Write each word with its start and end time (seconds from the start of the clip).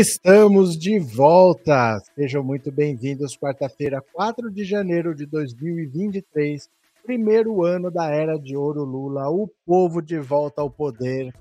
Estamos 0.00 0.78
de 0.78 0.98
volta! 0.98 1.98
Sejam 2.14 2.42
muito 2.42 2.72
bem-vindos. 2.72 3.36
Quarta-feira, 3.36 4.02
4 4.14 4.50
de 4.50 4.64
janeiro 4.64 5.14
de 5.14 5.26
2023, 5.26 6.70
primeiro 7.04 7.62
ano 7.66 7.90
da 7.90 8.06
era 8.06 8.38
de 8.38 8.56
ouro 8.56 8.82
Lula, 8.82 9.28
o 9.28 9.46
povo 9.66 10.00
de 10.00 10.18
volta 10.18 10.62
ao 10.62 10.70
poder. 10.70 11.34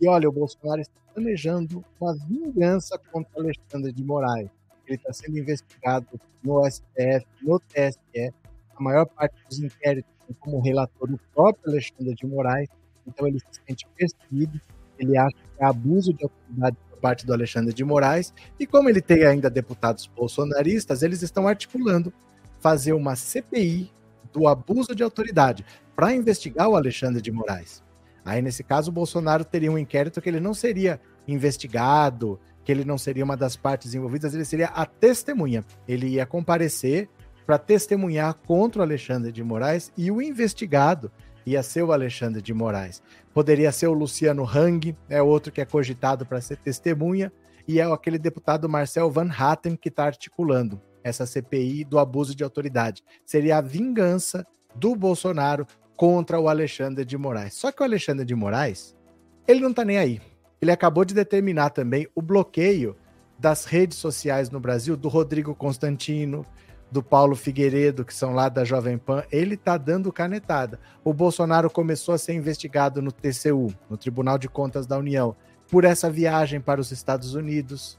E 0.00 0.08
olha, 0.08 0.28
o 0.28 0.32
Bolsonaro 0.32 0.80
está 0.80 1.00
planejando 1.14 1.84
uma 2.00 2.16
vingança 2.26 2.98
contra 3.12 3.40
Alexandre 3.40 3.92
de 3.92 4.02
Moraes. 4.02 4.50
Ele 4.88 4.96
está 4.96 5.12
sendo 5.12 5.38
investigado 5.38 6.08
no 6.42 6.68
STF, 6.68 7.24
no 7.42 7.60
TSE. 7.60 8.34
A 8.74 8.82
maior 8.82 9.06
parte 9.06 9.36
dos 9.48 9.60
inquéritos 9.60 10.10
tem 10.26 10.34
como 10.40 10.60
relator 10.60 11.12
o 11.12 11.20
próprio 11.32 11.70
Alexandre 11.70 12.16
de 12.16 12.26
Moraes. 12.26 12.68
Então 13.06 13.28
ele 13.28 13.38
se 13.38 13.60
sente 13.64 13.86
perseguido. 13.96 14.60
Ele 14.98 15.16
acha 15.16 15.36
que 15.36 15.62
é 15.62 15.64
abuso 15.64 16.12
de 16.12 16.24
autoridade 16.24 16.76
parte 17.00 17.26
do 17.26 17.32
Alexandre 17.32 17.72
de 17.72 17.84
Moraes, 17.84 18.32
e 18.58 18.66
como 18.66 18.88
ele 18.88 19.00
tem 19.00 19.24
ainda 19.24 19.48
deputados 19.48 20.06
bolsonaristas, 20.06 21.02
eles 21.02 21.22
estão 21.22 21.48
articulando 21.48 22.12
fazer 22.60 22.92
uma 22.92 23.16
CPI 23.16 23.90
do 24.32 24.46
abuso 24.46 24.94
de 24.94 25.02
autoridade 25.02 25.64
para 25.96 26.14
investigar 26.14 26.68
o 26.68 26.76
Alexandre 26.76 27.20
de 27.20 27.32
Moraes. 27.32 27.82
Aí, 28.24 28.42
nesse 28.42 28.62
caso, 28.62 28.90
o 28.90 28.94
Bolsonaro 28.94 29.44
teria 29.44 29.72
um 29.72 29.78
inquérito 29.78 30.20
que 30.20 30.28
ele 30.28 30.40
não 30.40 30.54
seria 30.54 31.00
investigado, 31.26 32.38
que 32.64 32.70
ele 32.70 32.84
não 32.84 32.98
seria 32.98 33.24
uma 33.24 33.36
das 33.36 33.56
partes 33.56 33.94
envolvidas, 33.94 34.34
ele 34.34 34.44
seria 34.44 34.68
a 34.68 34.84
testemunha. 34.84 35.64
Ele 35.88 36.06
ia 36.06 36.26
comparecer 36.26 37.08
para 37.46 37.58
testemunhar 37.58 38.34
contra 38.46 38.80
o 38.80 38.82
Alexandre 38.82 39.32
de 39.32 39.42
Moraes 39.42 39.90
e 39.96 40.10
o 40.10 40.22
investigado 40.22 41.10
ia 41.44 41.62
ser 41.62 41.82
o 41.82 41.92
Alexandre 41.92 42.40
de 42.42 42.52
Moraes. 42.52 43.02
Poderia 43.32 43.70
ser 43.70 43.86
o 43.86 43.92
Luciano 43.92 44.44
Hang, 44.44 44.96
é 45.08 45.22
outro 45.22 45.52
que 45.52 45.60
é 45.60 45.64
cogitado 45.64 46.26
para 46.26 46.40
ser 46.40 46.56
testemunha, 46.56 47.32
e 47.66 47.78
é 47.78 47.84
aquele 47.84 48.18
deputado 48.18 48.68
Marcel 48.68 49.10
Van 49.10 49.30
Hatten 49.30 49.76
que 49.76 49.88
está 49.88 50.04
articulando 50.04 50.80
essa 51.04 51.24
CPI 51.24 51.84
do 51.84 51.98
abuso 51.98 52.34
de 52.34 52.42
autoridade. 52.42 53.02
Seria 53.24 53.58
a 53.58 53.60
vingança 53.60 54.46
do 54.74 54.94
Bolsonaro 54.94 55.66
contra 55.96 56.40
o 56.40 56.48
Alexandre 56.48 57.04
de 57.04 57.16
Moraes. 57.16 57.54
Só 57.54 57.70
que 57.70 57.82
o 57.82 57.84
Alexandre 57.84 58.24
de 58.24 58.34
Moraes, 58.34 58.96
ele 59.46 59.60
não 59.60 59.70
está 59.70 59.84
nem 59.84 59.98
aí. 59.98 60.20
Ele 60.60 60.70
acabou 60.70 61.04
de 61.04 61.14
determinar 61.14 61.70
também 61.70 62.08
o 62.14 62.20
bloqueio 62.20 62.96
das 63.38 63.64
redes 63.64 63.98
sociais 63.98 64.50
no 64.50 64.60
Brasil 64.60 64.96
do 64.96 65.08
Rodrigo 65.08 65.54
Constantino, 65.54 66.44
do 66.90 67.02
Paulo 67.02 67.36
Figueiredo, 67.36 68.04
que 68.04 68.12
são 68.12 68.34
lá 68.34 68.48
da 68.48 68.64
Jovem 68.64 68.98
Pan, 68.98 69.22
ele 69.30 69.56
tá 69.56 69.78
dando 69.78 70.12
canetada. 70.12 70.80
O 71.04 71.12
Bolsonaro 71.12 71.70
começou 71.70 72.14
a 72.14 72.18
ser 72.18 72.34
investigado 72.34 73.00
no 73.00 73.12
TCU, 73.12 73.72
no 73.88 73.96
Tribunal 73.96 74.38
de 74.38 74.48
Contas 74.48 74.86
da 74.86 74.98
União, 74.98 75.36
por 75.68 75.84
essa 75.84 76.10
viagem 76.10 76.60
para 76.60 76.80
os 76.80 76.90
Estados 76.90 77.34
Unidos, 77.34 77.98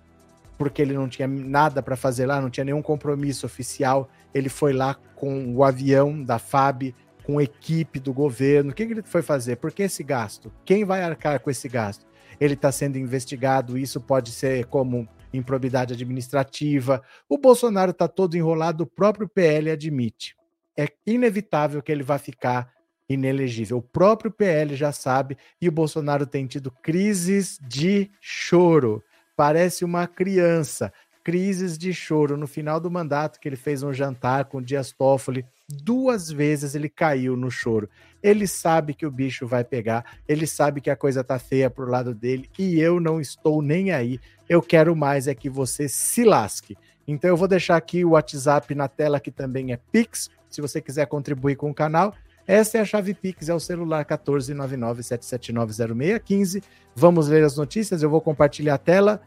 porque 0.58 0.82
ele 0.82 0.94
não 0.94 1.08
tinha 1.08 1.28
nada 1.28 1.82
para 1.82 1.96
fazer 1.96 2.26
lá, 2.26 2.42
não 2.42 2.50
tinha 2.50 2.66
nenhum 2.66 2.82
compromisso 2.82 3.46
oficial. 3.46 4.10
Ele 4.34 4.50
foi 4.50 4.74
lá 4.74 4.96
com 5.16 5.56
o 5.56 5.64
avião 5.64 6.22
da 6.22 6.38
FAB, 6.38 6.94
com 7.24 7.40
equipe 7.40 8.00
do 8.00 8.14
governo. 8.14 8.72
O 8.72 8.74
que, 8.74 8.86
que 8.86 8.94
ele 8.94 9.02
foi 9.02 9.22
fazer? 9.22 9.56
Por 9.56 9.72
que 9.72 9.84
esse 9.84 10.04
gasto? 10.04 10.52
Quem 10.66 10.84
vai 10.84 11.02
arcar 11.02 11.40
com 11.40 11.50
esse 11.50 11.70
gasto? 11.70 12.06
Ele 12.40 12.56
está 12.56 12.72
sendo 12.72 12.98
investigado. 12.98 13.78
Isso 13.78 14.02
pode 14.02 14.32
ser 14.32 14.66
como 14.66 15.08
improbidade 15.34 15.94
administrativa. 15.94 17.02
O 17.28 17.38
Bolsonaro 17.38 17.92
está 17.92 18.08
todo 18.08 18.36
enrolado, 18.36 18.84
o 18.84 18.88
próprio 18.88 19.28
PL 19.28 19.72
admite. 19.72 20.36
É 20.78 20.88
inevitável 21.06 21.82
que 21.82 21.92
ele 21.92 22.04
vá 22.04 22.18
ficar 22.18 22.72
inelegível. 23.10 23.78
O 23.78 23.82
próprio 23.82 24.32
PL 24.32 24.76
já 24.76 24.92
sabe 24.92 25.38
e 25.62 25.68
o 25.68 25.72
Bolsonaro 25.72 26.26
tem 26.26 26.48
tido 26.48 26.72
crises 26.72 27.60
de 27.62 28.10
choro. 28.20 29.04
Parece 29.36 29.84
uma 29.84 30.08
criança. 30.08 30.94
Crises 31.24 31.78
de 31.78 31.94
choro. 31.94 32.38
No 32.38 32.48
final 32.48 32.80
do 32.80 32.90
mandato, 32.90 33.40
que 33.40 33.48
ele 33.48 33.56
fez 33.56 33.84
um 33.84 33.94
jantar 33.94 34.46
com 34.46 34.62
Dias 34.62 34.92
Toffoli, 34.92 35.46
duas 35.72 36.30
vezes 36.30 36.76
ele 36.76 36.90
caiu 36.90 37.36
no 37.36 37.50
choro. 37.50 37.90
Ele 38.22 38.46
sabe 38.46 38.94
que 38.94 39.06
o 39.06 39.12
bicho 39.12 39.48
vai 39.48 39.64
pegar, 39.64 40.06
ele 40.28 40.46
sabe 40.46 40.82
que 40.82 40.90
a 40.90 40.96
coisa 40.96 41.24
tá 41.24 41.40
feia 41.40 41.70
pro 41.70 41.90
lado 41.90 42.14
dele 42.14 42.50
e 42.58 42.80
eu 42.80 43.00
não 43.00 43.20
estou 43.20 43.62
nem 43.62 43.92
aí. 43.92 44.20
Eu 44.48 44.62
quero 44.62 44.96
mais 44.96 45.28
é 45.28 45.34
que 45.34 45.50
você 45.50 45.88
se 45.88 46.24
lasque. 46.24 46.78
Então 47.08 47.30
eu 47.30 47.38
vou 47.38 47.48
deixar 47.48 47.78
aqui 47.78 48.06
o 48.06 48.12
WhatsApp 48.12 48.76
na 48.76 48.88
tela 48.88 49.20
que 49.20 49.32
também 49.32 49.74
é 49.74 49.80
Pix, 49.92 50.30
se 50.50 50.62
você 50.62 50.82
quiser 50.82 51.08
contribuir 51.08 51.56
com 51.56 51.72
o 51.72 51.74
canal. 51.74 52.14
Essa 52.46 52.80
é 52.80 52.82
a 52.82 52.86
chave 52.86 53.14
Pix, 53.14 53.48
é 53.50 53.54
o 53.54 53.60
celular 53.60 54.06
14997790615. 54.06 56.64
Vamos 56.96 57.28
ler 57.28 57.44
as 57.44 57.56
notícias, 57.56 58.02
eu 58.04 58.10
vou 58.10 58.22
compartilhar 58.22 58.76
a 58.76 58.78
tela. 58.78 59.22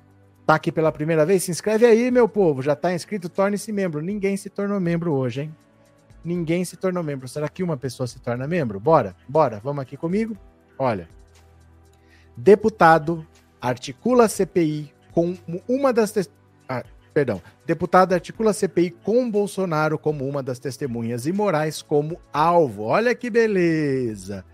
Tá 0.47 0.55
aqui 0.57 0.71
pela 0.71 0.93
primeira 0.93 1.25
vez? 1.25 1.45
Se 1.45 1.51
inscreve 1.51 1.87
aí, 1.87 2.11
meu 2.11 2.29
povo. 2.29 2.61
Já 2.61 2.77
tá 2.77 2.93
inscrito, 2.93 3.31
torne-se 3.31 3.73
membro. 3.73 4.03
Ninguém 4.03 4.37
se 4.37 4.51
tornou 4.51 4.79
membro 4.79 5.15
hoje, 5.15 5.41
hein? 5.43 5.55
Ninguém 6.25 6.65
se 6.65 6.77
tornou 6.77 7.03
membro. 7.03 7.29
Será 7.29 7.49
que 7.49 7.63
uma 7.63 7.77
pessoa 7.77 8.07
se 8.07 8.19
torna 8.21 8.47
membro? 8.47 8.81
Bora, 8.81 9.15
bora, 9.29 9.61
vamos 9.63 9.83
aqui 9.83 9.97
comigo. 9.97 10.37
Olha, 10.79 11.09
deputado 12.37 13.27
articula 13.61 14.29
CPI 14.29 14.93
com 15.13 15.37
uma 15.69 15.93
das 15.93 16.11
te... 16.11 16.29
ah, 16.69 16.85
perdão, 17.13 17.41
deputado 17.65 18.13
articula 18.13 18.53
CPI 18.53 18.91
com 18.91 19.31
Bolsonaro 19.31 19.99
como 19.99 20.29
uma 20.29 20.43
das 20.43 20.59
testemunhas 20.59 21.27
e 21.27 21.33
Moraes 21.33 21.83
como 21.83 22.21
alvo. 22.33 22.85
Olha 22.85 23.15
que 23.15 23.31
beleza. 23.31 24.45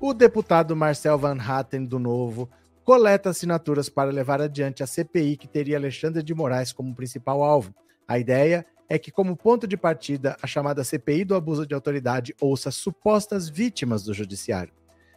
O 0.00 0.14
deputado 0.14 0.76
Marcel 0.76 1.18
Van 1.18 1.38
Hatten 1.40 1.84
do 1.84 1.98
Novo 1.98 2.48
coleta 2.84 3.30
assinaturas 3.30 3.88
para 3.88 4.10
levar 4.10 4.40
adiante 4.40 4.82
a 4.82 4.86
CPI 4.86 5.36
que 5.36 5.46
teria 5.46 5.76
Alexandre 5.76 6.22
de 6.22 6.34
Moraes 6.34 6.72
como 6.72 6.94
principal 6.94 7.42
alvo. 7.42 7.74
A 8.06 8.18
ideia 8.18 8.64
é 8.88 8.98
que, 8.98 9.10
como 9.10 9.36
ponto 9.36 9.66
de 9.66 9.76
partida, 9.76 10.36
a 10.42 10.46
chamada 10.46 10.82
CPI 10.82 11.24
do 11.24 11.34
abuso 11.34 11.66
de 11.66 11.74
autoridade 11.74 12.34
ouça 12.40 12.70
supostas 12.70 13.48
vítimas 13.48 14.02
do 14.02 14.14
judiciário. 14.14 14.72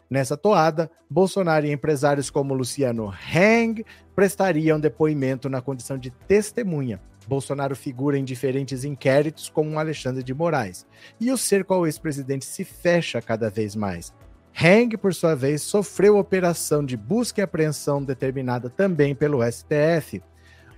Nessa 0.10 0.36
toada, 0.36 0.92
Bolsonaro 1.10 1.66
e 1.66 1.72
empresários 1.72 2.30
como 2.30 2.54
Luciano 2.54 3.08
Hang 3.08 3.86
prestariam 4.14 4.78
depoimento 4.78 5.48
na 5.48 5.62
condição 5.62 5.98
de 5.98 6.12
testemunha. 6.12 7.02
Bolsonaro 7.26 7.78
figura 7.78 8.18
em 8.18 8.26
diferentes 8.26 8.84
inquéritos, 8.84 9.48
como 9.48 9.80
Alexandre 9.80 10.22
de 10.22 10.34
Moraes. 10.34 10.86
E 11.18 11.32
o 11.32 11.38
cerco 11.38 11.74
ao 11.74 11.86
ex-presidente 11.86 12.44
se 12.44 12.66
fecha 12.66 13.22
cada 13.22 13.50
vez 13.50 13.74
mais. 13.74 14.14
Hang, 14.54 14.98
por 14.98 15.14
sua 15.14 15.34
vez, 15.34 15.62
sofreu 15.62 16.18
operação 16.18 16.84
de 16.84 16.98
busca 16.98 17.40
e 17.40 17.44
apreensão 17.44 18.04
determinada 18.04 18.70
também 18.70 19.16
pelo 19.16 19.40
STF 19.50 20.22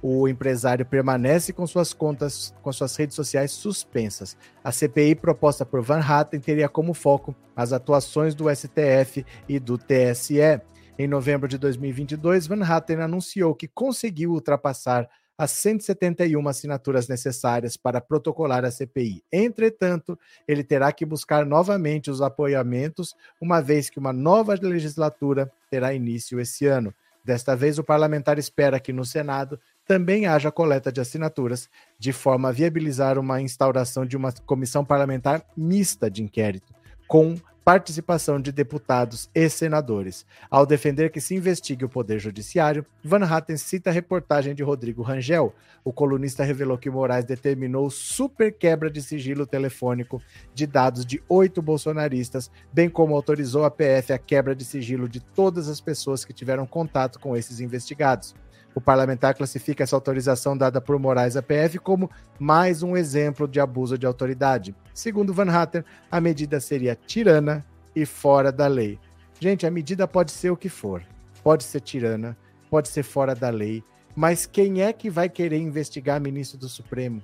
o 0.05 0.27
empresário 0.27 0.85
permanece 0.85 1.53
com 1.53 1.65
suas 1.65 1.93
contas, 1.93 2.53
com 2.61 2.73
suas 2.73 2.93
redes 2.93 3.15
sociais 3.15 3.51
suspensas. 3.51 4.35
A 4.61 4.69
CPI 4.69 5.15
proposta 5.15 5.65
por 5.65 5.81
Van 5.81 6.01
Hatten 6.01 6.41
teria 6.41 6.67
como 6.67 6.93
foco 6.93 7.33
as 7.55 7.71
atuações 7.71 8.35
do 8.35 8.53
STF 8.53 9.25
e 9.47 9.59
do 9.59 9.77
TSE. 9.77 10.61
Em 10.99 11.07
novembro 11.07 11.47
de 11.47 11.57
2022, 11.57 12.47
Van 12.47 12.61
Hatten 12.61 12.97
anunciou 12.97 13.55
que 13.55 13.69
conseguiu 13.69 14.31
ultrapassar 14.31 15.09
as 15.37 15.51
171 15.51 16.47
assinaturas 16.49 17.07
necessárias 17.07 17.77
para 17.77 18.01
protocolar 18.01 18.65
a 18.65 18.71
CPI. 18.71 19.23
Entretanto, 19.31 20.19
ele 20.45 20.65
terá 20.65 20.91
que 20.91 21.05
buscar 21.05 21.45
novamente 21.45 22.11
os 22.11 22.21
apoiamentos, 22.21 23.15
uma 23.39 23.61
vez 23.61 23.89
que 23.89 23.99
uma 23.99 24.11
nova 24.11 24.53
legislatura 24.61 25.49
terá 25.71 25.93
início 25.93 26.41
esse 26.41 26.67
ano. 26.67 26.93
Desta 27.23 27.55
vez, 27.55 27.79
o 27.79 27.83
parlamentar 27.83 28.37
espera 28.37 28.81
que 28.81 28.91
no 28.91 29.05
Senado 29.05 29.57
também 29.85 30.25
haja 30.25 30.51
coleta 30.51 30.91
de 30.91 31.01
assinaturas, 31.01 31.69
de 31.99 32.13
forma 32.13 32.49
a 32.49 32.51
viabilizar 32.51 33.17
uma 33.17 33.41
instauração 33.41 34.05
de 34.05 34.15
uma 34.15 34.31
comissão 34.45 34.83
parlamentar 34.83 35.45
mista 35.55 36.09
de 36.09 36.23
inquérito, 36.23 36.73
com 37.07 37.35
participação 37.63 38.41
de 38.41 38.51
deputados 38.51 39.29
e 39.33 39.49
senadores. 39.49 40.25
Ao 40.49 40.65
defender 40.65 41.09
que 41.09 41.21
se 41.21 41.35
investigue 41.35 41.85
o 41.85 41.89
Poder 41.89 42.19
Judiciário, 42.19 42.85
Van 43.03 43.23
Hatten 43.23 43.57
cita 43.57 43.89
a 43.89 43.93
reportagem 43.93 44.53
de 44.53 44.63
Rodrigo 44.63 45.01
Rangel. 45.01 45.53
O 45.83 45.93
colunista 45.93 46.43
revelou 46.43 46.77
que 46.77 46.89
Moraes 46.89 47.25
determinou 47.25 47.89
super 47.89 48.51
quebra 48.51 48.89
de 48.89 49.01
sigilo 49.01 49.45
telefônico 49.45 50.21
de 50.53 50.67
dados 50.67 51.05
de 51.05 51.23
oito 51.29 51.61
bolsonaristas, 51.61 52.51
bem 52.71 52.89
como 52.89 53.15
autorizou 53.15 53.63
a 53.63 53.71
PF 53.71 54.11
a 54.11 54.17
quebra 54.17 54.53
de 54.53 54.65
sigilo 54.65 55.07
de 55.07 55.21
todas 55.21 55.69
as 55.69 55.79
pessoas 55.79 56.25
que 56.25 56.33
tiveram 56.33 56.65
contato 56.65 57.19
com 57.19 57.35
esses 57.35 57.61
investigados. 57.61 58.35
O 58.75 58.81
parlamentar 58.81 59.35
classifica 59.35 59.83
essa 59.83 59.95
autorização 59.95 60.57
dada 60.57 60.81
por 60.81 60.97
Moraes 60.97 61.35
à 61.35 61.43
PF 61.43 61.77
como 61.77 62.09
mais 62.39 62.81
um 62.81 62.97
exemplo 62.97 63.47
de 63.47 63.59
abuso 63.59 63.97
de 63.97 64.05
autoridade. 64.05 64.75
Segundo 64.93 65.33
Van 65.33 65.49
Hatten, 65.49 65.83
a 66.09 66.19
medida 66.19 66.59
seria 66.59 66.95
tirana 66.95 67.63
e 67.95 68.05
fora 68.05 68.51
da 68.51 68.65
lei. 68.65 68.99
Gente, 69.39 69.67
a 69.67 69.71
medida 69.71 70.07
pode 70.07 70.31
ser 70.31 70.49
o 70.49 70.57
que 70.57 70.69
for. 70.69 71.03
Pode 71.43 71.63
ser 71.63 71.81
tirana, 71.81 72.35
pode 72.69 72.87
ser 72.87 73.03
fora 73.03 73.35
da 73.35 73.49
lei, 73.49 73.83
mas 74.15 74.45
quem 74.45 74.81
é 74.81 74.91
que 74.91 75.09
vai 75.09 75.29
querer 75.29 75.57
investigar 75.57 76.19
ministro 76.21 76.57
do 76.57 76.69
Supremo? 76.69 77.21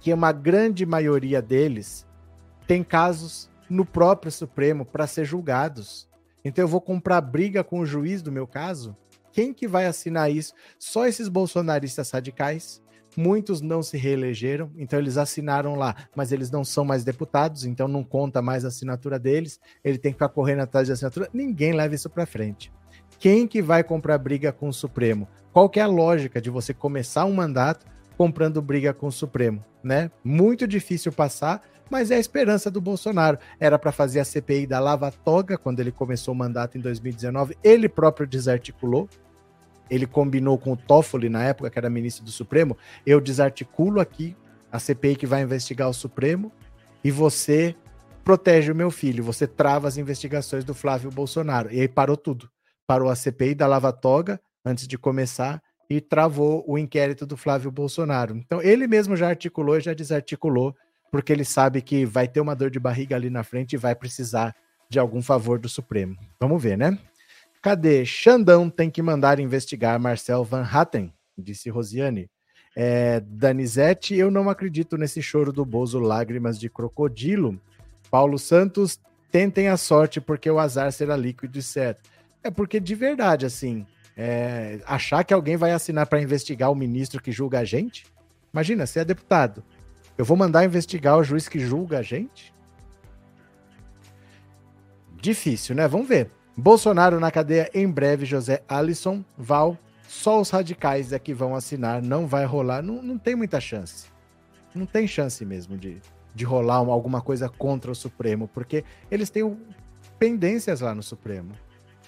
Que 0.00 0.12
uma 0.12 0.32
grande 0.32 0.86
maioria 0.86 1.42
deles 1.42 2.06
tem 2.66 2.82
casos 2.82 3.50
no 3.68 3.84
próprio 3.84 4.32
Supremo 4.32 4.84
para 4.84 5.06
ser 5.06 5.24
julgados. 5.24 6.08
Então 6.44 6.64
eu 6.64 6.68
vou 6.68 6.80
comprar 6.80 7.20
briga 7.20 7.62
com 7.62 7.80
o 7.80 7.86
juiz 7.86 8.22
do 8.22 8.32
meu 8.32 8.46
caso? 8.46 8.96
Quem 9.32 9.52
que 9.52 9.68
vai 9.68 9.86
assinar 9.86 10.30
isso? 10.30 10.54
Só 10.78 11.06
esses 11.06 11.28
bolsonaristas 11.28 12.10
radicais. 12.10 12.82
Muitos 13.16 13.60
não 13.60 13.82
se 13.82 13.96
reelegeram, 13.96 14.70
então 14.76 14.96
eles 14.96 15.18
assinaram 15.18 15.74
lá, 15.74 15.96
mas 16.14 16.30
eles 16.30 16.48
não 16.48 16.64
são 16.64 16.84
mais 16.84 17.02
deputados, 17.02 17.64
então 17.64 17.88
não 17.88 18.04
conta 18.04 18.40
mais 18.40 18.64
a 18.64 18.68
assinatura 18.68 19.18
deles. 19.18 19.58
Ele 19.82 19.98
tem 19.98 20.12
que 20.12 20.16
ficar 20.16 20.28
correndo 20.28 20.60
atrás 20.60 20.86
de 20.86 20.92
assinatura. 20.92 21.28
Ninguém 21.32 21.72
leva 21.72 21.94
isso 21.94 22.08
para 22.08 22.24
frente. 22.24 22.72
Quem 23.18 23.46
que 23.46 23.60
vai 23.60 23.82
comprar 23.82 24.16
briga 24.18 24.52
com 24.52 24.68
o 24.68 24.72
Supremo? 24.72 25.28
Qual 25.52 25.68
que 25.68 25.80
é 25.80 25.82
a 25.82 25.88
lógica 25.88 26.40
de 26.40 26.48
você 26.50 26.72
começar 26.72 27.24
um 27.24 27.34
mandato 27.34 27.84
comprando 28.16 28.62
briga 28.62 28.94
com 28.94 29.08
o 29.08 29.12
Supremo, 29.12 29.64
né? 29.82 30.10
Muito 30.22 30.66
difícil 30.68 31.10
passar, 31.10 31.62
mas 31.90 32.10
é 32.10 32.16
a 32.16 32.20
esperança 32.20 32.70
do 32.70 32.80
Bolsonaro. 32.80 33.38
Era 33.58 33.78
para 33.78 33.92
fazer 33.92 34.20
a 34.20 34.24
CPI 34.24 34.66
da 34.66 34.78
Lava 34.78 35.10
Toga 35.10 35.58
quando 35.58 35.80
ele 35.80 35.90
começou 35.90 36.32
o 36.32 36.36
mandato 36.36 36.78
em 36.78 36.80
2019, 36.80 37.56
ele 37.62 37.88
próprio 37.88 38.26
desarticulou. 38.26 39.08
Ele 39.90 40.06
combinou 40.06 40.56
com 40.56 40.72
o 40.72 40.76
Toffoli 40.76 41.28
na 41.28 41.42
época 41.42 41.68
que 41.68 41.78
era 41.78 41.90
ministro 41.90 42.24
do 42.24 42.30
Supremo, 42.30 42.78
eu 43.04 43.20
desarticulo 43.20 44.00
aqui 44.00 44.36
a 44.70 44.78
CPI 44.78 45.16
que 45.16 45.26
vai 45.26 45.42
investigar 45.42 45.88
o 45.88 45.92
Supremo 45.92 46.52
e 47.02 47.10
você 47.10 47.74
protege 48.22 48.70
o 48.70 48.74
meu 48.74 48.90
filho, 48.90 49.24
você 49.24 49.46
trava 49.46 49.88
as 49.88 49.96
investigações 49.96 50.64
do 50.64 50.74
Flávio 50.74 51.10
Bolsonaro. 51.10 51.72
E 51.72 51.80
aí 51.80 51.88
parou 51.88 52.16
tudo. 52.16 52.48
Parou 52.86 53.10
a 53.10 53.16
CPI 53.16 53.54
da 53.56 53.66
Lava 53.66 53.92
Toga 53.92 54.40
antes 54.64 54.86
de 54.86 54.96
começar 54.96 55.60
e 55.88 56.00
travou 56.00 56.64
o 56.68 56.78
inquérito 56.78 57.26
do 57.26 57.36
Flávio 57.36 57.70
Bolsonaro. 57.70 58.36
Então, 58.36 58.62
ele 58.62 58.86
mesmo 58.86 59.16
já 59.16 59.28
articulou 59.28 59.76
e 59.76 59.80
já 59.80 59.92
desarticulou, 59.92 60.74
porque 61.10 61.32
ele 61.32 61.44
sabe 61.44 61.82
que 61.82 62.04
vai 62.04 62.28
ter 62.28 62.40
uma 62.40 62.54
dor 62.54 62.70
de 62.70 62.78
barriga 62.78 63.16
ali 63.16 63.30
na 63.30 63.42
frente 63.42 63.72
e 63.72 63.78
vai 63.78 63.94
precisar 63.94 64.54
de 64.88 64.98
algum 64.98 65.22
favor 65.22 65.58
do 65.58 65.68
Supremo. 65.68 66.16
Vamos 66.38 66.62
ver, 66.62 66.76
né? 66.76 66.98
Cadê? 67.62 68.04
Xandão 68.04 68.70
tem 68.70 68.90
que 68.90 69.02
mandar 69.02 69.38
investigar 69.38 70.00
Marcel 70.00 70.44
Van 70.44 70.62
Hatten, 70.62 71.12
disse 71.36 71.68
Rosiane. 71.68 72.30
É, 72.76 73.20
Danizete, 73.20 74.14
eu 74.14 74.30
não 74.30 74.48
acredito 74.48 74.96
nesse 74.96 75.20
choro 75.20 75.52
do 75.52 75.64
Bozo, 75.64 75.98
lágrimas 75.98 76.58
de 76.58 76.70
crocodilo. 76.70 77.60
Paulo 78.10 78.38
Santos, 78.38 78.98
tentem 79.30 79.68
a 79.68 79.76
sorte 79.76 80.20
porque 80.20 80.50
o 80.50 80.58
azar 80.58 80.90
será 80.92 81.16
líquido 81.16 81.58
e 81.58 81.62
certo. 81.62 82.08
É 82.42 82.50
porque 82.50 82.80
de 82.80 82.94
verdade, 82.94 83.44
assim, 83.44 83.86
é, 84.16 84.80
achar 84.86 85.24
que 85.24 85.34
alguém 85.34 85.56
vai 85.56 85.72
assinar 85.72 86.06
para 86.06 86.20
investigar 86.20 86.70
o 86.70 86.74
ministro 86.74 87.22
que 87.22 87.32
julga 87.32 87.60
a 87.60 87.64
gente? 87.64 88.06
Imagina, 88.52 88.86
você 88.86 89.00
é 89.00 89.04
deputado. 89.04 89.62
Eu 90.20 90.24
vou 90.26 90.36
mandar 90.36 90.66
investigar 90.66 91.16
o 91.16 91.24
juiz 91.24 91.48
que 91.48 91.58
julga 91.58 92.00
a 92.00 92.02
gente? 92.02 92.52
Difícil, 95.18 95.74
né? 95.74 95.88
Vamos 95.88 96.08
ver. 96.08 96.30
Bolsonaro 96.54 97.18
na 97.18 97.30
cadeia 97.30 97.70
em 97.72 97.90
breve, 97.90 98.26
José 98.26 98.62
Alisson, 98.68 99.24
Val. 99.38 99.78
Só 100.06 100.38
os 100.38 100.50
radicais 100.50 101.14
é 101.14 101.18
que 101.18 101.32
vão 101.32 101.54
assinar, 101.54 102.02
não 102.02 102.26
vai 102.26 102.44
rolar. 102.44 102.82
Não, 102.82 103.02
não 103.02 103.16
tem 103.16 103.34
muita 103.34 103.62
chance. 103.62 104.08
Não 104.74 104.84
tem 104.84 105.08
chance 105.08 105.42
mesmo 105.42 105.78
de, 105.78 106.02
de 106.34 106.44
rolar 106.44 106.82
uma, 106.82 106.92
alguma 106.92 107.22
coisa 107.22 107.48
contra 107.48 107.90
o 107.90 107.94
Supremo, 107.94 108.46
porque 108.46 108.84
eles 109.10 109.30
têm 109.30 109.56
pendências 110.18 110.82
lá 110.82 110.94
no 110.94 111.02
Supremo. 111.02 111.52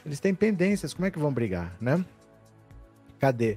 Eles 0.05 0.20
têm 0.20 0.35
pendências, 0.35 0.93
como 0.93 1.06
é 1.06 1.11
que 1.11 1.19
vão 1.19 1.32
brigar, 1.32 1.75
né? 1.81 2.05
Cadê? 3.19 3.56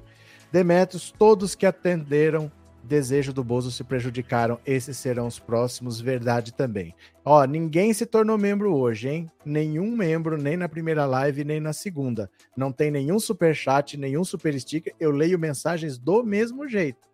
Demetrios, 0.50 1.10
todos 1.10 1.54
que 1.54 1.66
atenderam 1.66 2.50
desejo 2.86 3.32
do 3.32 3.44
Bozo 3.44 3.70
se 3.70 3.84
prejudicaram, 3.84 4.58
esses 4.64 4.96
serão 4.96 5.26
os 5.26 5.38
próximos, 5.38 6.00
verdade 6.00 6.54
também. 6.54 6.94
Ó, 7.24 7.44
ninguém 7.44 7.92
se 7.92 8.06
tornou 8.06 8.38
membro 8.38 8.74
hoje, 8.74 9.08
hein? 9.08 9.30
Nenhum 9.44 9.94
membro, 9.96 10.40
nem 10.40 10.56
na 10.56 10.68
primeira 10.68 11.04
live, 11.04 11.44
nem 11.44 11.60
na 11.60 11.72
segunda. 11.72 12.30
Não 12.56 12.70
tem 12.70 12.90
nenhum 12.90 13.18
super 13.18 13.54
chat, 13.54 13.96
nenhum 13.96 14.24
super 14.24 14.58
sticker. 14.58 14.94
Eu 14.98 15.10
leio 15.10 15.38
mensagens 15.38 15.98
do 15.98 16.22
mesmo 16.22 16.68
jeito, 16.68 17.08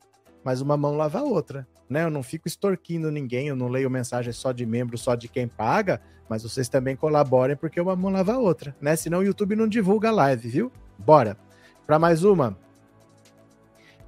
mas 0.44 0.60
uma 0.60 0.76
mão 0.76 0.96
lava 0.96 1.20
a 1.20 1.24
outra, 1.24 1.66
né? 1.88 2.04
Eu 2.04 2.10
não 2.10 2.22
fico 2.22 2.46
extorquindo 2.46 3.10
ninguém, 3.10 3.48
eu 3.48 3.56
não 3.56 3.68
leio 3.68 3.90
mensagens 3.90 4.36
só 4.36 4.52
de 4.52 4.66
membro, 4.66 4.98
só 4.98 5.14
de 5.14 5.26
quem 5.26 5.48
paga, 5.48 6.00
mas 6.28 6.42
vocês 6.42 6.68
também 6.68 6.94
colaborem 6.94 7.56
porque 7.56 7.80
uma 7.80 7.96
mão 7.96 8.12
lava 8.12 8.34
a 8.34 8.38
outra, 8.38 8.76
né? 8.80 8.94
Senão 8.94 9.20
o 9.20 9.24
YouTube 9.24 9.56
não 9.56 9.66
divulga 9.66 10.10
a 10.10 10.12
live, 10.12 10.48
viu? 10.48 10.72
Bora. 10.98 11.36
Para 11.86 11.98
mais 11.98 12.22
uma. 12.22 12.56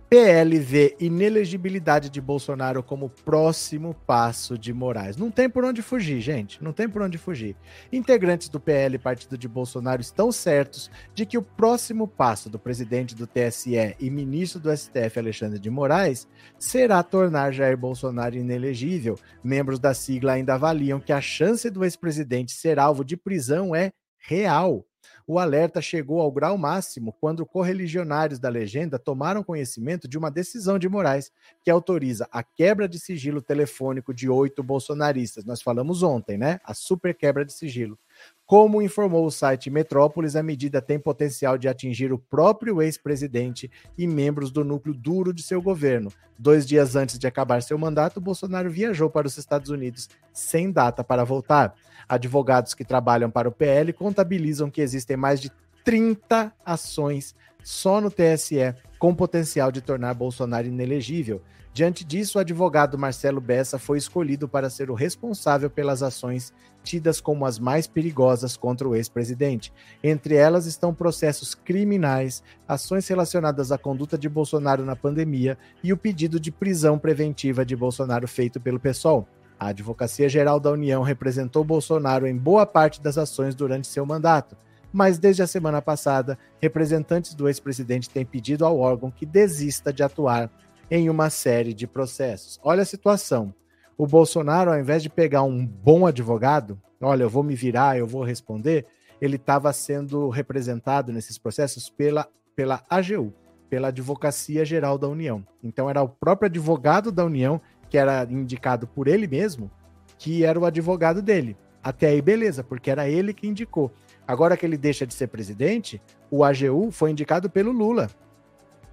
PL 0.09 0.59
vê 0.59 0.95
inelegibilidade 1.01 2.09
de 2.09 2.21
Bolsonaro 2.21 2.83
como 2.83 3.09
próximo 3.09 3.95
passo 4.06 4.56
de 4.56 4.73
Moraes. 4.73 5.17
Não 5.17 5.31
tem 5.31 5.49
por 5.49 5.65
onde 5.65 5.83
fugir, 5.83 6.21
gente. 6.21 6.62
Não 6.62 6.73
tem 6.73 6.89
por 6.89 7.03
onde 7.03 7.19
fugir. 7.19 7.56
Integrantes 7.93 8.49
do 8.49 8.61
PL, 8.61 8.99
partido 8.99 9.37
de 9.37 9.49
Bolsonaro, 9.49 10.01
estão 10.01 10.31
certos 10.31 10.91
de 11.15 11.27
que 11.27 11.39
o 11.39 11.43
próximo 11.43 12.06
passo 12.06 12.49
do 12.49 12.59
presidente 12.59 13.15
do 13.15 13.27
TSE 13.27 13.97
e 13.99 14.11
ministro 14.11 14.61
do 14.61 14.77
STF, 14.77 15.19
Alexandre 15.19 15.59
de 15.59 15.71
Moraes, 15.71 16.29
será 16.59 17.03
tornar 17.03 17.53
Jair 17.53 17.77
Bolsonaro 17.77 18.37
inelegível. 18.37 19.19
Membros 19.43 19.79
da 19.79 19.95
sigla 19.95 20.33
ainda 20.33 20.55
avaliam 20.55 21.00
que 21.00 21.12
a 21.12 21.21
chance 21.21 21.69
do 21.71 21.85
ex-presidente 21.85 22.53
ser 22.53 22.79
alvo 22.79 23.05
de 23.05 23.17
prisão 23.17 23.75
é 23.75 23.91
real. 24.19 24.87
O 25.26 25.38
alerta 25.38 25.81
chegou 25.81 26.21
ao 26.21 26.31
grau 26.31 26.59
máximo 26.59 27.12
quando 27.19 27.47
correligionários 27.47 28.38
da 28.38 28.50
legenda 28.50 28.99
tomaram 28.99 29.43
conhecimento 29.43 30.06
de 30.06 30.19
uma 30.19 30.31
decisão 30.31 30.79
de 30.79 30.87
Moraes 30.87 31.32
que 31.62 31.71
autoriza 31.71 32.29
a 32.31 32.43
quebra 32.43 32.87
de 32.87 32.99
sigilo 32.99 33.41
telefônico 33.41 34.12
de 34.12 34.29
oito 34.29 34.62
bolsonaristas. 34.62 35.44
Nós 35.47 35.62
falamos 35.62 36.03
ontem, 36.03 36.37
né? 36.37 36.61
A 36.62 36.75
super 36.75 37.14
quebra 37.14 37.43
de 37.43 37.54
sigilo. 37.54 37.99
Como 38.47 38.83
informou 38.83 39.25
o 39.25 39.31
site 39.31 39.71
Metrópolis, 39.71 40.37
a 40.37 40.43
medida 40.43 40.83
tem 40.83 40.99
potencial 40.99 41.57
de 41.57 41.67
atingir 41.67 42.13
o 42.13 42.19
próprio 42.19 42.83
ex-presidente 42.83 43.71
e 43.97 44.07
membros 44.07 44.51
do 44.51 44.63
núcleo 44.63 44.95
duro 44.95 45.33
de 45.33 45.43
seu 45.43 45.63
governo. 45.63 46.13
Dois 46.39 46.67
dias 46.67 46.95
antes 46.95 47.19
de 47.19 47.27
acabar 47.27 47.63
seu 47.63 47.79
mandato, 47.79 48.21
Bolsonaro 48.21 48.71
viajou 48.71 49.09
para 49.09 49.27
os 49.27 49.39
Estados 49.39 49.71
Unidos 49.71 50.11
sem 50.31 50.71
data 50.71 51.03
para 51.03 51.25
voltar. 51.25 51.75
Advogados 52.07 52.75
que 52.75 52.85
trabalham 52.85 53.31
para 53.31 53.49
o 53.49 53.53
PL 53.53 53.95
contabilizam 53.95 54.71
que 54.71 54.83
existem 54.83 55.17
mais 55.17 55.41
de 55.41 55.51
30 55.83 56.53
ações 56.67 57.35
só 57.63 57.99
no 57.99 58.11
TSE 58.11 58.75
com 58.99 59.15
potencial 59.15 59.73
de 59.73 59.81
tornar 59.81 60.13
Bolsonaro 60.13 60.67
inelegível. 60.67 61.41
Diante 61.75 62.04
disso, 62.04 62.38
o 62.38 62.40
advogado 62.40 62.97
Marcelo 62.97 63.40
Bessa 63.40 63.81
foi 63.81 63.99
escolhido 63.99 64.47
para 64.47 64.71
ser 64.71 64.93
o 64.93 64.95
responsável 64.95 65.69
pelas 65.69 66.04
ações 66.04 66.52
tidas 66.85 67.21
como 67.21 67.45
as 67.45 67.59
mais 67.59 67.88
perigosas 67.88 68.57
contra 68.57 68.88
o 68.88 68.95
ex-presidente. 68.95 69.73
Entre 70.00 70.37
elas 70.37 70.66
estão 70.66 70.95
processos 70.95 71.52
criminais, 71.52 72.45
ações 72.69 73.09
relacionadas 73.09 73.73
à 73.73 73.78
conduta 73.78 74.16
de 74.16 74.28
Bolsonaro 74.28 74.85
na 74.85 74.95
pandemia 74.95 75.59
e 75.83 75.93
o 75.93 75.97
pedido 75.97 76.38
de 76.38 76.52
prisão 76.52 76.97
preventiva 76.97 77.66
de 77.66 77.75
Bolsonaro 77.75 78.28
feito 78.28 78.61
pelo 78.61 78.78
PSOL. 78.78 79.26
A 79.59 79.69
Advocacia 79.69 80.28
Geral 80.28 80.61
da 80.61 80.71
União 80.71 81.02
representou 81.02 81.64
Bolsonaro 81.64 82.25
em 82.25 82.37
boa 82.37 82.64
parte 82.64 83.02
das 83.02 83.19
ações 83.19 83.52
durante 83.52 83.88
seu 83.88 84.07
mandato 84.07 84.57
mas 84.97 85.19
desde 85.19 85.43
a 85.43 85.47
semana 85.49 85.83
passada, 85.83 86.38
representantes 86.62 87.35
do 87.35 87.49
ex-presidente 87.49 88.09
têm 88.09 88.25
pedido 88.25 88.64
ao 88.64 88.78
órgão 88.78 89.11
que 89.11 89.26
desista 89.26 89.93
de 89.93 90.04
atuar 90.04 90.49
em 90.91 91.09
uma 91.09 91.31
série 91.31 91.75
de 91.75 91.87
processos. 91.87 92.61
Olha 92.62 92.83
a 92.83 92.87
situação. 92.87 93.55
O 93.97 94.07
Bolsonaro, 94.07 94.73
ao 94.73 94.79
invés 94.79 95.03
de 95.03 95.09
pegar 95.09 95.43
um 95.43 95.64
bom 95.64 96.07
advogado, 96.07 96.81
olha, 97.00 97.23
eu 97.23 97.31
vou 97.31 97.43
me 97.43 97.55
virar, 97.55 97.97
eu 97.97 98.07
vou 98.07 98.25
responder, 98.25 98.87
ele 99.21 99.37
estava 99.37 99.73
sendo 99.73 100.29
representado 100.29 101.12
nesses 101.12 101.38
processos 101.38 101.88
pela, 101.88 102.29
pela 102.57 102.83
AGU, 102.91 103.33
pela 103.71 103.88
Advocacia 103.88 104.64
Geral 104.64 104.99
da 104.99 105.09
União. 105.09 105.47
Então 105.62 105.88
era 105.88 106.03
o 106.03 106.09
próprio 106.09 106.47
advogado 106.47 107.12
da 107.12 107.25
União, 107.25 107.61
que 107.88 107.97
era 107.97 108.26
indicado 108.29 108.87
por 108.87 109.07
ele 109.07 109.26
mesmo, 109.26 109.71
que 110.19 110.45
era 110.45 110.59
o 110.59 110.67
advogado 110.67 111.23
dele. 111.23 111.57
Até 111.83 112.09
aí, 112.09 112.23
beleza, 112.23 112.64
porque 112.64 112.91
era 112.91 113.09
ele 113.09 113.35
que 113.35 113.47
indicou. 113.47 113.93
Agora 114.26 114.57
que 114.57 114.64
ele 114.64 114.76
deixa 114.76 115.07
de 115.07 115.12
ser 115.12 115.29
presidente, 115.29 116.00
o 116.31 116.43
AGU 116.43 116.91
foi 116.91 117.11
indicado 117.11 117.49
pelo 117.50 117.71
Lula. 117.71 118.09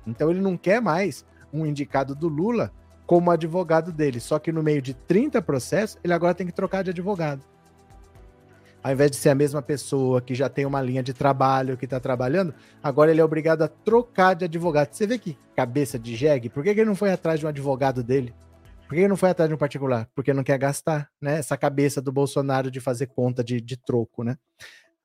Então 0.05 0.29
ele 0.29 0.41
não 0.41 0.57
quer 0.57 0.81
mais 0.81 1.25
um 1.53 1.65
indicado 1.65 2.15
do 2.15 2.27
Lula 2.27 2.71
como 3.05 3.29
advogado 3.29 3.91
dele. 3.91 4.19
Só 4.19 4.39
que 4.39 4.51
no 4.51 4.63
meio 4.63 4.81
de 4.81 4.93
30 4.93 5.41
processos, 5.41 5.97
ele 6.03 6.13
agora 6.13 6.33
tem 6.33 6.47
que 6.47 6.53
trocar 6.53 6.83
de 6.83 6.91
advogado. 6.91 7.43
Ao 8.83 8.91
invés 8.91 9.11
de 9.11 9.17
ser 9.17 9.29
a 9.29 9.35
mesma 9.35 9.61
pessoa 9.61 10.21
que 10.21 10.33
já 10.33 10.49
tem 10.49 10.65
uma 10.65 10.81
linha 10.81 11.03
de 11.03 11.13
trabalho, 11.13 11.77
que 11.77 11.85
está 11.85 11.99
trabalhando, 11.99 12.53
agora 12.81 13.11
ele 13.11 13.21
é 13.21 13.23
obrigado 13.23 13.61
a 13.61 13.67
trocar 13.67 14.33
de 14.33 14.45
advogado. 14.45 14.93
Você 14.93 15.05
vê 15.05 15.19
que 15.19 15.37
cabeça 15.55 15.99
de 15.99 16.15
jegue? 16.15 16.49
Por 16.49 16.63
que, 16.63 16.69
ele 16.69 16.85
não 16.85 16.95
foi 16.95 17.11
atrás 17.11 17.39
de 17.39 17.45
um 17.45 17.49
advogado 17.49 18.01
dele? 18.01 18.33
Por 18.87 18.95
que 18.95 19.01
ele 19.01 19.07
não 19.07 19.17
foi 19.17 19.29
atrás 19.29 19.47
de 19.47 19.53
um 19.53 19.57
particular? 19.57 20.09
Porque 20.15 20.33
não 20.33 20.43
quer 20.43 20.57
gastar, 20.57 21.09
né? 21.21 21.37
Essa 21.37 21.55
cabeça 21.55 22.01
do 22.01 22.11
Bolsonaro 22.11 22.71
de 22.71 22.79
fazer 22.79 23.07
conta 23.07 23.43
de, 23.43 23.61
de 23.61 23.77
troco, 23.77 24.23
né? 24.23 24.35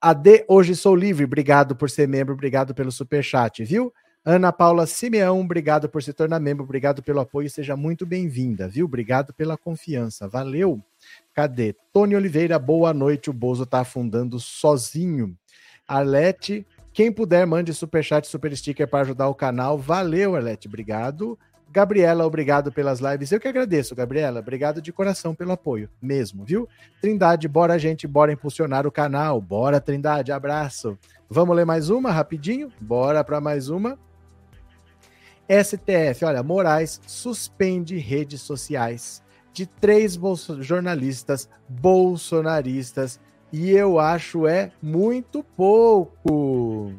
AD 0.01 0.45
Hoje 0.49 0.75
Sou 0.75 0.95
Livre, 0.95 1.25
obrigado 1.25 1.77
por 1.77 1.91
ser 1.91 2.09
membro, 2.09 2.35
obrigado 2.35 2.75
pelo 2.75 2.91
super 2.91 3.23
chat, 3.23 3.63
viu? 3.65 3.93
Ana 4.29 4.53
Paula 4.53 4.89
Simeão, 4.89 5.41
obrigado 5.41 5.89
por 5.89 6.03
se 6.03 6.13
tornar 6.13 6.41
membro, 6.41 6.65
obrigado 6.65 7.01
pelo 7.01 7.21
apoio, 7.21 7.49
seja 7.49 7.77
muito 7.77 8.05
bem-vinda, 8.05 8.67
viu? 8.67 8.85
Obrigado 8.85 9.33
pela 9.33 9.57
confiança, 9.57 10.27
valeu. 10.27 10.83
Cadê? 11.33 11.77
Tony 11.93 12.17
Oliveira, 12.17 12.59
boa 12.59 12.93
noite, 12.93 13.31
o 13.31 13.33
Bozo 13.33 13.65
tá 13.65 13.83
afundando 13.83 14.41
sozinho. 14.41 15.39
Arlete, 15.87 16.67
Quem 16.93 17.13
puder, 17.13 17.47
mande 17.47 17.73
superchat, 17.73 18.27
super 18.27 18.57
sticker 18.57 18.89
para 18.89 19.03
ajudar 19.03 19.29
o 19.29 19.35
canal. 19.35 19.79
Valeu, 19.79 20.35
Arlete. 20.35 20.67
Obrigado. 20.67 21.39
Gabriela, 21.71 22.27
obrigado 22.27 22.73
pelas 22.73 22.99
lives. 22.99 23.31
Eu 23.31 23.39
que 23.39 23.47
agradeço, 23.47 23.95
Gabriela. 23.95 24.41
Obrigado 24.41 24.83
de 24.83 24.93
coração 24.93 25.37
pelo 25.37 25.53
apoio, 25.53 25.89
mesmo, 26.03 26.45
viu? 26.45 26.69
Trindade, 27.01 27.47
bora, 27.47 27.79
gente, 27.79 28.09
bora 28.09 28.33
impulsionar 28.33 28.89
o 28.89 28.91
canal. 28.91 29.41
Bora, 29.41 29.81
Trindade, 29.81 30.33
abraço. 30.33 30.99
Vamos 31.31 31.55
ler 31.55 31.65
mais 31.65 31.91
uma 31.91 32.11
rapidinho? 32.11 32.73
Bora 32.81 33.23
para 33.23 33.41
mais 33.41 33.69
uma. 33.69 33.97
STF, 35.49 36.25
olha, 36.25 36.43
Moraes 36.43 37.01
suspende 37.07 37.97
redes 37.99 38.41
sociais 38.43 39.23
de 39.53 39.65
três 39.67 40.17
bolso 40.17 40.63
jornalistas 40.63 41.49
bolsonaristas 41.69 43.21
e 43.53 43.71
eu 43.71 43.99
acho 43.99 44.47
é 44.47 44.73
muito 44.83 45.43
pouco. 45.43 46.93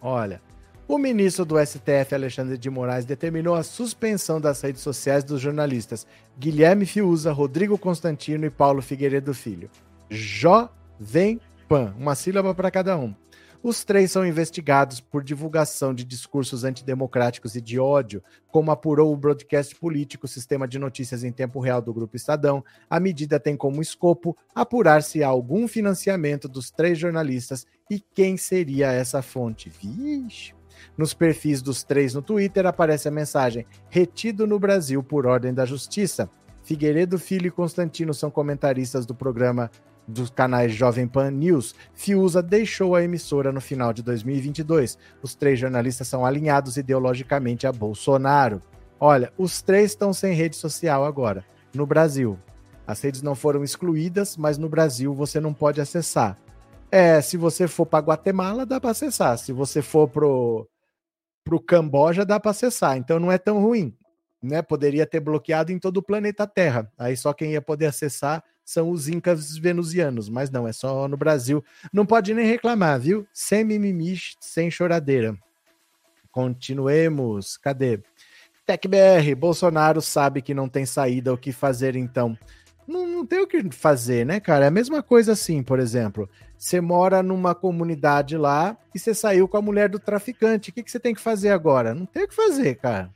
Olha, 0.00 0.40
o 0.86 0.98
ministro 0.98 1.44
do 1.44 1.58
STF, 1.58 2.14
Alexandre 2.14 2.58
de 2.58 2.70
Moraes, 2.70 3.04
determinou 3.04 3.54
a 3.54 3.62
suspensão 3.62 4.40
das 4.40 4.60
redes 4.60 4.82
sociais 4.82 5.22
dos 5.22 5.40
jornalistas 5.40 6.06
Guilherme 6.38 6.86
Fiuza, 6.86 7.32
Rodrigo 7.32 7.78
Constantino 7.78 8.46
e 8.46 8.50
Paulo 8.50 8.82
Figueiredo 8.82 9.32
Filho. 9.34 9.70
Jovem 10.10 11.40
Pan, 11.68 11.94
uma 11.98 12.14
sílaba 12.14 12.54
para 12.54 12.70
cada 12.70 12.96
um. 12.96 13.14
Os 13.60 13.82
três 13.82 14.12
são 14.12 14.24
investigados 14.24 15.00
por 15.00 15.24
divulgação 15.24 15.92
de 15.92 16.04
discursos 16.04 16.62
antidemocráticos 16.62 17.56
e 17.56 17.60
de 17.60 17.78
ódio, 17.78 18.22
como 18.52 18.70
apurou 18.70 19.12
o 19.12 19.16
broadcast 19.16 19.74
político 19.74 20.28
Sistema 20.28 20.68
de 20.68 20.78
Notícias 20.78 21.24
em 21.24 21.32
Tempo 21.32 21.58
Real 21.58 21.82
do 21.82 21.92
Grupo 21.92 22.16
Estadão. 22.16 22.64
A 22.88 23.00
medida 23.00 23.40
tem 23.40 23.56
como 23.56 23.82
escopo 23.82 24.36
apurar 24.54 25.02
se 25.02 25.24
há 25.24 25.28
algum 25.28 25.66
financiamento 25.66 26.48
dos 26.48 26.70
três 26.70 26.96
jornalistas 26.96 27.66
e 27.90 27.98
quem 27.98 28.36
seria 28.36 28.92
essa 28.92 29.22
fonte. 29.22 29.68
Vixe! 29.68 30.54
Nos 30.96 31.12
perfis 31.12 31.60
dos 31.60 31.82
três 31.82 32.14
no 32.14 32.22
Twitter 32.22 32.64
aparece 32.64 33.08
a 33.08 33.10
mensagem: 33.10 33.66
retido 33.90 34.46
no 34.46 34.60
Brasil 34.60 35.02
por 35.02 35.26
ordem 35.26 35.52
da 35.52 35.66
Justiça. 35.66 36.30
Figueiredo 36.62 37.18
Filho 37.18 37.48
e 37.48 37.50
Constantino 37.50 38.14
são 38.14 38.30
comentaristas 38.30 39.04
do 39.04 39.14
programa 39.14 39.70
dos 40.08 40.30
canais 40.30 40.72
Jovem 40.72 41.06
Pan 41.06 41.30
News, 41.30 41.74
Fiuza 41.92 42.42
deixou 42.42 42.96
a 42.96 43.04
emissora 43.04 43.52
no 43.52 43.60
final 43.60 43.92
de 43.92 44.02
2022. 44.02 44.98
Os 45.22 45.34
três 45.34 45.60
jornalistas 45.60 46.08
são 46.08 46.24
alinhados 46.24 46.78
ideologicamente 46.78 47.66
a 47.66 47.72
Bolsonaro. 47.72 48.62
Olha, 48.98 49.32
os 49.36 49.60
três 49.60 49.90
estão 49.90 50.12
sem 50.12 50.32
rede 50.32 50.56
social 50.56 51.04
agora, 51.04 51.44
no 51.74 51.86
Brasil. 51.86 52.38
As 52.86 53.02
redes 53.02 53.20
não 53.20 53.34
foram 53.34 53.62
excluídas, 53.62 54.36
mas 54.36 54.56
no 54.56 54.68
Brasil 54.68 55.12
você 55.12 55.38
não 55.38 55.52
pode 55.52 55.80
acessar. 55.80 56.38
É, 56.90 57.20
se 57.20 57.36
você 57.36 57.68
for 57.68 57.84
para 57.84 58.04
Guatemala, 58.04 58.64
dá 58.64 58.80
para 58.80 58.90
acessar. 58.90 59.36
Se 59.36 59.52
você 59.52 59.82
for 59.82 60.08
pro 60.08 60.66
pro 61.44 61.60
Camboja, 61.60 62.26
dá 62.26 62.38
para 62.38 62.50
acessar. 62.50 62.98
Então 62.98 63.18
não 63.18 63.32
é 63.32 63.38
tão 63.38 63.58
ruim, 63.62 63.96
né? 64.42 64.60
Poderia 64.60 65.06
ter 65.06 65.18
bloqueado 65.20 65.72
em 65.72 65.78
todo 65.78 65.98
o 65.98 66.02
planeta 66.02 66.46
Terra. 66.46 66.90
Aí 66.98 67.16
só 67.16 67.32
quem 67.32 67.52
ia 67.52 67.62
poder 67.62 67.86
acessar 67.86 68.44
são 68.68 68.90
os 68.90 69.08
incas 69.08 69.56
venusianos, 69.56 70.28
mas 70.28 70.50
não, 70.50 70.68
é 70.68 70.74
só 70.74 71.08
no 71.08 71.16
Brasil. 71.16 71.64
Não 71.90 72.04
pode 72.04 72.34
nem 72.34 72.46
reclamar, 72.46 73.00
viu? 73.00 73.26
Sem 73.32 73.64
mimimi, 73.64 74.14
sem 74.38 74.70
choradeira. 74.70 75.34
Continuemos. 76.30 77.56
Cadê? 77.56 77.98
TecBR, 78.66 79.34
Bolsonaro 79.34 80.02
sabe 80.02 80.42
que 80.42 80.52
não 80.52 80.68
tem 80.68 80.84
saída, 80.84 81.32
o 81.32 81.38
que 81.38 81.50
fazer 81.50 81.96
então? 81.96 82.36
Não, 82.86 83.06
não 83.06 83.24
tem 83.24 83.40
o 83.40 83.46
que 83.46 83.70
fazer, 83.70 84.26
né, 84.26 84.38
cara? 84.38 84.66
É 84.66 84.68
a 84.68 84.70
mesma 84.70 85.02
coisa 85.02 85.32
assim, 85.32 85.62
por 85.62 85.78
exemplo. 85.78 86.28
Você 86.58 86.78
mora 86.78 87.22
numa 87.22 87.54
comunidade 87.54 88.36
lá 88.36 88.76
e 88.94 88.98
você 88.98 89.14
saiu 89.14 89.48
com 89.48 89.56
a 89.56 89.62
mulher 89.62 89.88
do 89.88 89.98
traficante. 89.98 90.68
O 90.68 90.74
que, 90.74 90.82
que 90.82 90.90
você 90.90 91.00
tem 91.00 91.14
que 91.14 91.22
fazer 91.22 91.48
agora? 91.48 91.94
Não 91.94 92.04
tem 92.04 92.24
o 92.24 92.28
que 92.28 92.34
fazer, 92.34 92.74
cara. 92.74 93.08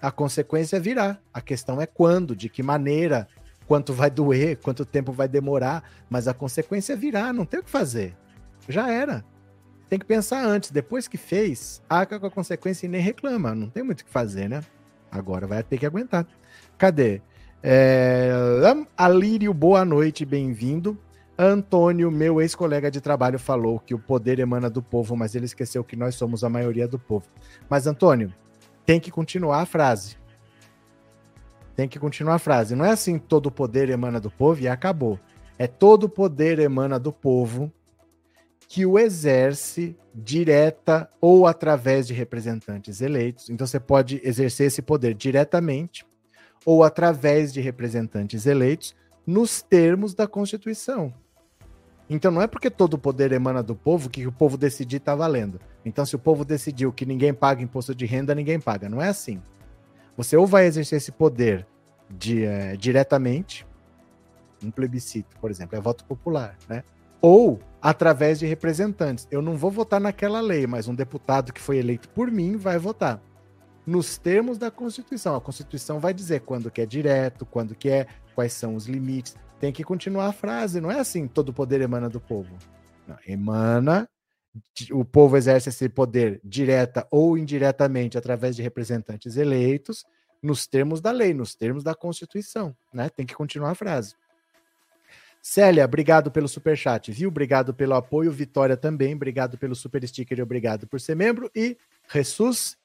A 0.00 0.10
consequência 0.10 0.80
virar. 0.80 1.20
A 1.34 1.42
questão 1.42 1.82
é 1.82 1.86
quando, 1.86 2.34
de 2.34 2.48
que 2.48 2.62
maneira, 2.62 3.28
quanto 3.66 3.92
vai 3.92 4.10
doer, 4.10 4.56
quanto 4.58 4.84
tempo 4.84 5.12
vai 5.12 5.28
demorar, 5.28 5.82
mas 6.08 6.28
a 6.28 6.34
consequência 6.34 6.92
é 6.92 6.96
virar, 6.96 7.32
não 7.32 7.44
tem 7.44 7.60
o 7.60 7.62
que 7.62 7.70
fazer. 7.70 8.16
Já 8.68 8.90
era. 8.90 9.24
Tem 9.88 9.98
que 9.98 10.06
pensar 10.06 10.44
antes, 10.44 10.70
depois 10.70 11.06
que 11.06 11.16
fez, 11.16 11.82
arca 11.88 12.18
com 12.18 12.26
a 12.26 12.30
consequência 12.30 12.86
e 12.86 12.88
nem 12.88 13.00
reclama, 13.00 13.54
não 13.54 13.68
tem 13.68 13.82
muito 13.82 14.00
o 14.00 14.04
que 14.04 14.10
fazer, 14.10 14.48
né? 14.48 14.62
Agora 15.10 15.46
vai 15.46 15.62
ter 15.62 15.78
que 15.78 15.86
aguentar. 15.86 16.26
Cadê? 16.76 17.20
É... 17.62 18.30
Alírio, 18.96 19.54
boa 19.54 19.84
noite, 19.84 20.24
bem-vindo. 20.24 20.98
Antônio, 21.38 22.10
meu 22.10 22.40
ex-colega 22.40 22.90
de 22.90 23.00
trabalho, 23.00 23.38
falou 23.38 23.80
que 23.80 23.94
o 23.94 23.98
poder 23.98 24.38
emana 24.38 24.70
do 24.70 24.82
povo, 24.82 25.16
mas 25.16 25.34
ele 25.34 25.46
esqueceu 25.46 25.82
que 25.82 25.96
nós 25.96 26.14
somos 26.14 26.44
a 26.44 26.48
maioria 26.48 26.86
do 26.86 26.98
povo. 26.98 27.26
Mas, 27.68 27.86
Antônio, 27.86 28.32
tem 28.86 29.00
que 29.00 29.10
continuar 29.10 29.60
a 29.60 29.66
frase. 29.66 30.16
Tem 31.76 31.88
que 31.88 31.98
continuar 31.98 32.34
a 32.34 32.38
frase. 32.38 32.76
Não 32.76 32.84
é 32.84 32.90
assim 32.90 33.18
todo 33.18 33.50
poder 33.50 33.88
emana 33.88 34.20
do 34.20 34.30
povo 34.30 34.60
e 34.60 34.68
acabou. 34.68 35.18
É 35.58 35.66
todo 35.66 36.08
poder 36.08 36.58
emana 36.58 36.98
do 36.98 37.12
povo 37.12 37.72
que 38.68 38.86
o 38.86 38.98
exerce 38.98 39.96
direta 40.14 41.08
ou 41.20 41.46
através 41.46 42.06
de 42.06 42.14
representantes 42.14 43.00
eleitos. 43.00 43.50
Então 43.50 43.66
você 43.66 43.80
pode 43.80 44.20
exercer 44.24 44.68
esse 44.68 44.82
poder 44.82 45.14
diretamente 45.14 46.06
ou 46.64 46.82
através 46.82 47.52
de 47.52 47.60
representantes 47.60 48.46
eleitos 48.46 48.94
nos 49.26 49.62
termos 49.62 50.14
da 50.14 50.26
Constituição. 50.26 51.12
Então 52.08 52.30
não 52.30 52.42
é 52.42 52.46
porque 52.46 52.70
todo 52.70 52.94
o 52.94 52.98
poder 52.98 53.32
emana 53.32 53.62
do 53.62 53.74
povo 53.74 54.10
que 54.10 54.26
o 54.26 54.32
povo 54.32 54.56
decidir 54.56 54.96
está 54.96 55.14
valendo. 55.14 55.60
Então 55.84 56.04
se 56.04 56.14
o 56.14 56.18
povo 56.18 56.44
decidiu 56.44 56.92
que 56.92 57.06
ninguém 57.06 57.32
paga 57.32 57.62
imposto 57.62 57.94
de 57.94 58.06
renda, 58.06 58.34
ninguém 58.34 58.60
paga. 58.60 58.88
Não 58.88 59.00
é 59.00 59.08
assim. 59.08 59.42
Você 60.16 60.36
ou 60.36 60.46
vai 60.46 60.66
exercer 60.66 60.98
esse 60.98 61.12
poder 61.12 61.66
de, 62.08 62.44
é, 62.44 62.76
diretamente, 62.76 63.66
um 64.62 64.70
plebiscito, 64.70 65.36
por 65.40 65.50
exemplo, 65.50 65.76
é 65.76 65.80
voto 65.80 66.04
popular, 66.04 66.56
né? 66.68 66.84
Ou 67.20 67.60
através 67.80 68.38
de 68.38 68.46
representantes. 68.46 69.26
Eu 69.30 69.42
não 69.42 69.56
vou 69.56 69.70
votar 69.70 70.00
naquela 70.00 70.40
lei, 70.40 70.66
mas 70.66 70.88
um 70.88 70.94
deputado 70.94 71.52
que 71.52 71.60
foi 71.60 71.78
eleito 71.78 72.08
por 72.10 72.30
mim 72.30 72.56
vai 72.56 72.78
votar. 72.78 73.20
Nos 73.86 74.16
termos 74.16 74.56
da 74.56 74.70
Constituição. 74.70 75.34
A 75.34 75.40
Constituição 75.40 76.00
vai 76.00 76.14
dizer 76.14 76.40
quando 76.40 76.70
que 76.70 76.80
é 76.80 76.86
direto, 76.86 77.44
quando 77.44 77.74
que 77.74 77.90
é, 77.90 78.06
quais 78.34 78.52
são 78.52 78.74
os 78.74 78.86
limites. 78.86 79.36
Tem 79.60 79.72
que 79.72 79.84
continuar 79.84 80.26
a 80.26 80.32
frase, 80.32 80.80
não 80.80 80.90
é 80.90 80.98
assim, 80.98 81.26
todo 81.26 81.52
poder 81.52 81.80
emana 81.80 82.08
do 82.08 82.20
povo. 82.20 82.54
Não, 83.06 83.16
emana 83.26 84.08
o 84.92 85.04
povo 85.04 85.36
exerce 85.36 85.68
esse 85.68 85.88
poder 85.88 86.40
direta 86.44 87.06
ou 87.10 87.36
indiretamente 87.36 88.16
através 88.16 88.54
de 88.54 88.62
representantes 88.62 89.36
eleitos, 89.36 90.04
nos 90.42 90.66
termos 90.66 91.00
da 91.00 91.10
lei, 91.10 91.32
nos 91.32 91.54
termos 91.54 91.82
da 91.82 91.94
Constituição, 91.94 92.76
né? 92.92 93.08
Tem 93.08 93.24
que 93.24 93.34
continuar 93.34 93.70
a 93.70 93.74
frase. 93.74 94.14
Célia, 95.40 95.84
obrigado 95.84 96.30
pelo 96.30 96.48
super 96.48 96.76
chat, 96.76 97.10
viu? 97.12 97.28
Obrigado 97.28 97.74
pelo 97.74 97.94
apoio. 97.94 98.30
Vitória 98.30 98.76
também, 98.76 99.14
obrigado 99.14 99.58
pelo 99.58 99.74
super 99.74 100.06
sticker 100.06 100.40
obrigado 100.40 100.86
por 100.86 101.00
ser 101.00 101.14
membro. 101.14 101.50
E 101.54 101.76
Jesus, 102.10 102.76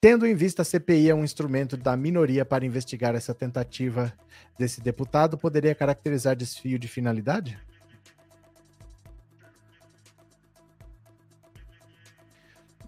tendo 0.00 0.26
em 0.26 0.34
vista 0.34 0.62
a 0.62 0.64
CPI 0.64 1.10
é 1.10 1.14
um 1.14 1.24
instrumento 1.24 1.76
da 1.76 1.96
minoria 1.96 2.44
para 2.44 2.66
investigar 2.66 3.14
essa 3.14 3.34
tentativa 3.34 4.12
desse 4.58 4.80
deputado, 4.80 5.38
poderia 5.38 5.74
caracterizar 5.74 6.36
desfio 6.36 6.78
de 6.78 6.88
finalidade? 6.88 7.58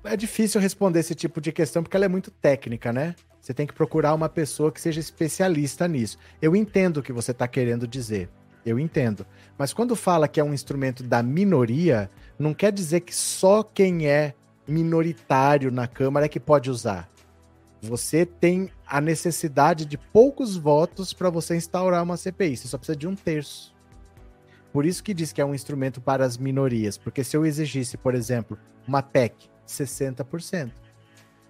É 0.04 0.16
difícil 0.16 0.60
responder 0.60 1.00
esse 1.00 1.14
tipo 1.14 1.40
de 1.40 1.52
questão 1.52 1.82
porque 1.82 1.96
ela 1.96 2.06
é 2.06 2.08
muito 2.08 2.30
técnica, 2.30 2.92
né? 2.92 3.14
Você 3.40 3.54
tem 3.54 3.66
que 3.66 3.72
procurar 3.72 4.14
uma 4.14 4.28
pessoa 4.28 4.70
que 4.70 4.80
seja 4.80 5.00
especialista 5.00 5.88
nisso. 5.88 6.18
Eu 6.40 6.54
entendo 6.54 6.98
o 6.98 7.02
que 7.02 7.12
você 7.12 7.30
está 7.30 7.48
querendo 7.48 7.86
dizer. 7.86 8.28
Eu 8.66 8.78
entendo. 8.78 9.24
Mas 9.56 9.72
quando 9.72 9.96
fala 9.96 10.28
que 10.28 10.40
é 10.40 10.44
um 10.44 10.52
instrumento 10.52 11.02
da 11.02 11.22
minoria, 11.22 12.10
não 12.38 12.52
quer 12.52 12.72
dizer 12.72 13.00
que 13.00 13.14
só 13.14 13.62
quem 13.62 14.06
é 14.06 14.34
minoritário 14.66 15.70
na 15.70 15.86
Câmara 15.86 16.26
é 16.26 16.28
que 16.28 16.40
pode 16.40 16.70
usar. 16.70 17.08
Você 17.80 18.26
tem 18.26 18.70
a 18.86 19.00
necessidade 19.00 19.86
de 19.86 19.96
poucos 19.96 20.56
votos 20.56 21.12
para 21.12 21.30
você 21.30 21.56
instaurar 21.56 22.02
uma 22.02 22.16
CPI. 22.16 22.56
Você 22.56 22.68
só 22.68 22.76
precisa 22.76 22.96
de 22.96 23.06
um 23.06 23.14
terço. 23.14 23.74
Por 24.72 24.84
isso 24.84 25.02
que 25.02 25.14
diz 25.14 25.32
que 25.32 25.40
é 25.40 25.44
um 25.44 25.54
instrumento 25.54 26.00
para 26.00 26.24
as 26.24 26.36
minorias. 26.36 26.98
Porque 26.98 27.24
se 27.24 27.36
eu 27.36 27.46
exigisse, 27.46 27.96
por 27.96 28.14
exemplo, 28.14 28.58
uma 28.86 29.00
PEC 29.00 29.48
60%. 29.68 30.70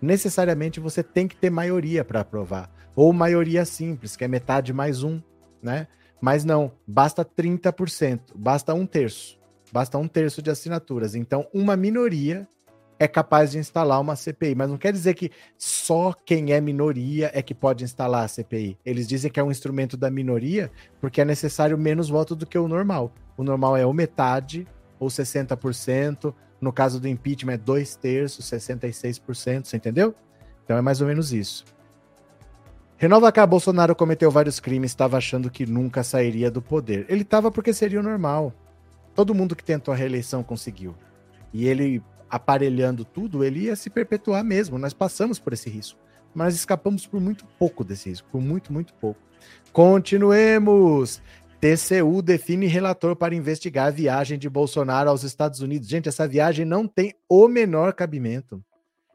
Necessariamente 0.01 0.81
você 0.81 1.03
tem 1.03 1.27
que 1.27 1.37
ter 1.37 1.51
maioria 1.51 2.05
para 2.05 2.21
aprovar. 2.21 2.71
Ou 2.95 3.13
maioria 3.13 3.65
simples, 3.65 4.17
que 4.17 4.25
é 4.25 4.29
metade 4.29 4.73
mais 4.73 5.03
um, 5.03 5.21
né? 5.63 5.87
Mas 6.21 6.45
não, 6.45 6.73
basta 6.87 7.25
30%, 7.25 8.21
basta 8.35 8.75
um 8.75 8.85
terço. 8.85 9.39
Basta 9.73 9.99
um 9.99 10.09
terço 10.09 10.43
de 10.43 10.51
assinaturas. 10.51 11.15
Então, 11.15 11.47
uma 11.53 11.77
minoria 11.77 12.49
é 12.99 13.07
capaz 13.07 13.53
de 13.53 13.59
instalar 13.59 14.01
uma 14.01 14.17
CPI. 14.17 14.55
Mas 14.55 14.69
não 14.69 14.77
quer 14.77 14.93
dizer 14.93 15.15
que 15.15 15.31
só 15.57 16.13
quem 16.13 16.53
é 16.53 16.61
minoria 16.61 17.31
é 17.33 17.41
que 17.43 17.55
pode 17.55 17.85
instalar 17.85 18.25
a 18.25 18.29
CPI. 18.29 18.77
Eles 18.85 19.07
dizem 19.07 19.31
que 19.31 19.39
é 19.39 19.43
um 19.43 19.51
instrumento 19.51 19.97
da 19.97 20.11
minoria 20.11 20.71
porque 21.01 21.21
é 21.21 21.25
necessário 21.25 21.79
menos 21.79 22.09
votos 22.09 22.37
do 22.37 22.47
que 22.47 22.59
o 22.59 22.67
normal. 22.67 23.13
O 23.37 23.45
normal 23.45 23.77
é 23.77 23.87
ou 23.87 23.95
metade 23.95 24.67
ou 24.99 25.09
60%. 25.09 26.35
No 26.61 26.73
caso 26.73 27.01
do 27.01 27.09
impeachment, 27.09 27.53
é 27.53 27.57
dois 27.59 27.95
terços, 27.95 28.45
66%. 28.47 29.67
Você 29.67 29.77
entendeu? 29.77 30.15
Então 30.65 30.77
é 30.77 30.81
mais 30.83 31.01
ou 31.01 31.07
menos 31.07 31.33
isso. 31.33 31.65
Renova 32.97 33.31
cá, 33.31 33.47
Bolsonaro 33.47 33.95
cometeu 33.95 34.29
vários 34.29 34.59
crimes, 34.59 34.91
estava 34.91 35.17
achando 35.17 35.49
que 35.49 35.65
nunca 35.65 36.03
sairia 36.03 36.51
do 36.51 36.61
poder. 36.61 37.07
Ele 37.09 37.23
estava 37.23 37.51
porque 37.51 37.73
seria 37.73 38.01
o 38.01 38.03
normal. 38.03 38.53
Todo 39.15 39.35
mundo 39.35 39.55
que 39.55 39.63
tentou 39.63 39.95
a 39.95 39.97
reeleição 39.97 40.43
conseguiu. 40.43 40.97
E 41.53 41.67
ele 41.67 42.03
aparelhando 42.29 43.05
tudo, 43.05 43.45
ele 43.45 43.61
ia 43.61 43.77
se 43.77 43.89
perpetuar 43.89 44.45
mesmo. 44.45 44.79
Nós 44.79 44.93
passamos 44.93 45.39
por 45.39 45.53
esse 45.53 45.71
risco. 45.71 45.99
Mas 46.35 46.55
escapamos 46.55 47.07
por 47.07 47.21
muito 47.21 47.47
pouco 47.59 47.83
desse 47.83 48.11
risco, 48.11 48.29
por 48.31 48.41
muito, 48.41 48.73
muito 48.73 48.93
pouco. 48.95 49.21
Continuemos! 49.73 51.23
TCU 51.61 52.23
define 52.23 52.67
relator 52.67 53.17
para 53.17 53.35
investigar 53.35 53.89
a 53.89 53.91
viagem 53.91 54.39
de 54.39 54.49
Bolsonaro 54.49 55.11
aos 55.11 55.25
Estados 55.25 55.61
Unidos. 55.61 55.89
Gente, 55.89 56.09
essa 56.09 56.27
viagem 56.27 56.65
não 56.65 56.87
tem 56.87 57.15
o 57.29 57.49
menor 57.49 57.93
cabimento. 57.93 58.63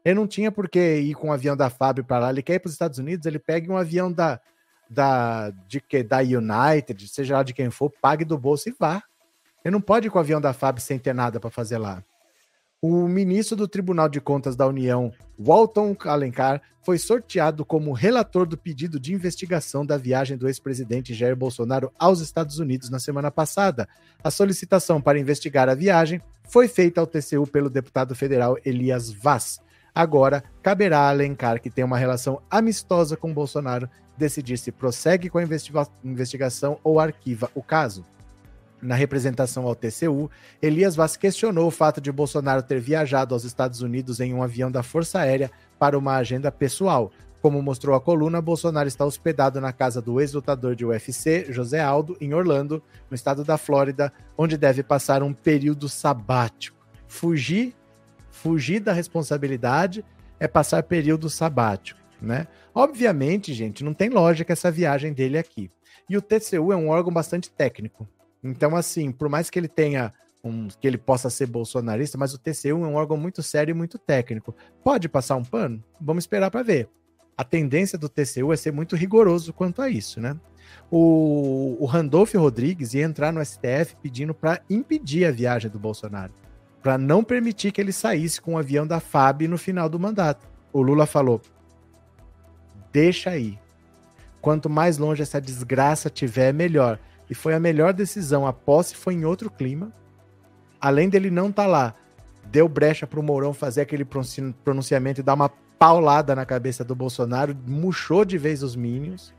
Ele 0.04 0.16
não 0.16 0.26
tinha 0.26 0.52
por 0.52 0.68
que 0.68 0.96
ir 0.98 1.14
com 1.14 1.28
o 1.28 1.30
um 1.30 1.32
avião 1.32 1.56
da 1.56 1.70
Fábio 1.70 2.04
para 2.04 2.18
lá. 2.18 2.30
Ele 2.30 2.42
quer 2.42 2.54
ir 2.54 2.58
para 2.58 2.68
os 2.68 2.74
Estados 2.74 2.98
Unidos, 2.98 3.24
ele 3.24 3.38
pega 3.38 3.72
um 3.72 3.78
avião 3.78 4.12
da, 4.12 4.38
da, 4.90 5.50
de 5.66 5.82
da 6.02 6.18
United, 6.18 7.08
seja 7.08 7.36
lá 7.36 7.42
de 7.42 7.54
quem 7.54 7.70
for, 7.70 7.90
pague 8.02 8.26
do 8.26 8.36
bolso 8.36 8.68
e 8.68 8.74
vá. 8.78 9.02
Ele 9.64 9.72
não 9.72 9.80
pode 9.80 10.08
ir 10.08 10.10
com 10.10 10.18
o 10.18 10.20
avião 10.20 10.40
da 10.40 10.52
Fábio 10.52 10.82
sem 10.82 10.98
ter 10.98 11.14
nada 11.14 11.40
para 11.40 11.48
fazer 11.48 11.78
lá. 11.78 12.04
O 12.86 13.08
ministro 13.08 13.56
do 13.56 13.66
Tribunal 13.66 14.10
de 14.10 14.20
Contas 14.20 14.54
da 14.56 14.66
União, 14.66 15.10
Walton 15.38 15.96
Alencar, 16.04 16.60
foi 16.82 16.98
sorteado 16.98 17.64
como 17.64 17.94
relator 17.94 18.46
do 18.46 18.58
pedido 18.58 19.00
de 19.00 19.14
investigação 19.14 19.86
da 19.86 19.96
viagem 19.96 20.36
do 20.36 20.46
ex-presidente 20.46 21.14
Jair 21.14 21.34
Bolsonaro 21.34 21.90
aos 21.98 22.20
Estados 22.20 22.58
Unidos 22.58 22.90
na 22.90 22.98
semana 22.98 23.30
passada. 23.30 23.88
A 24.22 24.30
solicitação 24.30 25.00
para 25.00 25.18
investigar 25.18 25.66
a 25.66 25.74
viagem 25.74 26.20
foi 26.46 26.68
feita 26.68 27.00
ao 27.00 27.06
TCU 27.06 27.46
pelo 27.46 27.70
deputado 27.70 28.14
federal 28.14 28.58
Elias 28.66 29.10
Vaz. 29.10 29.60
Agora, 29.94 30.44
caberá 30.62 30.98
a 30.98 31.08
Alencar, 31.08 31.62
que 31.62 31.70
tem 31.70 31.86
uma 31.86 31.96
relação 31.96 32.42
amistosa 32.50 33.16
com 33.16 33.32
Bolsonaro, 33.32 33.88
decidir 34.14 34.58
se 34.58 34.70
prossegue 34.70 35.30
com 35.30 35.38
a 35.38 35.46
investigação 36.04 36.78
ou 36.84 37.00
arquiva 37.00 37.50
o 37.54 37.62
caso 37.62 38.04
na 38.84 38.94
representação 38.94 39.66
ao 39.66 39.74
TCU, 39.74 40.30
Elias 40.60 40.94
Vaz 40.94 41.16
questionou 41.16 41.66
o 41.66 41.70
fato 41.70 42.00
de 42.00 42.12
Bolsonaro 42.12 42.62
ter 42.62 42.78
viajado 42.78 43.34
aos 43.34 43.44
Estados 43.44 43.80
Unidos 43.80 44.20
em 44.20 44.34
um 44.34 44.42
avião 44.42 44.70
da 44.70 44.82
Força 44.82 45.20
Aérea 45.20 45.50
para 45.78 45.98
uma 45.98 46.16
agenda 46.16 46.52
pessoal. 46.52 47.10
Como 47.40 47.60
mostrou 47.62 47.96
a 47.96 48.00
coluna, 48.00 48.40
Bolsonaro 48.40 48.86
está 48.88 49.04
hospedado 49.04 49.60
na 49.60 49.72
casa 49.72 50.00
do 50.00 50.20
ex-lutador 50.20 50.74
de 50.74 50.84
UFC, 50.84 51.46
José 51.50 51.80
Aldo, 51.80 52.16
em 52.20 52.34
Orlando, 52.34 52.82
no 53.10 53.14
estado 53.14 53.42
da 53.42 53.58
Flórida, 53.58 54.12
onde 54.36 54.56
deve 54.56 54.82
passar 54.82 55.22
um 55.22 55.32
período 55.32 55.88
sabático. 55.88 56.76
Fugir, 57.08 57.74
fugir 58.30 58.80
da 58.80 58.92
responsabilidade 58.92 60.04
é 60.38 60.48
passar 60.48 60.82
período 60.82 61.30
sabático, 61.30 62.00
né? 62.20 62.46
Obviamente, 62.74 63.54
gente, 63.54 63.84
não 63.84 63.94
tem 63.94 64.08
lógica 64.08 64.52
essa 64.52 64.70
viagem 64.70 65.12
dele 65.12 65.38
aqui. 65.38 65.70
E 66.08 66.16
o 66.16 66.22
TCU 66.22 66.72
é 66.72 66.76
um 66.76 66.88
órgão 66.88 67.12
bastante 67.12 67.50
técnico. 67.50 68.08
Então, 68.44 68.76
assim, 68.76 69.10
por 69.10 69.28
mais 69.30 69.48
que 69.48 69.58
ele 69.58 69.68
tenha 69.68 70.12
um, 70.44 70.68
que 70.68 70.86
ele 70.86 70.98
possa 70.98 71.30
ser 71.30 71.46
bolsonarista, 71.46 72.18
mas 72.18 72.34
o 72.34 72.38
TCU 72.38 72.84
é 72.84 72.86
um 72.86 72.94
órgão 72.94 73.16
muito 73.16 73.42
sério 73.42 73.72
e 73.72 73.74
muito 73.74 73.98
técnico. 73.98 74.54
Pode 74.84 75.08
passar 75.08 75.36
um 75.36 75.44
pano? 75.44 75.82
Vamos 75.98 76.24
esperar 76.24 76.50
para 76.50 76.62
ver. 76.62 76.88
A 77.36 77.42
tendência 77.42 77.98
do 77.98 78.08
TCU 78.08 78.52
é 78.52 78.56
ser 78.56 78.72
muito 78.72 78.94
rigoroso 78.94 79.52
quanto 79.52 79.80
a 79.80 79.88
isso, 79.88 80.20
né? 80.20 80.36
O, 80.90 81.76
o 81.80 81.86
Randolph 81.86 82.34
Rodrigues 82.34 82.94
ia 82.94 83.04
entrar 83.04 83.32
no 83.32 83.44
STF 83.44 83.96
pedindo 84.02 84.34
para 84.34 84.60
impedir 84.68 85.24
a 85.24 85.32
viagem 85.32 85.70
do 85.70 85.78
Bolsonaro, 85.78 86.32
para 86.82 86.98
não 86.98 87.24
permitir 87.24 87.72
que 87.72 87.80
ele 87.80 87.92
saísse 87.92 88.40
com 88.40 88.54
o 88.54 88.58
avião 88.58 88.86
da 88.86 89.00
FAB 89.00 89.42
no 89.42 89.58
final 89.58 89.88
do 89.88 89.98
mandato. 89.98 90.46
O 90.72 90.82
Lula 90.82 91.06
falou: 91.06 91.40
deixa 92.92 93.30
aí. 93.30 93.58
Quanto 94.40 94.68
mais 94.68 94.98
longe 94.98 95.22
essa 95.22 95.40
desgraça 95.40 96.10
tiver, 96.10 96.52
melhor 96.52 97.00
e 97.28 97.34
foi 97.34 97.54
a 97.54 97.60
melhor 97.60 97.92
decisão. 97.92 98.46
A 98.46 98.52
posse 98.52 98.94
foi 98.94 99.14
em 99.14 99.24
outro 99.24 99.50
clima. 99.50 99.92
Além 100.80 101.08
dele 101.08 101.30
não 101.30 101.48
estar 101.48 101.64
tá 101.64 101.68
lá, 101.68 101.94
deu 102.50 102.68
brecha 102.68 103.06
para 103.06 103.20
o 103.20 103.22
Mourão 103.22 103.54
fazer 103.54 103.80
aquele 103.80 104.04
pronunciamento 104.04 105.20
e 105.20 105.24
dar 105.24 105.34
uma 105.34 105.48
paulada 105.78 106.34
na 106.34 106.46
cabeça 106.46 106.84
do 106.84 106.94
Bolsonaro, 106.94 107.56
murchou 107.66 108.24
de 108.24 108.38
vez 108.38 108.62
os 108.62 108.76
Minions, 108.76 109.34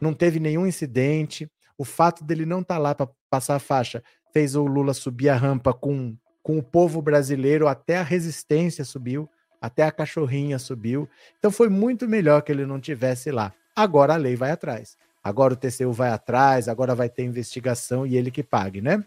não 0.00 0.12
teve 0.12 0.38
nenhum 0.38 0.66
incidente. 0.66 1.50
O 1.76 1.84
fato 1.84 2.24
dele 2.24 2.44
não 2.44 2.60
estar 2.60 2.74
tá 2.74 2.80
lá 2.80 2.94
para 2.94 3.08
passar 3.30 3.56
a 3.56 3.60
faixa 3.60 4.02
fez 4.32 4.54
o 4.54 4.64
Lula 4.64 4.94
subir 4.94 5.28
a 5.28 5.36
rampa 5.36 5.72
com, 5.72 6.16
com 6.42 6.58
o 6.58 6.62
povo 6.62 7.00
brasileiro, 7.00 7.66
até 7.66 7.96
a 7.98 8.02
resistência 8.02 8.84
subiu, 8.84 9.28
até 9.60 9.82
a 9.82 9.92
cachorrinha 9.92 10.58
subiu. 10.58 11.08
Então 11.38 11.50
foi 11.50 11.68
muito 11.68 12.08
melhor 12.08 12.42
que 12.42 12.52
ele 12.52 12.66
não 12.66 12.80
tivesse 12.80 13.30
lá. 13.30 13.52
Agora 13.74 14.14
a 14.14 14.16
lei 14.16 14.36
vai 14.36 14.50
atrás. 14.50 14.96
Agora 15.28 15.52
o 15.52 15.56
TCU 15.56 15.92
vai 15.92 16.08
atrás, 16.08 16.68
agora 16.68 16.94
vai 16.94 17.06
ter 17.10 17.22
investigação 17.22 18.06
e 18.06 18.16
ele 18.16 18.30
que 18.30 18.42
pague, 18.42 18.80
né? 18.80 19.04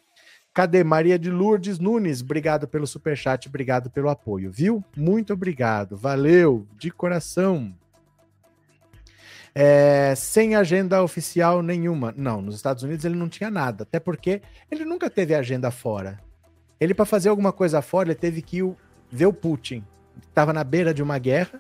Cadê 0.54 0.84
Maria 0.84 1.18
de 1.18 1.32
Lourdes 1.32 1.80
Nunes? 1.80 2.22
Obrigado 2.22 2.68
pelo 2.68 2.86
superchat, 2.86 3.48
obrigado 3.48 3.90
pelo 3.90 4.08
apoio, 4.08 4.52
viu? 4.52 4.84
Muito 4.96 5.34
obrigado, 5.34 5.98
valeu, 5.98 6.68
de 6.78 6.92
coração. 6.92 7.74
É, 9.56 10.14
sem 10.16 10.56
agenda 10.56 11.02
oficial 11.02 11.64
nenhuma. 11.64 12.14
Não, 12.16 12.40
nos 12.40 12.54
Estados 12.54 12.84
Unidos 12.84 13.04
ele 13.04 13.16
não 13.16 13.28
tinha 13.28 13.50
nada, 13.50 13.82
até 13.82 14.00
porque 14.00 14.44
ele 14.70 14.86
nunca 14.86 15.10
teve 15.10 15.34
agenda 15.34 15.72
fora. 15.72 16.20
Ele, 16.80 16.94
para 16.94 17.06
fazer 17.06 17.30
alguma 17.30 17.52
coisa 17.52 17.82
fora, 17.82 18.10
ele 18.10 18.16
teve 18.16 18.44
que 18.44 18.58
ir 18.58 18.76
ver 19.10 19.26
o 19.26 19.34
Putin. 19.34 19.84
Estava 20.28 20.54
na 20.54 20.64
beira 20.64 20.94
de 20.94 21.02
uma 21.02 21.18
guerra, 21.18 21.60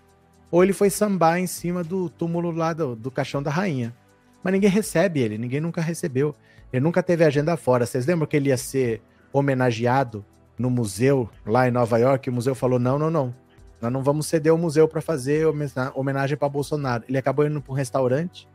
ou 0.52 0.64
ele 0.64 0.74
foi 0.74 0.92
sambar 0.92 1.40
em 1.40 1.48
cima 1.48 1.84
do 1.84 2.12
túmulo 2.12 2.52
lá 2.52 2.74
do, 2.74 2.96
do 2.96 3.10
caixão 3.10 3.42
da 3.42 3.50
rainha 3.50 3.96
mas 4.44 4.54
ninguém 4.54 4.70
recebe 4.70 5.20
ele, 5.20 5.38
ninguém 5.38 5.60
nunca 5.60 5.82
recebeu. 5.82 6.36
Ele 6.72 6.84
nunca 6.84 7.04
teve 7.04 7.24
agenda 7.24 7.56
fora. 7.58 7.86
Vocês 7.86 8.06
lembram 8.06 8.28
que 8.28 8.36
ele 8.36 8.50
ia 8.50 8.58
ser 8.58 9.02
homenageado 9.34 10.26
no 10.58 10.70
museu 10.70 11.30
lá 11.46 11.68
em 11.68 11.72
Nova 11.72 11.98
York? 11.98 12.30
O 12.30 12.34
museu 12.34 12.56
falou: 12.56 12.80
não, 12.80 12.98
não, 12.98 13.10
não. 13.10 13.36
Nós 13.82 13.92
não 13.92 14.04
vamos 14.04 14.28
ceder 14.28 14.54
o 14.54 14.58
museu 14.58 14.88
para 14.88 15.02
fazer 15.02 15.48
homenagem 15.96 16.38
para 16.38 16.48
Bolsonaro. 16.48 17.04
Ele 17.10 17.18
acabou 17.18 17.46
indo 17.46 17.62
para 17.62 17.74
um 17.74 17.76
restaurante. 17.76 18.48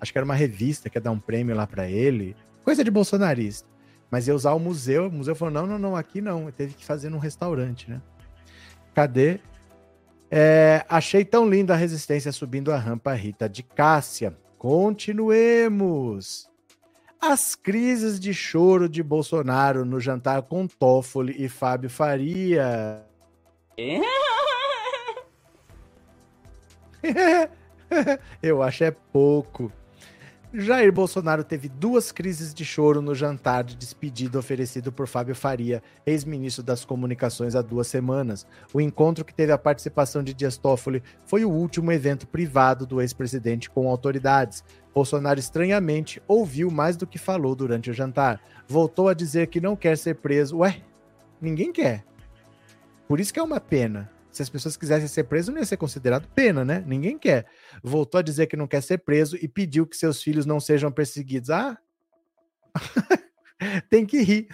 Acho 0.00 0.12
que 0.12 0.18
era 0.18 0.24
uma 0.24 0.34
revista 0.34 0.88
que 0.90 0.98
ia 0.98 1.02
dar 1.02 1.10
um 1.10 1.18
prêmio 1.18 1.56
lá 1.56 1.66
para 1.66 1.88
ele. 1.88 2.36
Coisa 2.62 2.84
de 2.84 2.90
bolsonarista. 2.90 3.66
Mas 4.10 4.28
ia 4.28 4.34
usar 4.34 4.52
o 4.52 4.60
museu. 4.60 5.08
O 5.08 5.12
museu 5.12 5.34
falou: 5.34 5.52
não, 5.52 5.66
não, 5.66 5.78
não, 5.78 5.96
aqui 5.96 6.20
não. 6.20 6.42
Ele 6.42 6.52
teve 6.52 6.74
que 6.74 6.84
fazer 6.84 7.08
num 7.08 7.18
restaurante, 7.18 7.90
né? 7.90 8.00
Cadê? 8.94 9.40
É, 10.30 10.84
achei 10.88 11.24
tão 11.24 11.48
linda 11.48 11.72
a 11.72 11.76
resistência 11.76 12.30
subindo 12.30 12.70
a 12.70 12.76
rampa 12.76 13.14
Rita 13.14 13.48
de 13.48 13.62
Cássia. 13.62 14.36
Continuemos. 14.58 16.50
As 17.20 17.54
crises 17.54 18.18
de 18.18 18.34
choro 18.34 18.88
de 18.88 19.02
Bolsonaro 19.02 19.84
no 19.84 20.00
jantar 20.00 20.42
com 20.42 20.66
Toffoli 20.66 21.34
e 21.38 21.48
Fábio 21.48 21.88
Faria. 21.88 23.04
Eu 28.42 28.62
acho 28.62 28.84
é 28.84 28.90
pouco. 28.90 29.72
Jair 30.52 30.90
Bolsonaro 30.90 31.44
teve 31.44 31.68
duas 31.68 32.10
crises 32.10 32.54
de 32.54 32.64
choro 32.64 33.02
no 33.02 33.14
jantar 33.14 33.62
de 33.62 33.76
despedida 33.76 34.38
oferecido 34.38 34.90
por 34.90 35.06
Fábio 35.06 35.34
Faria, 35.34 35.82
ex-ministro 36.06 36.64
das 36.64 36.86
Comunicações, 36.86 37.54
há 37.54 37.60
duas 37.60 37.86
semanas. 37.86 38.46
O 38.72 38.80
encontro 38.80 39.26
que 39.26 39.34
teve 39.34 39.52
a 39.52 39.58
participação 39.58 40.22
de 40.22 40.32
Dias 40.32 40.56
Toffoli 40.56 41.02
foi 41.26 41.44
o 41.44 41.50
último 41.50 41.92
evento 41.92 42.26
privado 42.26 42.86
do 42.86 43.02
ex-presidente 43.02 43.68
com 43.68 43.90
autoridades. 43.90 44.64
Bolsonaro 44.94 45.38
estranhamente 45.38 46.22
ouviu 46.26 46.70
mais 46.70 46.96
do 46.96 47.06
que 47.06 47.18
falou 47.18 47.54
durante 47.54 47.90
o 47.90 47.94
jantar. 47.94 48.40
Voltou 48.66 49.08
a 49.08 49.14
dizer 49.14 49.48
que 49.48 49.60
não 49.60 49.76
quer 49.76 49.98
ser 49.98 50.14
preso. 50.14 50.58
Ué, 50.60 50.80
ninguém 51.38 51.70
quer. 51.70 52.06
Por 53.06 53.20
isso 53.20 53.34
que 53.34 53.38
é 53.38 53.42
uma 53.42 53.60
pena. 53.60 54.10
Se 54.38 54.42
as 54.42 54.48
pessoas 54.48 54.76
quisessem 54.76 55.08
ser 55.08 55.24
presos, 55.24 55.52
não 55.52 55.58
ia 55.58 55.66
ser 55.66 55.76
considerado 55.76 56.28
pena, 56.28 56.64
né? 56.64 56.84
Ninguém 56.86 57.18
quer. 57.18 57.46
Voltou 57.82 58.20
a 58.20 58.22
dizer 58.22 58.46
que 58.46 58.56
não 58.56 58.68
quer 58.68 58.80
ser 58.80 58.98
preso 58.98 59.36
e 59.36 59.48
pediu 59.48 59.84
que 59.84 59.96
seus 59.96 60.22
filhos 60.22 60.46
não 60.46 60.60
sejam 60.60 60.92
perseguidos. 60.92 61.50
Ah! 61.50 61.76
Tem 63.90 64.06
que 64.06 64.22
rir. 64.22 64.48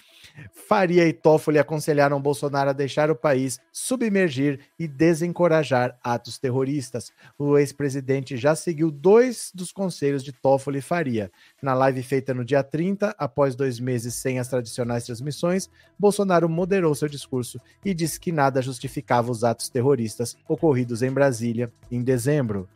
Faria 0.53 1.07
e 1.07 1.13
Toffoli 1.13 1.59
aconselharam 1.59 2.21
Bolsonaro 2.21 2.71
a 2.71 2.73
deixar 2.73 3.09
o 3.11 3.15
país, 3.15 3.61
submergir 3.71 4.59
e 4.79 4.89
desencorajar 4.89 5.97
atos 6.03 6.39
terroristas. 6.39 7.13
O 7.39 7.57
ex-presidente 7.57 8.37
já 8.37 8.57
seguiu 8.57 8.91
dois 8.91 9.53
dos 9.55 9.71
conselhos 9.71 10.25
de 10.25 10.33
Toffoli 10.33 10.79
e 10.79 10.83
Faria. 10.83 11.31
Na 11.63 11.73
live 11.75 12.03
feita 12.03 12.35
no 12.35 12.45
dia 12.45 12.65
30, 12.65 13.15
após 13.17 13.55
dois 13.55 13.79
meses 13.79 14.15
sem 14.15 14.39
as 14.41 14.49
tradicionais 14.49 15.05
transmissões, 15.05 15.71
Bolsonaro 15.99 16.49
moderou 16.49 16.95
seu 16.95 17.09
discurso 17.09 17.61
e 17.85 17.95
disse 17.95 18.19
que 18.19 18.33
nada 18.33 18.61
justificava 18.61 19.31
os 19.31 19.45
atos 19.45 19.69
terroristas 19.69 20.37
ocorridos 20.49 21.03
em 21.03 21.13
Brasília 21.13 21.73
em 21.91 22.03
dezembro. 22.03 22.69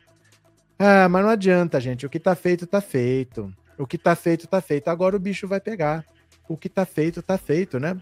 Ah, 0.78 1.08
mas 1.08 1.24
não 1.24 1.30
adianta, 1.30 1.80
gente. 1.80 2.06
O 2.06 2.10
que 2.10 2.20
tá 2.20 2.36
feito, 2.36 2.66
tá 2.68 2.80
feito. 2.80 3.52
O 3.76 3.84
que 3.84 3.98
tá 3.98 4.14
feito, 4.14 4.46
tá 4.46 4.60
feito. 4.60 4.88
Agora 4.88 5.16
o 5.16 5.20
bicho 5.20 5.48
vai 5.48 5.60
pegar 5.60 6.04
o 6.48 6.56
que 6.56 6.68
tá 6.68 6.84
feito, 6.84 7.22
tá 7.22 7.37
feito, 7.37 7.78
né? 7.78 8.00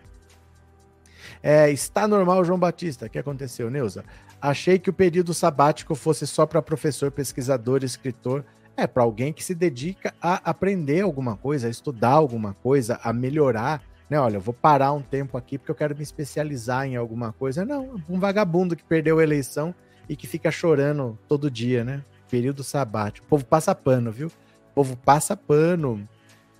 É, 1.42 1.70
está 1.70 2.06
normal, 2.06 2.44
João 2.44 2.58
Batista. 2.58 3.06
O 3.06 3.10
que 3.10 3.18
aconteceu, 3.18 3.70
Neuza? 3.70 4.04
Achei 4.40 4.78
que 4.78 4.90
o 4.90 4.92
período 4.92 5.34
sabático 5.34 5.94
fosse 5.94 6.26
só 6.26 6.46
para 6.46 6.62
professor, 6.62 7.10
pesquisador, 7.10 7.82
escritor. 7.82 8.44
É, 8.76 8.86
para 8.86 9.02
alguém 9.02 9.32
que 9.32 9.42
se 9.42 9.54
dedica 9.54 10.14
a 10.20 10.34
aprender 10.50 11.00
alguma 11.00 11.34
coisa, 11.34 11.66
a 11.66 11.70
estudar 11.70 12.10
alguma 12.10 12.52
coisa, 12.54 13.00
a 13.02 13.12
melhorar. 13.12 13.82
Né? 14.08 14.20
Olha, 14.20 14.36
eu 14.36 14.40
vou 14.40 14.52
parar 14.52 14.92
um 14.92 15.00
tempo 15.00 15.38
aqui 15.38 15.56
porque 15.56 15.70
eu 15.70 15.74
quero 15.74 15.96
me 15.96 16.02
especializar 16.02 16.86
em 16.86 16.94
alguma 16.94 17.32
coisa. 17.32 17.64
Não, 17.64 18.00
um 18.08 18.20
vagabundo 18.20 18.76
que 18.76 18.84
perdeu 18.84 19.18
a 19.18 19.22
eleição 19.22 19.74
e 20.08 20.14
que 20.14 20.26
fica 20.26 20.50
chorando 20.50 21.18
todo 21.26 21.50
dia, 21.50 21.84
né? 21.84 22.04
Período 22.30 22.62
sabático. 22.62 23.26
O 23.26 23.30
povo 23.30 23.44
passa 23.46 23.74
pano, 23.74 24.12
viu? 24.12 24.28
O 24.28 24.74
povo 24.74 24.96
passa 24.96 25.36
pano. 25.36 26.06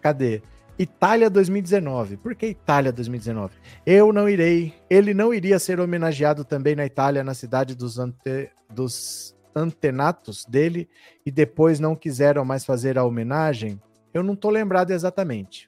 Cadê? 0.01 0.43
Itália 0.79 1.31
2019. 1.31 2.19
Por 2.19 2.35
que 2.35 2.47
Itália 2.47 2.93
2019? 2.93 3.55
Eu 3.87 4.13
não 4.13 4.29
irei. 4.29 4.75
Ele 4.91 5.15
não 5.15 5.33
iria 5.33 5.59
ser 5.59 5.81
homenageado 5.81 6.45
também 6.45 6.77
na 6.77 6.85
Itália, 6.85 7.25
na 7.25 7.33
cidade 7.33 7.75
dos, 7.75 7.99
ante, 7.99 8.51
dos 8.71 9.35
antenatos 9.55 10.45
dele, 10.45 10.87
e 11.25 11.31
depois 11.31 11.81
não 11.81 11.97
quiseram 11.97 12.45
mais 12.45 12.65
fazer 12.65 12.99
a 12.99 13.05
homenagem? 13.05 13.81
Eu 14.13 14.23
não 14.23 14.37
tô 14.37 14.51
lembrado 14.51 14.91
exatamente. 14.91 15.67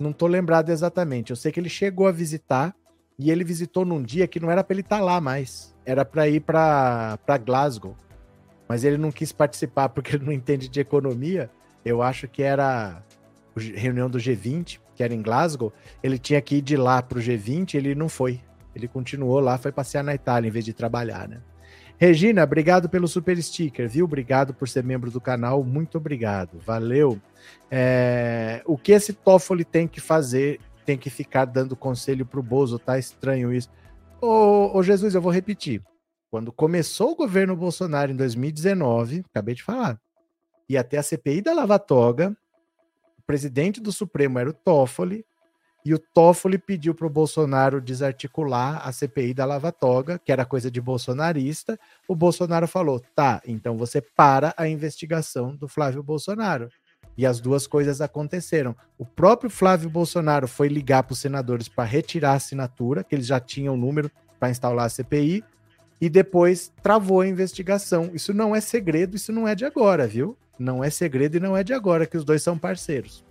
Não 0.00 0.12
tô 0.12 0.26
lembrado 0.26 0.70
exatamente. 0.70 1.30
Eu 1.30 1.36
sei 1.36 1.52
que 1.52 1.60
ele 1.60 1.68
chegou 1.68 2.08
a 2.08 2.12
visitar 2.12 2.74
e 3.16 3.30
ele 3.30 3.44
visitou 3.44 3.84
num 3.84 4.02
dia 4.02 4.26
que 4.26 4.40
não 4.40 4.50
era 4.50 4.64
para 4.64 4.74
ele 4.74 4.80
estar 4.80 4.98
tá 4.98 5.04
lá 5.04 5.20
mais. 5.20 5.74
Era 5.86 6.04
para 6.04 6.28
ir 6.28 6.40
para 6.40 7.18
Glasgow. 7.44 7.96
Mas 8.68 8.82
ele 8.82 8.98
não 8.98 9.12
quis 9.12 9.30
participar 9.30 9.88
porque 9.90 10.16
ele 10.16 10.24
não 10.24 10.32
entende 10.32 10.68
de 10.68 10.80
economia. 10.80 11.48
Eu 11.84 12.02
acho 12.02 12.26
que 12.26 12.42
era 12.42 13.02
reunião 13.58 14.08
do 14.08 14.18
G20, 14.18 14.80
que 14.94 15.02
era 15.02 15.14
em 15.14 15.22
Glasgow, 15.22 15.72
ele 16.02 16.18
tinha 16.18 16.40
que 16.40 16.56
ir 16.56 16.62
de 16.62 16.76
lá 16.76 17.02
para 17.02 17.18
o 17.18 17.22
G20, 17.22 17.74
ele 17.74 17.94
não 17.94 18.08
foi. 18.08 18.40
Ele 18.74 18.88
continuou 18.88 19.40
lá, 19.40 19.58
foi 19.58 19.72
passear 19.72 20.02
na 20.04 20.14
Itália 20.14 20.48
em 20.48 20.50
vez 20.50 20.64
de 20.64 20.72
trabalhar, 20.72 21.28
né? 21.28 21.40
Regina, 22.00 22.44
obrigado 22.44 22.88
pelo 22.88 23.08
super 23.08 23.42
sticker, 23.42 23.88
viu? 23.88 24.04
Obrigado 24.04 24.54
por 24.54 24.68
ser 24.68 24.84
membro 24.84 25.10
do 25.10 25.20
canal, 25.20 25.64
muito 25.64 25.98
obrigado, 25.98 26.60
valeu. 26.64 27.20
É, 27.68 28.62
o 28.64 28.78
que 28.78 28.92
esse 28.92 29.12
Toffoli 29.12 29.64
tem 29.64 29.88
que 29.88 30.00
fazer? 30.00 30.60
Tem 30.86 30.96
que 30.96 31.10
ficar 31.10 31.44
dando 31.44 31.74
conselho 31.74 32.24
pro 32.24 32.42
Bozo, 32.42 32.78
tá 32.78 32.98
estranho 32.98 33.52
isso. 33.52 33.68
Ô, 34.20 34.78
ô 34.78 34.82
Jesus, 34.82 35.14
eu 35.14 35.20
vou 35.20 35.32
repetir. 35.32 35.82
Quando 36.30 36.52
começou 36.52 37.12
o 37.12 37.16
governo 37.16 37.56
Bolsonaro 37.56 38.12
em 38.12 38.16
2019, 38.16 39.24
acabei 39.28 39.56
de 39.56 39.64
falar, 39.64 39.98
ia 40.68 40.80
até 40.80 40.98
a 40.98 41.02
CPI 41.02 41.42
da 41.42 41.52
Lava 41.52 41.80
Toga, 41.80 42.36
presidente 43.28 43.78
do 43.78 43.92
Supremo 43.92 44.38
era 44.38 44.48
o 44.48 44.54
Toffoli, 44.54 45.22
e 45.84 45.92
o 45.92 45.98
Toffoli 45.98 46.58
pediu 46.58 46.94
para 46.94 47.06
o 47.06 47.10
Bolsonaro 47.10 47.80
desarticular 47.80 48.80
a 48.86 48.90
CPI 48.90 49.34
da 49.34 49.44
Lava 49.44 49.70
Toga, 49.70 50.18
que 50.18 50.32
era 50.32 50.46
coisa 50.46 50.70
de 50.70 50.80
bolsonarista. 50.80 51.78
O 52.08 52.16
Bolsonaro 52.16 52.66
falou: 52.66 53.00
tá, 53.14 53.42
então 53.46 53.76
você 53.76 54.00
para 54.00 54.54
a 54.56 54.66
investigação 54.66 55.54
do 55.54 55.68
Flávio 55.68 56.02
Bolsonaro. 56.02 56.70
E 57.16 57.26
as 57.26 57.38
duas 57.40 57.66
coisas 57.66 58.00
aconteceram. 58.00 58.74
O 58.96 59.04
próprio 59.04 59.50
Flávio 59.50 59.90
Bolsonaro 59.90 60.48
foi 60.48 60.68
ligar 60.68 61.02
para 61.02 61.12
os 61.12 61.18
senadores 61.18 61.68
para 61.68 61.84
retirar 61.84 62.32
a 62.32 62.36
assinatura, 62.36 63.04
que 63.04 63.14
eles 63.14 63.26
já 63.26 63.38
tinham 63.38 63.74
o 63.74 63.78
número 63.78 64.10
para 64.38 64.50
instalar 64.50 64.86
a 64.86 64.90
CPI, 64.90 65.44
e 66.00 66.08
depois 66.08 66.72
travou 66.82 67.20
a 67.20 67.26
investigação. 67.26 68.10
Isso 68.14 68.32
não 68.32 68.54
é 68.54 68.60
segredo, 68.60 69.16
isso 69.16 69.32
não 69.32 69.46
é 69.46 69.54
de 69.54 69.64
agora, 69.64 70.06
viu? 70.06 70.36
Não 70.58 70.82
é 70.82 70.90
segredo 70.90 71.36
e 71.36 71.40
não 71.40 71.56
é 71.56 71.62
de 71.62 71.72
agora 71.72 72.06
que 72.06 72.16
os 72.16 72.24
dois 72.24 72.42
são 72.42 72.58
parceiros. 72.58 73.24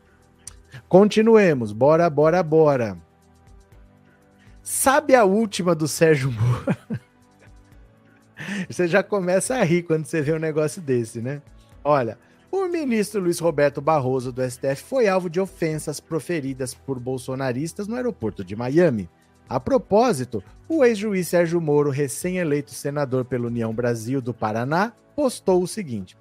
Continuemos. 0.87 1.71
Bora, 1.71 2.09
bora, 2.09 2.41
bora. 2.41 2.97
Sabe 4.61 5.15
a 5.15 5.23
última 5.23 5.73
do 5.73 5.87
Sérgio 5.87 6.31
Moro? 6.31 6.77
você 8.69 8.87
já 8.87 9.01
começa 9.01 9.55
a 9.55 9.63
rir 9.63 9.83
quando 9.83 10.05
você 10.05 10.21
vê 10.21 10.33
um 10.33 10.39
negócio 10.39 10.81
desse, 10.81 11.21
né? 11.21 11.41
Olha, 11.83 12.17
o 12.51 12.67
ministro 12.67 13.21
Luiz 13.21 13.39
Roberto 13.39 13.81
Barroso 13.81 14.31
do 14.31 14.41
STF 14.41 14.83
foi 14.83 15.07
alvo 15.07 15.29
de 15.29 15.39
ofensas 15.39 15.99
proferidas 15.99 16.73
por 16.73 16.99
bolsonaristas 16.99 17.87
no 17.87 17.95
aeroporto 17.95 18.43
de 18.43 18.55
Miami. 18.55 19.09
A 19.49 19.59
propósito, 19.59 20.43
o 20.67 20.83
ex-juiz 20.83 21.29
Sérgio 21.29 21.61
Moro, 21.61 21.89
recém-eleito 21.89 22.71
senador 22.71 23.23
pela 23.23 23.47
União 23.47 23.73
Brasil 23.73 24.21
do 24.21 24.33
Paraná, 24.33 24.91
postou 25.15 25.61
o 25.61 25.67
seguinte: 25.67 26.17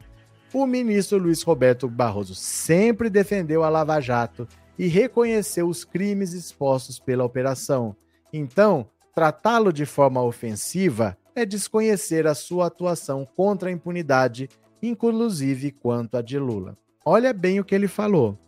o 0.57 0.67
ministro 0.67 1.19
Luiz 1.19 1.43
Roberto 1.43 1.87
Barroso 1.87 2.35
sempre 2.35 3.11
defendeu 3.11 3.63
a 3.63 3.69
Lava 3.69 4.01
Jato 4.01 4.49
e 4.79 4.87
reconheceu 4.87 5.69
os 5.69 5.85
crimes 5.85 6.33
expostos 6.33 6.99
pela 6.99 7.25
operação. 7.25 7.95
Então, 8.33 8.89
tratá-lo 9.15 9.71
de 9.71 9.85
forma 9.85 10.23
ofensiva 10.23 11.15
é 11.35 11.45
desconhecer 11.45 12.27
a 12.27 12.35
sua 12.35 12.69
atuação 12.69 13.29
contra 13.37 13.69
a 13.69 13.73
impunidade, 13.73 14.49
inclusive 14.83 15.73
quanto 15.73 16.17
a 16.17 16.23
de 16.23 16.39
Lula. 16.39 16.75
Olha 17.05 17.35
bem 17.35 17.61
o 17.61 17.65
que 17.65 17.75
ele 17.75 17.87
falou. 17.87 18.39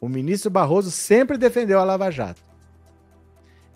O 0.00 0.08
ministro 0.08 0.50
Barroso 0.50 0.90
sempre 0.90 1.38
defendeu 1.38 1.78
a 1.78 1.84
Lava 1.84 2.10
Jato. 2.10 2.42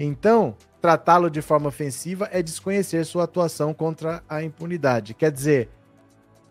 Então, 0.00 0.56
tratá-lo 0.80 1.30
de 1.30 1.40
forma 1.40 1.68
ofensiva 1.68 2.28
é 2.32 2.42
desconhecer 2.42 3.06
sua 3.06 3.22
atuação 3.22 3.72
contra 3.72 4.20
a 4.28 4.42
impunidade. 4.42 5.14
Quer 5.14 5.30
dizer, 5.30 5.70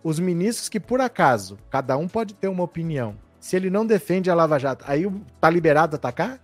os 0.05 0.19
ministros 0.19 0.69
que, 0.69 0.79
por 0.79 1.01
acaso, 1.01 1.57
cada 1.67 1.97
um 1.97 2.07
pode 2.07 2.35
ter 2.35 2.47
uma 2.47 2.63
opinião, 2.63 3.17
se 3.39 3.55
ele 3.55 3.71
não 3.71 3.83
defende 3.83 4.29
a 4.29 4.35
Lava 4.35 4.59
Jato, 4.59 4.85
aí 4.87 5.11
tá 5.41 5.49
liberado 5.49 5.95
atacar? 5.95 6.39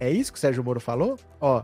É 0.00 0.10
isso 0.10 0.32
que 0.32 0.38
o 0.38 0.40
Sérgio 0.40 0.64
Moro 0.64 0.80
falou? 0.80 1.16
Ó. 1.40 1.62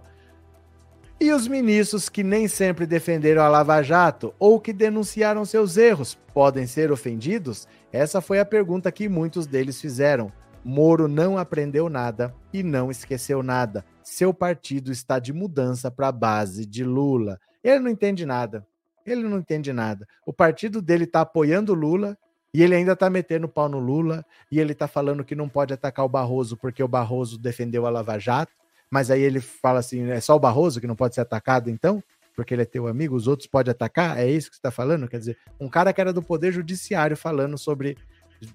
E 1.21 1.33
os 1.33 1.49
ministros 1.49 2.09
que 2.09 2.23
nem 2.23 2.47
sempre 2.47 2.87
defenderam 2.87 3.43
a 3.43 3.49
Lava 3.49 3.83
Jato 3.83 4.33
ou 4.39 4.61
que 4.61 4.73
denunciaram 4.73 5.45
seus 5.45 5.77
erros 5.77 6.17
podem 6.33 6.69
ser 6.69 6.93
ofendidos? 6.93 7.67
Essa 7.93 8.21
foi 8.21 8.39
a 8.39 8.45
pergunta 8.45 8.93
que 8.93 9.09
muitos 9.09 9.45
deles 9.45 9.81
fizeram. 9.81 10.33
Moro 10.65 11.09
não 11.09 11.37
aprendeu 11.37 11.89
nada 11.89 12.33
e 12.53 12.63
não 12.63 12.93
esqueceu 12.93 13.43
nada. 13.43 13.85
Seu 14.05 14.33
partido 14.33 14.93
está 14.93 15.19
de 15.19 15.33
mudança 15.33 15.91
para 15.91 16.09
a 16.09 16.13
base 16.13 16.65
de 16.65 16.85
Lula. 16.85 17.41
Ele 17.63 17.81
não 17.81 17.91
entende 17.91 18.25
nada. 18.25 18.65
Ele 19.13 19.25
não 19.25 19.39
entende 19.39 19.73
nada. 19.73 20.07
O 20.27 20.33
partido 20.33 20.81
dele 20.81 21.05
está 21.05 21.23
apoiando 21.23 21.75
Lula 21.75 22.17
e 22.53 22.63
ele 22.63 22.75
ainda 22.75 22.93
está 22.93 23.09
metendo 23.09 23.49
pau 23.49 23.69
no 23.69 23.79
Lula 23.79 24.25
e 24.51 24.59
ele 24.59 24.73
está 24.73 24.89
falando 24.89 25.25
que 25.25 25.35
não 25.35 25.49
pode 25.49 25.73
atacar 25.73 26.05
o 26.05 26.09
Barroso 26.09 26.57
porque 26.57 26.83
o 26.83 26.89
Barroso 26.89 27.39
defendeu 27.39 27.87
a 27.87 27.91
Lava 27.91 28.19
Jato. 28.19 28.53
Mas 28.91 29.11
aí 29.11 29.23
ele 29.23 29.41
fala 29.41 29.79
assim: 29.79 30.11
é 30.11 30.21
só 30.21 30.35
o 30.35 30.41
Barroso 30.41 30.81
que 30.81 30.87
não 30.87 30.97
pode 30.97 31.15
ser 31.15 31.21
atacado, 31.21 31.71
então? 31.71 32.03
Porque 32.35 32.55
ele 32.55 32.63
é 32.63 32.67
teu 32.67 32.87
amigo, 32.87 33.15
os 33.15 33.29
outros 33.29 33.47
podem 33.47 33.71
atacar? 33.71 34.19
É 34.19 34.29
isso 34.29 34.49
que 34.49 34.57
você 34.57 34.61
está 34.61 34.71
falando? 34.71 35.07
Quer 35.09 35.19
dizer, 35.19 35.39
um 35.61 35.69
cara 35.69 35.93
que 35.93 36.01
era 36.01 36.13
do 36.13 36.23
Poder 36.23 36.53
Judiciário 36.53 37.17
falando 37.17 37.59
sobre 37.59 37.97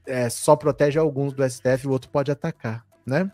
é, 0.06 0.30
só 0.30 0.56
protege 0.56 0.98
alguns 0.98 1.34
do 1.34 1.48
STF, 1.48 1.88
o 1.88 1.92
outro 1.92 2.10
pode 2.10 2.32
atacar, 2.32 2.86
né? 3.06 3.32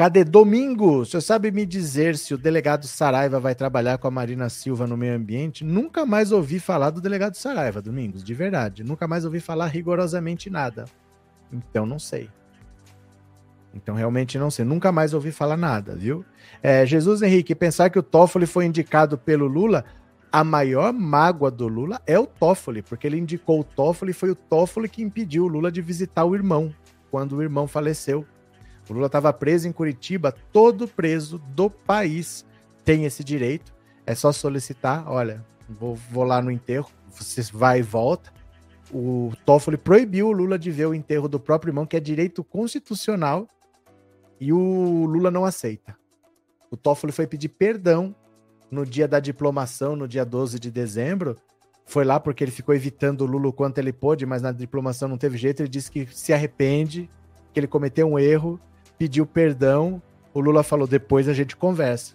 Cadê? 0.00 0.24
Domingo, 0.24 1.04
você 1.04 1.20
sabe 1.20 1.50
me 1.50 1.66
dizer 1.66 2.16
se 2.16 2.32
o 2.32 2.38
delegado 2.38 2.86
Saraiva 2.86 3.38
vai 3.38 3.54
trabalhar 3.54 3.98
com 3.98 4.08
a 4.08 4.10
Marina 4.10 4.48
Silva 4.48 4.86
no 4.86 4.96
meio 4.96 5.14
ambiente? 5.14 5.62
Nunca 5.62 6.06
mais 6.06 6.32
ouvi 6.32 6.58
falar 6.58 6.88
do 6.88 7.02
delegado 7.02 7.34
Saraiva, 7.34 7.82
Domingos, 7.82 8.24
de 8.24 8.32
verdade. 8.32 8.82
Nunca 8.82 9.06
mais 9.06 9.26
ouvi 9.26 9.40
falar 9.40 9.66
rigorosamente 9.66 10.48
nada. 10.48 10.86
Então 11.52 11.84
não 11.84 11.98
sei. 11.98 12.30
Então 13.74 13.94
realmente 13.94 14.38
não 14.38 14.50
sei. 14.50 14.64
Nunca 14.64 14.90
mais 14.90 15.12
ouvi 15.12 15.30
falar 15.30 15.58
nada, 15.58 15.94
viu? 15.94 16.24
É, 16.62 16.86
Jesus 16.86 17.20
Henrique, 17.20 17.54
pensar 17.54 17.90
que 17.90 17.98
o 17.98 18.02
Toffoli 18.02 18.46
foi 18.46 18.64
indicado 18.64 19.18
pelo 19.18 19.46
Lula, 19.46 19.84
a 20.32 20.42
maior 20.42 20.94
mágoa 20.94 21.50
do 21.50 21.68
Lula 21.68 22.00
é 22.06 22.18
o 22.18 22.26
Toffoli, 22.26 22.80
porque 22.80 23.06
ele 23.06 23.18
indicou 23.18 23.60
o 23.60 23.64
Toffoli 23.64 24.14
foi 24.14 24.30
o 24.30 24.34
Toffoli 24.34 24.88
que 24.88 25.02
impediu 25.02 25.44
o 25.44 25.48
Lula 25.48 25.70
de 25.70 25.82
visitar 25.82 26.24
o 26.24 26.34
irmão 26.34 26.74
quando 27.10 27.36
o 27.36 27.42
irmão 27.42 27.68
faleceu. 27.68 28.24
O 28.90 28.92
Lula 28.92 29.06
estava 29.06 29.32
preso 29.32 29.68
em 29.68 29.72
Curitiba, 29.72 30.34
todo 30.52 30.88
preso 30.88 31.38
do 31.38 31.70
país 31.70 32.44
tem 32.84 33.04
esse 33.04 33.22
direito. 33.22 33.72
É 34.04 34.16
só 34.16 34.32
solicitar, 34.32 35.08
olha, 35.08 35.46
vou, 35.68 35.94
vou 35.94 36.24
lá 36.24 36.42
no 36.42 36.50
enterro, 36.50 36.90
você 37.08 37.40
vai 37.52 37.78
e 37.78 37.82
volta. 37.82 38.32
o 38.92 39.32
Toffoli 39.46 39.76
proibiu 39.76 40.26
o 40.26 40.32
Lula 40.32 40.58
de 40.58 40.72
ver 40.72 40.86
o 40.86 40.94
enterro 40.94 41.28
do 41.28 41.38
próprio 41.38 41.70
irmão, 41.70 41.86
que 41.86 41.96
é 41.96 42.00
direito 42.00 42.42
constitucional, 42.42 43.46
e 44.40 44.52
o 44.52 45.06
Lula 45.06 45.30
não 45.30 45.44
aceita. 45.44 45.96
O 46.68 46.76
Toffoli 46.76 47.12
foi 47.12 47.28
pedir 47.28 47.50
perdão 47.50 48.12
no 48.72 48.84
dia 48.84 49.06
da 49.06 49.20
diplomação, 49.20 49.94
no 49.94 50.08
dia 50.08 50.24
12 50.24 50.58
de 50.58 50.68
dezembro. 50.68 51.36
Foi 51.84 52.04
lá 52.04 52.18
porque 52.18 52.42
ele 52.42 52.50
ficou 52.50 52.74
evitando 52.74 53.20
o 53.20 53.26
Lula 53.26 53.50
o 53.50 53.52
quanto 53.52 53.78
ele 53.78 53.92
pôde, 53.92 54.26
mas 54.26 54.42
na 54.42 54.50
diplomação 54.50 55.08
não 55.08 55.16
teve 55.16 55.38
jeito. 55.38 55.60
Ele 55.60 55.68
disse 55.68 55.92
que 55.92 56.08
se 56.12 56.32
arrepende, 56.32 57.08
que 57.52 57.60
ele 57.60 57.68
cometeu 57.68 58.08
um 58.08 58.18
erro, 58.18 58.60
pediu 59.00 59.24
perdão. 59.24 60.02
O 60.34 60.40
Lula 60.40 60.62
falou: 60.62 60.86
depois 60.86 61.26
a 61.26 61.32
gente 61.32 61.56
conversa. 61.56 62.14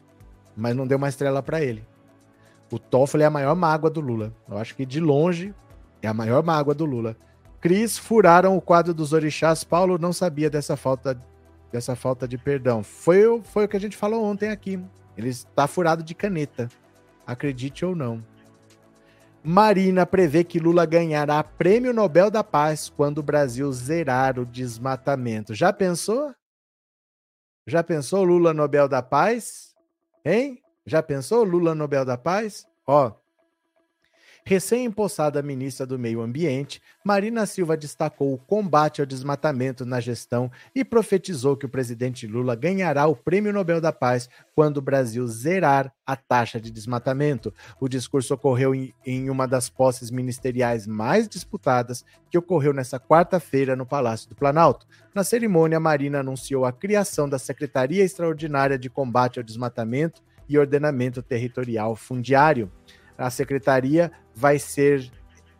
Mas 0.55 0.75
não 0.75 0.85
deu 0.85 0.99
uma 0.99 1.09
estrela 1.09 1.41
para 1.41 1.59
ele. 1.59 1.83
O 2.71 2.77
Toffoli 2.77 3.23
é 3.23 3.25
a 3.25 3.31
maior 3.31 3.55
mágoa 3.55 3.89
do 3.89 3.99
Lula. 3.99 4.31
Eu 4.47 4.57
acho 4.59 4.75
que 4.75 4.85
de 4.85 4.99
longe 4.99 5.53
é 6.01 6.07
a 6.07 6.13
maior 6.13 6.43
mágoa 6.43 6.75
do 6.75 6.85
Lula. 6.85 7.17
Cris 7.59 7.97
furaram 7.97 8.55
o 8.55 8.61
quadro 8.61 8.93
dos 8.93 9.13
orixás. 9.13 9.63
Paulo 9.63 9.97
não 9.97 10.13
sabia 10.13 10.49
dessa 10.49 10.77
falta 10.77 11.19
dessa 11.71 11.95
falta 11.95 12.27
de 12.27 12.37
perdão. 12.37 12.83
Foi, 12.83 13.41
foi 13.43 13.65
o 13.65 13.67
que 13.67 13.75
a 13.75 13.79
gente 13.79 13.97
falou 13.97 14.23
ontem 14.23 14.49
aqui. 14.49 14.79
Ele 15.17 15.29
está 15.29 15.67
furado 15.67 16.03
de 16.03 16.13
caneta. 16.13 16.69
Acredite 17.25 17.83
ou 17.83 17.95
não. 17.95 18.23
Marina 19.43 20.05
prevê 20.05 20.43
que 20.43 20.59
Lula 20.59 20.85
ganhará 20.85 21.43
Prêmio 21.43 21.93
Nobel 21.93 22.31
da 22.31 22.43
Paz 22.43 22.89
quando 22.95 23.17
o 23.17 23.23
Brasil 23.23 23.71
zerar 23.73 24.39
o 24.39 24.45
desmatamento. 24.45 25.53
Já 25.53 25.73
pensou? 25.73 26.33
Já 27.67 27.83
pensou 27.83 28.23
Lula 28.23 28.53
Nobel 28.53 28.87
da 28.87 29.01
Paz? 29.01 29.75
Hein? 30.23 30.61
Já 30.85 31.01
pensou 31.01 31.43
Lula 31.43 31.73
Nobel 31.73 32.05
da 32.05 32.17
Paz? 32.17 32.67
Ó, 32.85 33.11
Recém-empossada 34.47 35.41
ministra 35.41 35.87
do 35.87 35.97
Meio 35.97 36.21
Ambiente, 36.21 36.79
Marina 37.03 37.47
Silva 37.47 37.75
destacou 37.75 38.31
o 38.31 38.37
combate 38.37 39.01
ao 39.01 39.07
desmatamento 39.07 39.83
na 39.87 39.99
gestão 39.99 40.51
e 40.75 40.85
profetizou 40.85 41.57
que 41.57 41.65
o 41.65 41.69
presidente 41.69 42.27
Lula 42.27 42.55
ganhará 42.55 43.07
o 43.07 43.15
Prêmio 43.15 43.51
Nobel 43.51 43.81
da 43.81 43.91
Paz 43.91 44.29
quando 44.53 44.77
o 44.77 44.83
Brasil 44.83 45.25
zerar 45.25 45.91
a 46.05 46.15
taxa 46.15 46.61
de 46.61 46.69
desmatamento. 46.69 47.51
O 47.81 47.89
discurso 47.89 48.35
ocorreu 48.35 48.75
em, 48.75 48.93
em 49.03 49.31
uma 49.31 49.47
das 49.47 49.67
posses 49.67 50.11
ministeriais 50.11 50.85
mais 50.85 51.27
disputadas, 51.27 52.05
que 52.29 52.37
ocorreu 52.37 52.71
nesta 52.71 52.99
quarta-feira 52.99 53.75
no 53.75 53.83
Palácio 53.83 54.29
do 54.29 54.35
Planalto. 54.35 54.85
Na 55.15 55.23
cerimônia, 55.23 55.79
Marina 55.79 56.19
anunciou 56.19 56.65
a 56.65 56.71
criação 56.71 57.27
da 57.27 57.39
Secretaria 57.39 58.03
Extraordinária 58.03 58.77
de 58.77 58.91
Combate 58.91 59.39
ao 59.39 59.43
Desmatamento 59.43 60.21
e 60.47 60.55
Ordenamento 60.55 61.23
Territorial 61.23 61.95
Fundiário 61.95 62.71
a 63.17 63.29
secretaria 63.29 64.11
vai 64.35 64.59
ser 64.59 65.11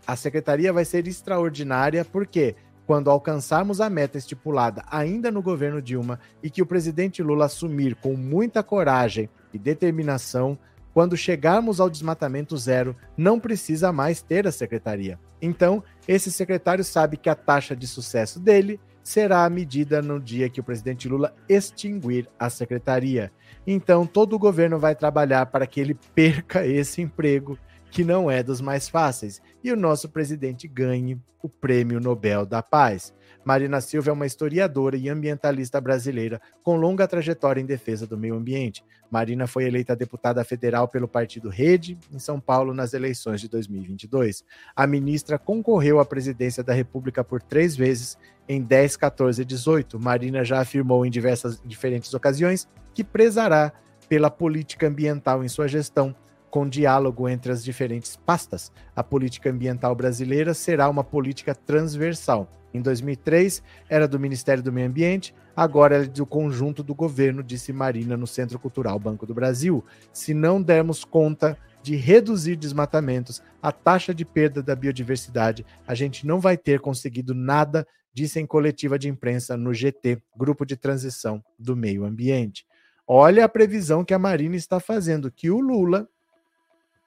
a 0.05 0.15
secretaria 0.15 0.71
vai 0.71 0.85
ser 0.85 1.07
extraordinária 1.07 2.05
porque 2.05 2.55
quando 2.85 3.09
alcançarmos 3.09 3.81
a 3.81 3.89
meta 3.89 4.17
estipulada 4.17 4.83
ainda 4.91 5.31
no 5.31 5.41
governo 5.41 5.81
Dilma 5.81 6.19
e 6.43 6.49
que 6.49 6.61
o 6.61 6.65
presidente 6.65 7.23
Lula 7.23 7.45
assumir 7.45 7.95
com 7.95 8.13
muita 8.13 8.61
coragem 8.61 9.29
e 9.51 9.57
determinação, 9.57 10.57
quando 10.93 11.17
chegarmos 11.17 11.79
ao 11.79 11.89
desmatamento 11.89 12.55
zero, 12.55 12.95
não 13.17 13.39
precisa 13.39 13.91
mais 13.91 14.21
ter 14.21 14.45
a 14.45 14.51
secretaria. 14.51 15.19
Então, 15.41 15.83
esse 16.07 16.31
secretário 16.31 16.83
sabe 16.83 17.17
que 17.17 17.29
a 17.29 17.35
taxa 17.35 17.75
de 17.75 17.87
sucesso 17.87 18.39
dele 18.39 18.79
será 19.03 19.47
medida 19.49 20.01
no 20.01 20.19
dia 20.19 20.49
que 20.49 20.59
o 20.59 20.63
presidente 20.63 21.07
Lula 21.07 21.35
extinguir 21.47 22.27
a 22.39 22.49
secretaria. 22.49 23.31
Então, 23.65 24.05
todo 24.05 24.33
o 24.33 24.39
governo 24.39 24.79
vai 24.79 24.95
trabalhar 24.95 25.45
para 25.47 25.67
que 25.67 25.79
ele 25.79 25.97
perca 26.15 26.65
esse 26.65 27.01
emprego, 27.01 27.57
que 27.95 28.03
não 28.03 28.29
é 28.29 28.43
dos 28.43 28.59
mais 28.59 28.89
fáceis, 28.89 29.41
e 29.63 29.71
o 29.71 29.77
nosso 29.77 30.09
presidente 30.09 30.67
ganhe 30.67 31.17
o 31.41 31.47
Prêmio 31.47 31.97
Nobel 31.97 32.45
da 32.45 32.61
Paz. 32.61 33.13
Marina 33.41 33.79
Silva 33.79 34.09
é 34.09 34.13
uma 34.13 34.25
historiadora 34.25 34.97
e 34.97 35.07
ambientalista 35.07 35.79
brasileira 35.79 36.41
com 36.61 36.75
longa 36.75 37.07
trajetória 37.07 37.61
em 37.61 37.65
defesa 37.65 38.05
do 38.05 38.17
meio 38.17 38.35
ambiente. 38.35 38.83
Marina 39.09 39.47
foi 39.47 39.63
eleita 39.63 39.95
deputada 39.95 40.43
federal 40.43 40.89
pelo 40.89 41.07
partido 41.07 41.47
Rede 41.47 41.97
em 42.11 42.19
São 42.19 42.37
Paulo 42.37 42.73
nas 42.73 42.93
eleições 42.93 43.39
de 43.39 43.47
2022. 43.47 44.43
A 44.75 44.85
ministra 44.85 45.39
concorreu 45.39 45.97
à 46.01 46.05
presidência 46.05 46.61
da 46.61 46.73
República 46.73 47.23
por 47.23 47.41
três 47.41 47.77
vezes 47.77 48.17
em 48.45 48.61
10, 48.61 48.97
14 48.97 49.41
e 49.41 49.45
18. 49.45 49.97
Marina 50.01 50.43
já 50.43 50.59
afirmou 50.59 51.05
em 51.05 51.09
diversas 51.09 51.61
diferentes 51.63 52.13
ocasiões 52.13 52.67
que 52.93 53.05
prezará 53.05 53.71
pela 54.09 54.29
política 54.29 54.85
ambiental 54.85 55.45
em 55.45 55.47
sua 55.47 55.67
gestão, 55.69 56.13
com 56.55 56.69
diálogo 56.69 57.27
entre 57.27 57.51
as 57.51 57.61
diferentes 57.61 58.15
pastas. 58.15 58.71
A 58.95 59.03
política 59.03 59.49
ambiental 59.49 59.93
brasileira 59.93 60.53
será 60.53 60.89
uma 60.89 61.03
política 61.03 61.53
transversal. 61.53 62.49
Em 62.73 62.81
2003, 62.81 63.61
era 63.89 64.07
do 64.07 64.17
Ministério 64.17 64.63
do 64.63 64.71
Meio 64.71 64.87
Ambiente, 64.87 65.35
agora 65.53 66.05
é 66.05 66.07
do 66.07 66.25
conjunto 66.25 66.81
do 66.81 66.95
governo, 66.95 67.43
disse 67.43 67.73
Marina 67.73 68.15
no 68.15 68.25
Centro 68.25 68.57
Cultural 68.57 68.97
Banco 68.97 69.25
do 69.25 69.33
Brasil. 69.33 69.83
Se 70.13 70.33
não 70.33 70.61
dermos 70.61 71.03
conta 71.03 71.57
de 71.83 71.97
reduzir 71.97 72.55
desmatamentos, 72.55 73.43
a 73.61 73.73
taxa 73.73 74.15
de 74.15 74.23
perda 74.23 74.63
da 74.63 74.77
biodiversidade, 74.77 75.65
a 75.85 75.93
gente 75.93 76.25
não 76.25 76.39
vai 76.39 76.55
ter 76.55 76.79
conseguido 76.79 77.35
nada, 77.35 77.85
disse 78.13 78.39
em 78.39 78.45
coletiva 78.45 78.97
de 78.97 79.09
imprensa 79.09 79.57
no 79.57 79.73
GT, 79.73 80.21
Grupo 80.37 80.65
de 80.65 80.77
Transição 80.77 81.43
do 81.59 81.75
Meio 81.75 82.05
Ambiente. 82.05 82.65
Olha 83.05 83.43
a 83.43 83.49
previsão 83.49 84.05
que 84.05 84.13
a 84.13 84.19
Marina 84.19 84.55
está 84.55 84.79
fazendo, 84.79 85.29
que 85.29 85.51
o 85.51 85.59
Lula 85.59 86.07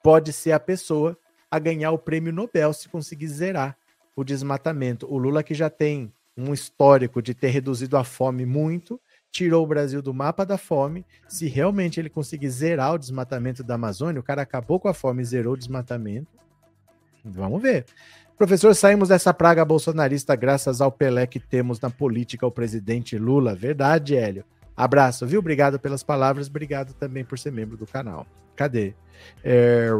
pode 0.09 0.33
ser 0.33 0.53
a 0.53 0.59
pessoa 0.59 1.18
a 1.51 1.59
ganhar 1.59 1.90
o 1.90 1.99
prêmio 1.99 2.33
Nobel 2.33 2.73
se 2.73 2.88
conseguir 2.88 3.29
zerar 3.29 3.77
o 4.16 4.25
desmatamento. 4.25 5.07
O 5.07 5.18
Lula 5.18 5.42
que 5.42 5.53
já 5.53 5.68
tem 5.68 6.11
um 6.35 6.55
histórico 6.55 7.21
de 7.21 7.35
ter 7.35 7.49
reduzido 7.49 7.94
a 7.94 8.03
fome 8.03 8.47
muito, 8.47 8.99
tirou 9.31 9.62
o 9.62 9.66
Brasil 9.66 10.01
do 10.01 10.14
mapa 10.14 10.47
da 10.47 10.57
fome. 10.57 11.05
Se 11.29 11.47
realmente 11.47 12.01
ele 12.01 12.09
conseguir 12.09 12.49
zerar 12.49 12.94
o 12.94 12.99
desmatamento 12.99 13.62
da 13.62 13.75
Amazônia, 13.75 14.18
o 14.18 14.23
cara 14.23 14.40
acabou 14.40 14.81
com 14.81 14.88
a 14.88 14.94
fome 14.94 15.21
e 15.21 15.27
zerou 15.27 15.53
o 15.53 15.59
desmatamento. 15.59 16.29
Vamos 17.23 17.61
ver. 17.61 17.85
Professor, 18.38 18.75
saímos 18.75 19.11
dessa 19.11 19.35
praga 19.35 19.62
bolsonarista 19.62 20.35
graças 20.35 20.81
ao 20.81 20.90
Pelé 20.90 21.27
que 21.27 21.38
temos 21.38 21.79
na 21.81 21.90
política, 21.90 22.47
o 22.47 22.51
presidente 22.51 23.18
Lula. 23.18 23.55
Verdade, 23.55 24.16
Hélio. 24.16 24.42
Abraço, 24.79 25.27
viu? 25.27 25.41
Obrigado 25.41 25.77
pelas 25.77 26.05
palavras, 26.05 26.47
obrigado 26.47 26.95
também 26.95 27.25
por 27.25 27.37
ser 27.37 27.51
membro 27.51 27.77
do 27.77 27.85
canal. 27.85 28.25
Cadê? 28.55 28.95
É, 29.43 29.91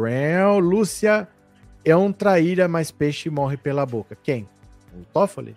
Lúcia 0.61 1.27
é 1.83 1.93
um 1.97 2.13
traíra, 2.13 2.65
mas 2.65 2.89
peixe 2.89 3.29
morre 3.29 3.57
pela 3.57 3.85
boca. 3.85 4.17
Quem? 4.23 4.47
O 4.93 5.03
Toffoli? 5.11 5.53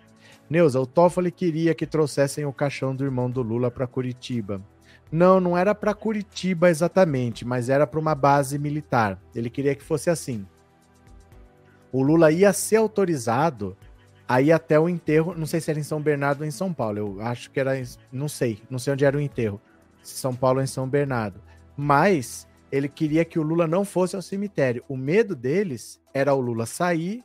Neuza, 0.49 0.77
o 0.77 0.85
Toffoli 0.85 1.31
queria 1.31 1.73
que 1.73 1.87
trouxessem 1.87 2.43
o 2.43 2.51
caixão 2.51 2.93
do 2.93 3.05
irmão 3.05 3.31
do 3.31 3.41
Lula 3.41 3.71
para 3.71 3.87
Curitiba. 3.87 4.61
Não, 5.09 5.39
não 5.39 5.57
era 5.57 5.73
para 5.73 5.93
Curitiba 5.93 6.69
exatamente, 6.69 7.45
mas 7.45 7.69
era 7.69 7.87
para 7.87 8.01
uma 8.01 8.13
base 8.13 8.59
militar. 8.59 9.17
Ele 9.33 9.49
queria 9.49 9.73
que 9.73 9.83
fosse 9.83 10.09
assim. 10.09 10.45
O 11.93 12.01
Lula 12.01 12.29
ia 12.29 12.51
ser 12.51 12.75
autorizado 12.75 13.77
Aí 14.27 14.51
até 14.51 14.79
o 14.79 14.87
enterro, 14.87 15.35
não 15.35 15.45
sei 15.45 15.59
se 15.59 15.69
era 15.69 15.79
em 15.79 15.83
São 15.83 16.01
Bernardo 16.01 16.41
ou 16.41 16.47
em 16.47 16.51
São 16.51 16.73
Paulo, 16.73 16.97
eu 16.97 17.21
acho 17.21 17.51
que 17.51 17.59
era, 17.59 17.71
não 18.11 18.29
sei, 18.29 18.61
não 18.69 18.79
sei 18.79 18.93
onde 18.93 19.03
era 19.03 19.17
o 19.17 19.21
enterro, 19.21 19.61
São 20.01 20.33
Paulo 20.33 20.59
ou 20.59 20.63
em 20.63 20.67
São 20.67 20.87
Bernardo. 20.87 21.41
Mas 21.75 22.47
ele 22.71 22.87
queria 22.87 23.25
que 23.25 23.37
o 23.37 23.43
Lula 23.43 23.67
não 23.67 23.83
fosse 23.83 24.15
ao 24.15 24.21
cemitério. 24.21 24.83
O 24.87 24.95
medo 24.95 25.35
deles 25.35 26.01
era 26.13 26.33
o 26.33 26.39
Lula 26.39 26.65
sair 26.65 27.23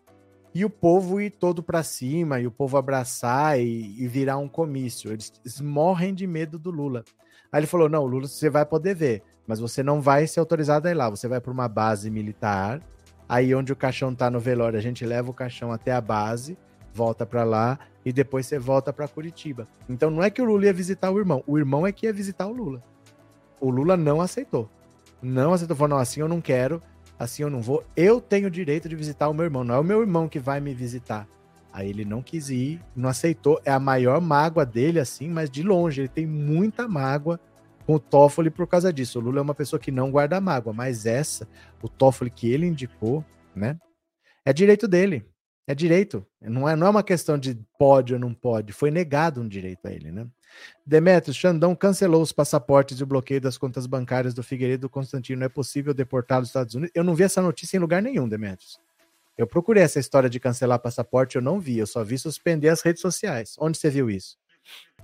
e 0.55 0.65
o 0.65 0.71
povo 0.71 1.21
ir 1.21 1.31
todo 1.31 1.63
para 1.63 1.83
cima, 1.83 2.41
e 2.41 2.47
o 2.47 2.51
povo 2.51 2.77
abraçar 2.77 3.61
e, 3.61 4.03
e 4.03 4.09
virar 4.09 4.39
um 4.39 4.49
comício. 4.49 5.13
Eles, 5.13 5.33
eles, 5.45 5.61
morrem 5.61 6.13
de 6.13 6.27
medo 6.27 6.59
do 6.59 6.71
Lula. 6.71 7.05
Aí 7.53 7.61
ele 7.61 7.67
falou: 7.67 7.89
não, 7.89 8.05
Lula, 8.05 8.27
você 8.27 8.51
vai 8.51 8.67
poder 8.67 8.95
ver, 8.95 9.23
mas 9.47 9.61
você 9.61 9.83
não 9.83 10.01
vai 10.01 10.27
ser 10.27 10.41
autorizado 10.41 10.89
a 10.89 10.91
ir 10.91 10.95
lá. 10.95 11.09
Você 11.09 11.29
vai 11.29 11.41
para 11.41 11.53
uma 11.53 11.69
base 11.69 12.11
militar. 12.11 12.83
Aí 13.29 13.55
onde 13.55 13.73
o 13.73 13.77
caixão 13.77 14.15
tá 14.15 14.31
no 14.31 14.41
velório, 14.41 14.79
a 14.79 14.83
gente 14.83 15.05
leva 15.05 15.31
o 15.31 15.35
caixão 15.35 15.71
até 15.71 15.93
a 15.93 16.01
base 16.01 16.59
volta 16.99 17.25
para 17.25 17.45
lá 17.45 17.79
e 18.05 18.13
depois 18.13 18.45
você 18.47 18.59
volta 18.59 18.93
para 18.93 19.07
Curitiba. 19.07 19.69
Então 19.89 20.11
não 20.11 20.21
é 20.21 20.31
que 20.31 20.43
o 20.43 20.45
Lula 20.45 20.65
ia 20.65 20.73
visitar 20.73 21.13
o 21.13 21.19
irmão, 21.19 21.45
o 21.47 21.57
irmão 21.57 21.87
é 21.87 21.93
que 21.93 22.07
ia 22.07 22.13
visitar 22.13 22.49
o 22.49 22.53
Lula. 22.53 22.83
O 23.61 23.71
Lula 23.71 23.97
não 23.97 24.21
aceitou. 24.21 24.69
Não 25.23 25.53
aceitou, 25.53 25.77
falou, 25.77 25.91
não, 25.91 25.99
assim 25.99 26.21
eu 26.21 26.29
não 26.29 26.41
quero, 26.41 26.83
assim 27.17 27.45
eu 27.45 27.51
não 27.51 27.63
vou. 27.63 27.85
Eu 27.97 28.21
tenho 28.21 28.51
direito 28.51 28.89
de 28.89 28.97
visitar 28.97 29.29
o 29.29 29.35
meu 29.35 29.45
irmão, 29.45 29.63
não 29.63 29.77
é 29.77 29.79
o 29.79 29.85
meu 29.85 30.01
irmão 30.01 30.29
que 30.29 30.41
vai 30.41 30.61
me 30.61 30.75
visitar. 30.75 31.29
Aí 31.73 31.91
ele 31.91 32.05
não 32.05 32.21
quis 32.21 32.51
ir, 32.51 32.81
não 32.97 33.09
aceitou. 33.09 33.61
É 33.65 33.71
a 33.71 33.79
maior 33.79 34.21
mágoa 34.21 34.67
dele, 34.67 34.99
assim, 34.99 35.29
mas 35.29 35.49
de 35.49 35.63
longe. 35.63 36.01
Ele 36.01 36.09
tem 36.09 36.27
muita 36.27 36.89
mágoa 36.89 37.39
com 37.87 37.95
o 37.95 38.01
Toffoli 38.01 38.51
por 38.51 38.67
causa 38.67 38.93
disso. 38.93 39.19
O 39.19 39.23
Lula 39.23 39.39
é 39.39 39.43
uma 39.43 39.55
pessoa 39.55 39.79
que 39.79 39.93
não 39.93 40.11
guarda 40.11 40.41
mágoa, 40.41 40.73
mas 40.73 41.07
essa, 41.07 41.47
o 41.81 41.89
Toffoli 41.89 42.31
que 42.31 42.51
ele 42.51 42.67
indicou, 42.67 43.25
né? 43.55 43.79
É 44.45 44.53
direito 44.53 44.89
dele. 44.89 45.25
É 45.69 45.75
direito. 45.75 46.27
Não 46.41 46.67
é, 46.67 46.75
não 46.75 46.87
é 46.87 46.91
uma 46.91 47.03
questão 47.03 47.37
de 47.37 47.55
pode 47.79 48.15
ou 48.15 48.19
não 48.19 48.33
pode. 48.33 48.73
Foi 48.73 48.91
negado 48.91 49.43
um 49.43 49.47
direito 49.47 49.87
a 49.87 49.93
ele, 49.93 50.11
né? 50.11 50.27
Demetrios, 50.85 51.37
Xandão 51.37 51.77
cancelou 51.77 52.23
os 52.23 52.33
passaportes 52.33 52.99
e 52.99 53.03
o 53.03 53.07
bloqueio 53.07 53.39
das 53.39 53.59
contas 53.59 53.87
bancárias 53.87 54.33
do 54.33 54.43
Figueiredo 54.43 54.89
Constantino. 54.89 55.45
É 55.45 55.49
possível 55.49 55.93
deportá-lo 55.93 56.41
aos 56.41 56.49
Estados 56.49 56.75
Unidos? 56.75 56.93
Eu 56.95 57.05
não 57.05 57.15
vi 57.15 57.25
essa 57.25 57.43
notícia 57.43 57.77
em 57.77 57.81
lugar 57.81 58.01
nenhum, 58.01 58.27
Demetrios. 58.27 58.81
Eu 59.37 59.47
procurei 59.47 59.83
essa 59.83 60.01
história 60.01 60.31
de 60.31 60.41
cancelar 60.41 60.79
passaporte, 60.79 61.37
eu 61.37 61.43
não 61.43 61.61
vi. 61.61 61.77
Eu 61.77 61.87
só 61.87 62.03
vi 62.03 62.17
suspender 62.17 62.71
as 62.71 62.81
redes 62.81 63.03
sociais. 63.03 63.55
Onde 63.61 63.77
você 63.77 63.91
viu 63.91 64.09
isso? 64.09 64.39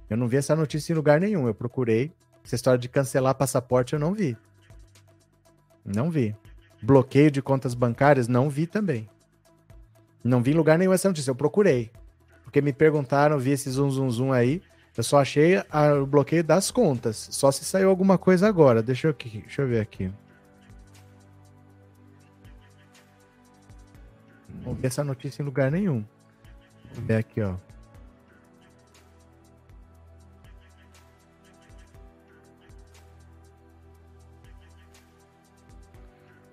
Eu 0.08 0.16
não 0.16 0.26
vi 0.26 0.38
essa 0.38 0.56
notícia 0.56 0.94
em 0.94 0.96
lugar 0.96 1.20
nenhum. 1.20 1.46
Eu 1.46 1.54
procurei. 1.54 2.10
Essa 2.42 2.54
história 2.54 2.78
de 2.78 2.88
cancelar 2.88 3.34
passaporte, 3.34 3.92
eu 3.92 3.98
não 3.98 4.14
vi. 4.14 4.34
Não 5.84 6.10
vi. 6.10 6.34
Bloqueio 6.82 7.30
de 7.30 7.42
contas 7.42 7.74
bancárias, 7.74 8.28
não 8.28 8.48
vi 8.48 8.66
também. 8.66 9.10
Não 10.24 10.42
vi 10.42 10.52
em 10.52 10.54
lugar 10.54 10.78
nenhum 10.78 10.92
essa 10.92 11.08
notícia. 11.08 11.30
Eu 11.30 11.34
procurei. 11.34 11.90
Porque 12.42 12.62
me 12.62 12.72
perguntaram, 12.72 13.38
vi 13.38 13.50
esse 13.50 13.70
zoom, 13.70 13.90
zoom, 13.90 14.10
zoom 14.10 14.32
aí. 14.32 14.62
Eu 14.96 15.02
só 15.02 15.20
achei 15.20 15.62
a, 15.70 15.94
o 16.00 16.06
bloqueio 16.06 16.42
das 16.42 16.70
contas. 16.70 17.28
Só 17.30 17.52
se 17.52 17.64
saiu 17.64 17.90
alguma 17.90 18.16
coisa 18.16 18.48
agora. 18.48 18.82
Deixa 18.82 19.08
eu, 19.08 19.12
deixa 19.12 19.62
eu 19.62 19.68
ver 19.68 19.80
aqui. 19.80 20.10
Não 24.64 24.72
vi 24.72 24.86
essa 24.86 25.04
notícia 25.04 25.42
em 25.42 25.44
lugar 25.44 25.70
nenhum. 25.70 26.04
Vou 26.94 27.04
ver 27.04 27.16
aqui, 27.16 27.42
ó. 27.42 27.56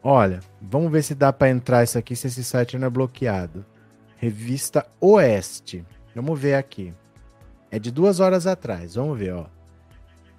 Olha, 0.04 0.40
vamos 0.60 0.92
ver 0.92 1.04
se 1.04 1.14
dá 1.14 1.32
para 1.32 1.50
entrar 1.50 1.84
isso 1.84 1.98
aqui, 1.98 2.16
se 2.16 2.28
esse 2.28 2.44
site 2.44 2.78
não 2.78 2.88
é 2.88 2.90
bloqueado. 2.90 3.66
Revista 4.18 4.86
Oeste. 5.00 5.86
Vamos 6.16 6.40
ver 6.40 6.56
aqui. 6.56 6.94
É 7.70 7.80
de 7.80 7.92
duas 7.92 8.20
horas 8.20 8.48
atrás. 8.48 8.96
Vamos 8.96 9.18
ver, 9.18 9.34
ó. 9.34 9.46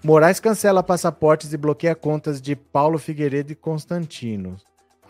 Moraes 0.04 0.40
cancela 0.40 0.82
passaportes 0.82 1.52
e 1.52 1.56
bloqueia 1.56 1.94
contas 1.94 2.42
de 2.42 2.56
Paulo 2.56 2.98
Figueiredo 2.98 3.52
e 3.52 3.56
Constantino. 3.56 4.56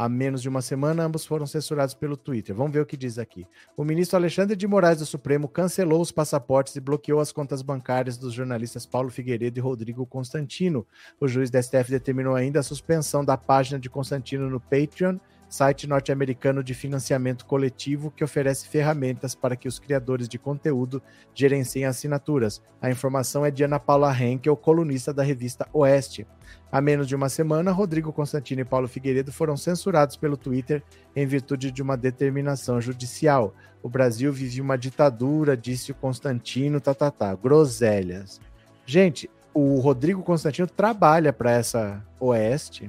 Há 0.03 0.09
menos 0.09 0.43
de 0.43 0.49
uma 0.49 0.61
semana, 0.61 1.05
ambos 1.05 1.25
foram 1.25 1.47
censurados 1.47 1.95
pelo 1.95 2.17
Twitter. 2.17 2.57
Vamos 2.57 2.73
ver 2.73 2.81
o 2.81 2.87
que 2.87 2.97
diz 2.97 3.21
aqui. 3.21 3.47
O 3.77 3.85
ministro 3.85 4.17
Alexandre 4.17 4.57
de 4.57 4.67
Moraes 4.67 4.99
do 4.99 5.07
Supremo 5.07 5.47
cancelou 5.47 6.01
os 6.01 6.11
passaportes 6.11 6.75
e 6.75 6.81
bloqueou 6.81 7.21
as 7.21 7.31
contas 7.31 7.63
bancárias 7.63 8.17
dos 8.17 8.35
jornalistas 8.35 8.85
Paulo 8.85 9.11
Figueiredo 9.11 9.61
e 9.61 9.63
Rodrigo 9.63 10.05
Constantino. 10.05 10.85
O 11.21 11.29
juiz 11.29 11.53
da 11.53 11.63
STF 11.63 11.89
determinou 11.89 12.35
ainda 12.35 12.59
a 12.59 12.65
suspensão 12.65 13.25
da 13.25 13.37
página 13.37 13.79
de 13.79 13.89
Constantino 13.89 14.51
no 14.51 14.59
Patreon 14.59 15.19
site 15.53 15.87
norte-americano 15.87 16.65
de 16.65 16.73
financiamento 16.73 17.45
coletivo 17.45 18.11
que 18.11 18.25
oferece 18.25 18.67
ferramentas 18.67 19.35
para 19.35 19.55
que 19.55 19.69
os 19.69 19.79
criadores 19.79 20.27
de 20.27 20.39
conteúdo 20.39 21.03
gerenciem 21.35 21.85
assinaturas. 21.85 22.63
A 22.81 22.91
informação 22.91 23.45
é 23.45 23.51
de 23.51 23.63
Ana 23.63 23.79
Paula 23.79 24.11
Henkel, 24.19 24.57
colunista 24.57 25.13
da 25.13 25.23
revista 25.23 25.69
Oeste. 25.75 26.27
Há 26.71 26.81
menos 26.81 27.07
de 27.07 27.15
uma 27.15 27.29
semana, 27.29 27.71
Rodrigo 27.71 28.15
Constantino 28.15 28.63
e 28.63 28.65
Paulo 28.65 28.89
Figueiredo 28.89 29.31
foram 29.31 29.55
censurados 29.55 30.17
pelo 30.17 30.39
Twitter 30.39 30.83
em 31.15 31.27
virtude 31.27 31.71
de 31.71 31.83
uma 31.83 31.99
determinação 31.99 32.81
judicial. 32.81 33.55
O 33.83 33.91
Brasil 33.91 34.33
vive 34.33 34.59
uma 34.59 34.79
ditadura, 34.79 35.55
disse 35.55 35.93
o 35.93 35.95
Constantino, 35.95 36.81
tá, 36.81 36.95
tá, 36.95 37.11
tá. 37.11 37.35
Groselhas. 37.35 38.41
Gente, 38.87 39.29
o 39.53 39.79
Rodrigo 39.81 40.23
Constantino 40.23 40.67
trabalha 40.67 41.31
para 41.31 41.51
essa 41.51 42.03
Oeste. 42.19 42.89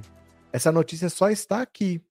Essa 0.50 0.72
notícia 0.72 1.10
só 1.10 1.28
está 1.28 1.60
aqui. 1.60 2.02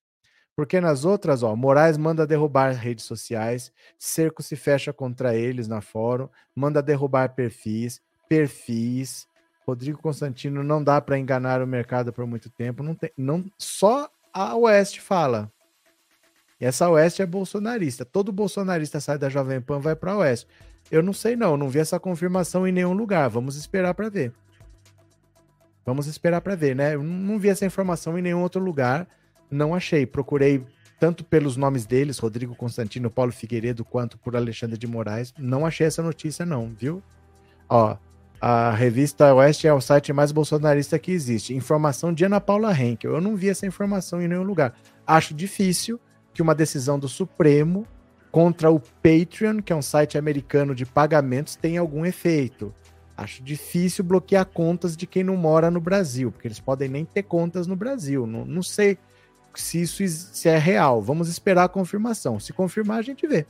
Porque 0.56 0.80
nas 0.80 1.04
outras, 1.04 1.42
ó, 1.42 1.56
Moraes 1.56 1.98
manda 1.98 2.28
derrubar 2.28 2.74
redes 2.74 3.06
sociais, 3.06 3.72
cerco 3.98 4.44
se 4.44 4.56
fecha 4.56 4.94
contra 4.94 5.36
eles 5.36 5.68
na 5.68 5.82
fórum, 5.82 6.30
manda 6.56 6.82
derrubar 6.82 7.34
perfis, 7.34 8.02
perfis. 8.30 9.28
Rodrigo 9.66 10.02
Constantino 10.02 10.63
não 10.63 10.84
dá 10.84 11.02
para 11.02 11.18
enganar 11.18 11.62
o 11.62 11.68
mercado 11.68 12.13
por 12.13 12.28
muito 12.28 12.50
tempo, 12.50 12.84
não 12.84 12.94
tem, 12.94 13.12
não 13.18 13.46
só 13.58 14.10
a 14.32 14.56
Oeste 14.56 15.02
fala. 15.02 15.52
E 16.60 16.66
essa 16.66 16.89
Oeste 16.89 17.22
é 17.22 17.26
bolsonarista. 17.26 18.06
Todo 18.06 18.32
bolsonarista 18.32 19.00
sai 19.00 19.18
da 19.18 19.30
Jovem 19.30 19.60
Pan 19.60 19.80
vai 19.80 19.96
para 19.96 20.12
a 20.12 20.18
Oeste. 20.18 20.48
Eu 20.92 21.02
não 21.02 21.13
sei 21.13 21.36
não, 21.36 21.58
não 21.58 21.70
vi 21.70 21.80
essa 21.80 22.00
confirmação 22.00 22.68
em 22.68 22.72
nenhum 22.72 22.94
lugar. 22.94 23.30
Vamos 23.30 23.56
esperar 23.56 23.94
para 23.94 24.10
ver. 24.10 24.34
Vamos 25.86 26.08
esperar 26.08 26.42
para 26.42 26.56
ver, 26.56 26.76
né? 26.76 26.96
Eu 26.96 27.04
não 27.04 27.39
vi 27.39 27.50
essa 27.50 27.66
informação 27.66 28.18
em 28.18 28.22
nenhum 28.22 28.42
outro 28.42 28.62
lugar 28.62 29.08
não 29.54 29.74
achei. 29.74 30.06
Procurei 30.06 30.63
tanto 31.00 31.24
pelos 31.24 31.58
nomes 31.58 31.86
deles, 31.86 32.18
Rodrigo 32.18 32.56
Constantino, 32.56 33.10
Paulo 33.10 33.32
Figueiredo, 33.32 33.84
quanto 33.84 34.18
por 34.18 34.36
Alexandre 34.36 34.78
de 34.78 34.88
Moraes. 34.88 35.34
Não 35.38 35.66
achei 35.66 35.88
essa 35.88 36.02
notícia, 36.02 36.46
não, 36.46 36.74
viu? 36.78 37.04
Ó, 37.70 37.98
a 38.39 38.72
revista 38.72 39.34
Oeste 39.34 39.68
é 39.68 39.74
o 39.74 39.80
site 39.80 40.12
mais 40.12 40.32
bolsonarista 40.32 41.00
que 41.00 41.12
existe. 41.12 41.54
Informação 41.54 42.13
de 42.13 42.26
Ana 42.26 42.42
Paula 42.42 42.78
Henkel. 42.78 43.13
Eu 43.13 43.22
não 43.22 43.36
vi 43.36 43.50
essa 43.50 43.66
informação 43.66 44.22
em 44.22 44.28
nenhum 44.28 44.44
lugar. 44.44 44.74
Acho 45.06 45.34
difícil 45.34 46.00
que 46.34 46.42
uma 46.42 46.56
decisão 46.56 47.00
do 47.00 47.08
Supremo 47.08 47.88
contra 48.32 48.72
o 48.72 48.80
Patreon, 48.80 49.62
que 49.62 49.72
é 49.72 49.76
um 49.76 49.82
site 49.82 50.18
americano 50.18 50.74
de 50.74 50.86
pagamentos, 50.86 51.56
tenha 51.56 51.80
algum 51.80 52.06
efeito. 52.06 52.74
Acho 53.16 53.44
difícil 53.44 54.04
bloquear 54.04 54.46
contas 54.46 54.98
de 54.98 55.06
quem 55.06 55.24
não 55.24 55.38
mora 55.38 55.70
no 55.70 55.80
Brasil, 55.80 56.32
porque 56.32 56.48
eles 56.48 56.60
podem 56.60 56.89
nem 56.89 57.06
ter 57.06 57.24
contas 57.24 57.68
no 57.68 57.76
Brasil. 57.76 58.26
Não, 58.26 58.44
não 58.44 58.63
sei 58.63 58.98
se 59.60 59.82
isso 59.82 60.06
se 60.08 60.50
é 60.50 60.58
real. 60.58 61.02
Vamos 61.02 61.28
esperar 61.30 61.66
a 61.66 61.70
confirmação. 61.70 62.39
Se 62.39 62.54
confirmar, 62.54 63.00
a 63.00 63.02
gente 63.02 63.28
vê. 63.28 63.46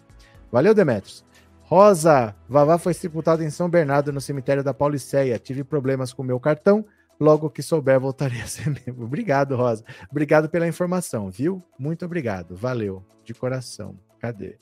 Valeu, 0.51 0.73
Demetrios. 0.73 1.25
Rosa, 1.61 2.35
Vavá 2.47 2.77
foi 2.77 2.93
sepultado 2.93 3.43
em 3.43 3.49
São 3.49 3.69
Bernardo, 3.69 4.13
no 4.13 4.21
cemitério 4.21 4.63
da 4.63 4.73
Pauliceia. 4.73 5.39
Tive 5.39 5.63
problemas 5.63 6.13
com 6.13 6.21
meu 6.21 6.39
cartão. 6.39 6.85
Logo 7.19 7.49
que 7.49 7.61
souber, 7.61 7.99
voltarei 7.99 8.41
a 8.41 8.47
ser 8.47 8.69
membro. 8.85 9.05
Obrigado, 9.05 9.55
Rosa. 9.55 9.83
Obrigado 10.11 10.49
pela 10.49 10.67
informação, 10.67 11.29
viu? 11.29 11.63
Muito 11.79 12.05
obrigado. 12.05 12.55
Valeu. 12.55 13.03
De 13.23 13.33
coração. 13.33 13.97
Cadê? 14.19 14.57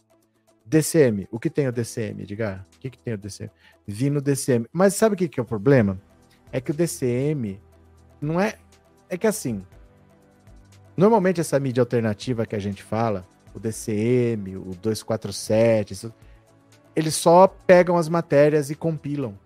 DCM. 0.66 1.28
O 1.32 1.40
que 1.40 1.50
tem 1.50 1.68
o 1.68 1.72
DCM, 1.72 2.24
Edgar? 2.24 2.66
O 2.76 2.80
que, 2.80 2.90
que 2.90 3.00
tem 3.00 3.14
o 3.14 3.18
DCM? 3.18 3.52
Vi 3.86 4.10
no 4.10 4.22
DCM. 4.22 4.68
Mas 4.72 4.94
sabe 4.94 5.16
o 5.16 5.18
que, 5.18 5.28
que 5.28 5.40
é 5.40 5.44
o 5.44 5.46
problema? 5.46 6.00
É 6.52 6.62
que 6.62 6.72
o 6.72 6.74
DCM 6.74 7.60
não 8.22 8.40
é. 8.40 8.56
É 9.10 9.18
que 9.18 9.28
assim, 9.28 9.66
Normalmente 10.96 11.42
essa 11.42 11.60
mídia 11.60 11.82
alternativa 11.82 12.46
que 12.46 12.56
a 12.56 12.60
gente 12.60 12.84
fala, 12.84 13.26
o 13.54 13.60
DCM, 13.60 14.58
o 14.58 14.76
247, 14.82 15.94
isso, 15.94 16.14
eles 16.96 17.16
só 17.16 17.48
pegam 17.48 17.98
as 17.98 18.10
matérias 18.10 18.70
e 18.70 18.76
compilam. 18.76 19.38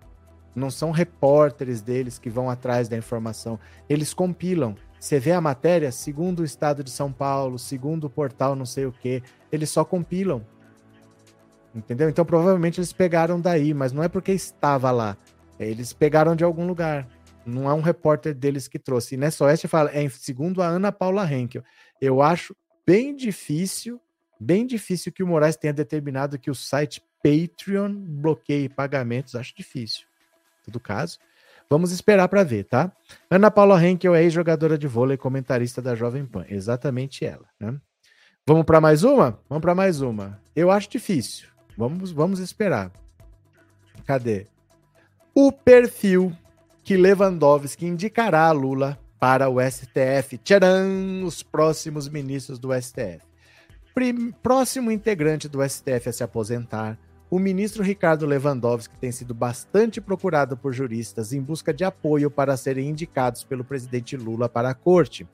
Não 0.54 0.70
são 0.70 0.90
repórteres 0.90 1.80
deles 1.80 2.18
que 2.18 2.30
vão 2.30 2.48
atrás 2.48 2.88
da 2.88 2.96
informação. 2.96 3.58
Eles 3.88 4.14
compilam. 4.14 4.74
Você 4.98 5.20
vê 5.20 5.32
a 5.32 5.40
matéria, 5.40 5.92
segundo 5.92 6.40
o 6.40 6.44
estado 6.44 6.82
de 6.82 6.90
São 6.90 7.12
Paulo, 7.12 7.58
segundo 7.58 8.04
o 8.04 8.10
portal 8.10 8.56
não 8.56 8.64
sei 8.64 8.86
o 8.86 8.92
que, 8.92 9.22
eles 9.52 9.70
só 9.70 9.84
compilam. 9.84 10.42
Entendeu? 11.74 12.08
Então 12.08 12.24
provavelmente 12.24 12.80
eles 12.80 12.92
pegaram 12.92 13.38
daí, 13.38 13.74
mas 13.74 13.92
não 13.92 14.02
é 14.02 14.08
porque 14.08 14.32
estava 14.32 14.90
lá. 14.90 15.16
Eles 15.60 15.92
pegaram 15.92 16.34
de 16.34 16.42
algum 16.42 16.66
lugar. 16.66 17.06
Não 17.46 17.70
é 17.70 17.74
um 17.74 17.80
repórter 17.80 18.34
deles 18.34 18.66
que 18.66 18.78
trouxe. 18.78 19.14
E 19.14 19.18
nessa 19.18 19.44
oeste 19.44 19.68
fala, 19.68 19.90
é 19.92 20.08
segundo 20.08 20.60
a 20.60 20.66
Ana 20.66 20.90
Paula 20.90 21.30
Henkel. 21.32 21.62
Eu 22.00 22.20
acho 22.20 22.56
bem 22.84 23.14
difícil, 23.14 24.00
bem 24.38 24.66
difícil 24.66 25.12
que 25.12 25.22
o 25.22 25.26
Moraes 25.26 25.56
tenha 25.56 25.72
determinado 25.72 26.38
que 26.38 26.50
o 26.50 26.54
site 26.54 27.02
Patreon 27.22 27.94
bloqueie 27.94 28.68
pagamentos. 28.68 29.34
Acho 29.34 29.54
difícil. 29.56 30.06
Todo 30.64 30.80
caso. 30.80 31.18
Vamos 31.68 31.90
esperar 31.90 32.28
para 32.28 32.44
ver, 32.44 32.64
tá? 32.64 32.92
Ana 33.28 33.50
Paula 33.50 33.84
Henkel 33.84 34.14
é 34.14 34.22
ex-jogadora 34.22 34.78
de 34.78 34.86
vôlei, 34.86 35.16
comentarista 35.16 35.82
da 35.82 35.94
Jovem 35.94 36.24
Pan. 36.24 36.44
Exatamente 36.48 37.24
ela, 37.24 37.46
né? 37.58 37.76
Vamos 38.46 38.64
para 38.64 38.80
mais 38.80 39.02
uma? 39.02 39.40
Vamos 39.48 39.62
para 39.62 39.74
mais 39.74 40.00
uma. 40.00 40.40
Eu 40.54 40.70
acho 40.70 40.88
difícil. 40.88 41.48
Vamos, 41.76 42.12
vamos 42.12 42.38
esperar. 42.38 42.92
Cadê? 44.04 44.46
O 45.34 45.50
perfil 45.50 46.32
que 46.86 46.96
Lewandowski 46.96 47.84
indicará 47.84 48.48
Lula 48.52 48.96
para 49.18 49.48
o 49.48 49.56
STF. 49.60 50.38
Tcharam! 50.38 51.24
Os 51.24 51.42
próximos 51.42 52.08
ministros 52.08 52.60
do 52.60 52.72
STF. 52.72 53.26
Prim 53.92 54.30
próximo 54.30 54.92
integrante 54.92 55.48
do 55.48 55.68
STF 55.68 56.08
a 56.08 56.12
se 56.12 56.22
aposentar, 56.22 56.96
o 57.28 57.40
ministro 57.40 57.82
Ricardo 57.82 58.24
Lewandowski 58.24 58.96
tem 58.98 59.10
sido 59.10 59.34
bastante 59.34 60.00
procurado 60.00 60.56
por 60.56 60.72
juristas 60.72 61.32
em 61.32 61.42
busca 61.42 61.74
de 61.74 61.82
apoio 61.82 62.30
para 62.30 62.56
serem 62.56 62.88
indicados 62.88 63.42
pelo 63.42 63.64
presidente 63.64 64.16
Lula 64.16 64.48
para 64.48 64.70
a 64.70 64.74
corte. 64.74 65.26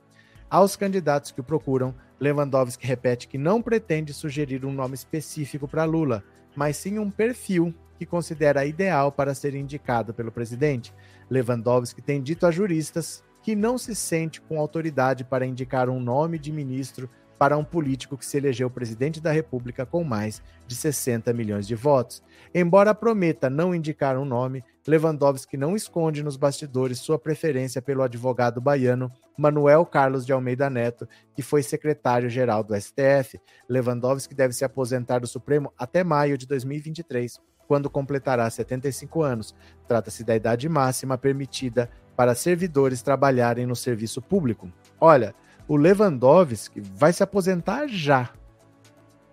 Aos 0.49 0.75
candidatos 0.75 1.33
que 1.33 1.43
o 1.43 1.45
procuram, 1.45 1.95
Lewandowski 2.19 2.87
repete 2.87 3.29
que 3.29 3.37
não 3.37 3.61
pretende 3.61 4.15
sugerir 4.15 4.65
um 4.65 4.73
nome 4.73 4.95
específico 4.95 5.69
para 5.69 5.85
Lula, 5.85 6.25
mas 6.57 6.79
sim 6.79 6.99
um 6.99 7.11
perfil 7.11 7.75
que 8.03 8.07
considera 8.07 8.67
ideal 8.67 9.13
para 9.13 9.35
ser 9.35 9.55
indicado 9.55 10.13
pelo 10.13 10.33
presidente. 10.33 10.93
Lewandowski 11.33 12.03
tem 12.03 12.23
dito 12.23 12.45
a 12.47 12.51
juristas 12.51 13.25
que 13.43 13.57
não 13.57 13.79
se 13.79 13.95
sente 13.95 14.39
com 14.39 14.61
autoridade 14.61 15.25
para 15.25 15.47
indicar 15.47 15.89
um 15.89 15.99
nome 15.99 16.39
de 16.39 16.53
ministro 16.53 17.09
para 17.39 17.57
um 17.57 17.65
político 17.65 18.19
que 18.19 18.25
se 18.25 18.37
elegeu 18.37 18.71
presidente 18.71 19.19
da 19.19 19.33
República 19.33 19.87
com 19.87 20.05
mais 20.05 20.43
de 20.67 20.77
60 20.77 21.33
milhões 21.33 21.67
de 21.67 21.75
votos. 21.75 22.23
Embora 22.55 22.95
prometa 22.95 23.49
não 23.49 23.75
indicar 23.75 24.17
um 24.19 24.27
nome, 24.27 24.63
Lewandowski 24.87 25.57
não 25.57 25.75
esconde 25.75 26.23
nos 26.23 26.37
bastidores 26.37 27.01
sua 27.01 27.19
preferência 27.19 27.81
pelo 27.81 28.03
advogado 28.03 28.61
baiano 28.61 29.11
Manuel 29.37 29.87
Carlos 29.87 30.27
de 30.27 30.33
Almeida 30.33 30.69
Neto, 30.69 31.09
que 31.35 31.43
foi 31.43 31.63
secretário-geral 31.63 32.63
do 32.63 32.79
STF. 32.79 33.41
Lewandowski 33.69 34.35
deve 34.35 34.53
se 34.53 34.65
aposentar 34.65 35.19
do 35.19 35.27
Supremo 35.27 35.73
até 35.79 36.05
maio 36.05 36.37
de 36.37 36.47
2023, 36.47 37.41
quando 37.73 37.89
completará 37.89 38.51
75 38.51 39.23
anos. 39.23 39.55
Trata-se 39.89 40.23
da 40.23 40.37
idade 40.37 40.69
máxima 40.69 41.17
permitida 41.17 41.89
para 42.15 42.35
servidores 42.35 43.01
trabalharem 43.01 43.65
no 43.65 43.75
serviço 43.75 44.21
público. 44.21 44.71
Olha, 45.01 45.35
o 45.67 45.75
Lewandowski 45.75 46.83
vai 46.83 47.15
se 47.15 47.23
aposentar 47.23 47.89
já. 47.89 48.29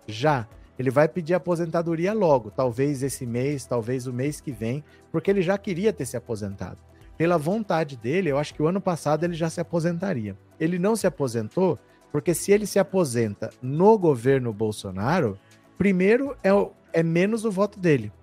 Já. 0.07 0.47
Ele 0.79 0.89
vai 0.89 1.09
pedir 1.09 1.33
aposentadoria 1.33 2.13
logo, 2.13 2.49
talvez 2.49 3.03
esse 3.03 3.25
mês, 3.25 3.65
talvez 3.65 4.07
o 4.07 4.13
mês 4.13 4.39
que 4.39 4.53
vem, 4.53 4.85
porque 5.11 5.29
ele 5.29 5.41
já 5.41 5.57
queria 5.57 5.91
ter 5.91 6.05
se 6.05 6.15
aposentado. 6.15 6.77
Pela 7.17 7.37
vontade 7.37 7.97
dele, 7.97 8.31
eu 8.31 8.37
acho 8.37 8.53
que 8.53 8.63
o 8.63 8.67
ano 8.67 8.79
passado 8.79 9.25
ele 9.25 9.33
já 9.33 9.49
se 9.49 9.59
aposentaria. 9.59 10.37
Ele 10.57 10.79
não 10.79 10.95
se 10.95 11.05
aposentou 11.05 11.77
porque 12.09 12.33
se 12.33 12.53
ele 12.53 12.65
se 12.65 12.79
aposenta 12.79 13.49
no 13.61 13.97
governo 13.99 14.53
Bolsonaro, 14.53 15.37
primeiro 15.77 16.37
é, 16.41 16.53
o, 16.53 16.71
é 16.93 17.03
menos 17.03 17.43
o 17.43 17.51
voto 17.51 17.77
dele. 17.77 18.13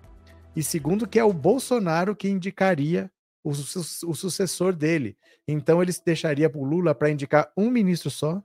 E 0.57 0.63
segundo, 0.63 1.07
que 1.07 1.19
é 1.19 1.23
o 1.23 1.31
Bolsonaro 1.31 2.15
que 2.15 2.27
indicaria 2.27 3.11
o, 3.43 3.51
o 3.51 4.15
sucessor 4.15 4.73
dele. 4.73 5.15
Então 5.47 5.83
ele 5.83 5.93
deixaria 6.03 6.49
para 6.49 6.59
o 6.59 6.63
Lula 6.63 6.95
para 6.95 7.11
indicar 7.11 7.51
um 7.55 7.69
ministro 7.69 8.09
só 8.09 8.41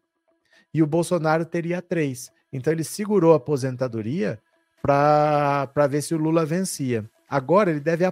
e 0.74 0.82
o 0.82 0.86
Bolsonaro 0.86 1.46
teria 1.46 1.80
três. 1.80 2.30
Então 2.52 2.70
ele 2.70 2.84
segurou 2.84 3.32
a 3.32 3.36
aposentadoria 3.36 4.38
para 4.82 5.86
ver 5.88 6.02
se 6.02 6.14
o 6.14 6.18
Lula 6.18 6.44
vencia. 6.44 7.08
Agora 7.26 7.70
ele 7.70 7.80
deve 7.80 8.04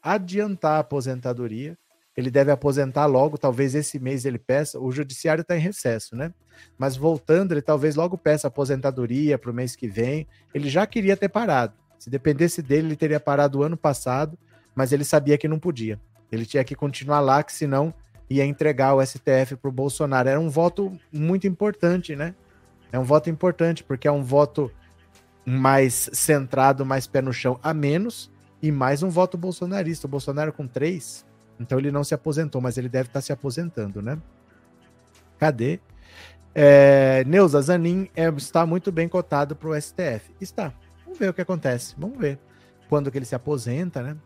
adiantar 0.00 0.76
a 0.76 0.78
aposentadoria. 0.78 1.76
Ele 2.16 2.30
deve 2.30 2.52
aposentar 2.52 3.06
logo, 3.06 3.36
talvez 3.36 3.74
esse 3.74 3.98
mês 3.98 4.24
ele 4.24 4.38
peça. 4.38 4.78
O 4.78 4.92
judiciário 4.92 5.42
está 5.42 5.56
em 5.56 5.60
recesso, 5.60 6.14
né? 6.14 6.32
Mas 6.78 6.96
voltando, 6.96 7.50
ele 7.50 7.62
talvez 7.62 7.96
logo 7.96 8.16
peça 8.16 8.46
aposentadoria 8.46 9.36
para 9.36 9.50
o 9.50 9.54
mês 9.54 9.74
que 9.74 9.88
vem. 9.88 10.28
Ele 10.54 10.70
já 10.70 10.86
queria 10.86 11.16
ter 11.16 11.28
parado. 11.28 11.79
Se 12.00 12.08
dependesse 12.08 12.62
dele, 12.62 12.88
ele 12.88 12.96
teria 12.96 13.20
parado 13.20 13.58
o 13.58 13.62
ano 13.62 13.76
passado, 13.76 14.38
mas 14.74 14.90
ele 14.90 15.04
sabia 15.04 15.36
que 15.36 15.46
não 15.46 15.58
podia. 15.58 16.00
Ele 16.32 16.46
tinha 16.46 16.64
que 16.64 16.74
continuar 16.74 17.20
lá, 17.20 17.42
que 17.42 17.52
senão 17.52 17.92
ia 18.28 18.46
entregar 18.46 18.94
o 18.94 19.04
STF 19.04 19.56
para 19.60 19.68
o 19.68 19.72
Bolsonaro. 19.72 20.26
Era 20.26 20.40
um 20.40 20.48
voto 20.48 20.98
muito 21.12 21.46
importante, 21.46 22.16
né? 22.16 22.34
É 22.90 22.98
um 22.98 23.04
voto 23.04 23.28
importante, 23.28 23.84
porque 23.84 24.08
é 24.08 24.12
um 24.12 24.24
voto 24.24 24.72
mais 25.44 26.08
centrado, 26.14 26.86
mais 26.86 27.06
pé 27.06 27.20
no 27.20 27.34
chão 27.34 27.60
a 27.62 27.74
menos, 27.74 28.30
e 28.62 28.72
mais 28.72 29.02
um 29.02 29.10
voto 29.10 29.36
bolsonarista. 29.36 30.06
O 30.06 30.10
Bolsonaro 30.10 30.54
com 30.54 30.66
três, 30.66 31.26
então 31.60 31.78
ele 31.78 31.92
não 31.92 32.02
se 32.02 32.14
aposentou, 32.14 32.62
mas 32.62 32.78
ele 32.78 32.88
deve 32.88 33.10
estar 33.10 33.20
se 33.20 33.30
aposentando, 33.30 34.00
né? 34.00 34.16
Cadê? 35.38 35.80
É, 36.54 37.24
Neuza 37.26 37.60
Zanin 37.60 38.08
é, 38.16 38.26
está 38.30 38.64
muito 38.64 38.90
bem 38.90 39.06
cotado 39.06 39.54
para 39.54 39.68
o 39.68 39.78
STF. 39.78 40.34
Está. 40.40 40.72
Vamos 41.10 41.18
ver 41.18 41.30
o 41.30 41.34
que 41.34 41.40
acontece. 41.40 41.96
Vamos 41.98 42.16
ver 42.18 42.38
quando 42.88 43.10
que 43.10 43.18
ele 43.18 43.24
se 43.24 43.34
aposenta, 43.34 44.00
né? 44.00 44.16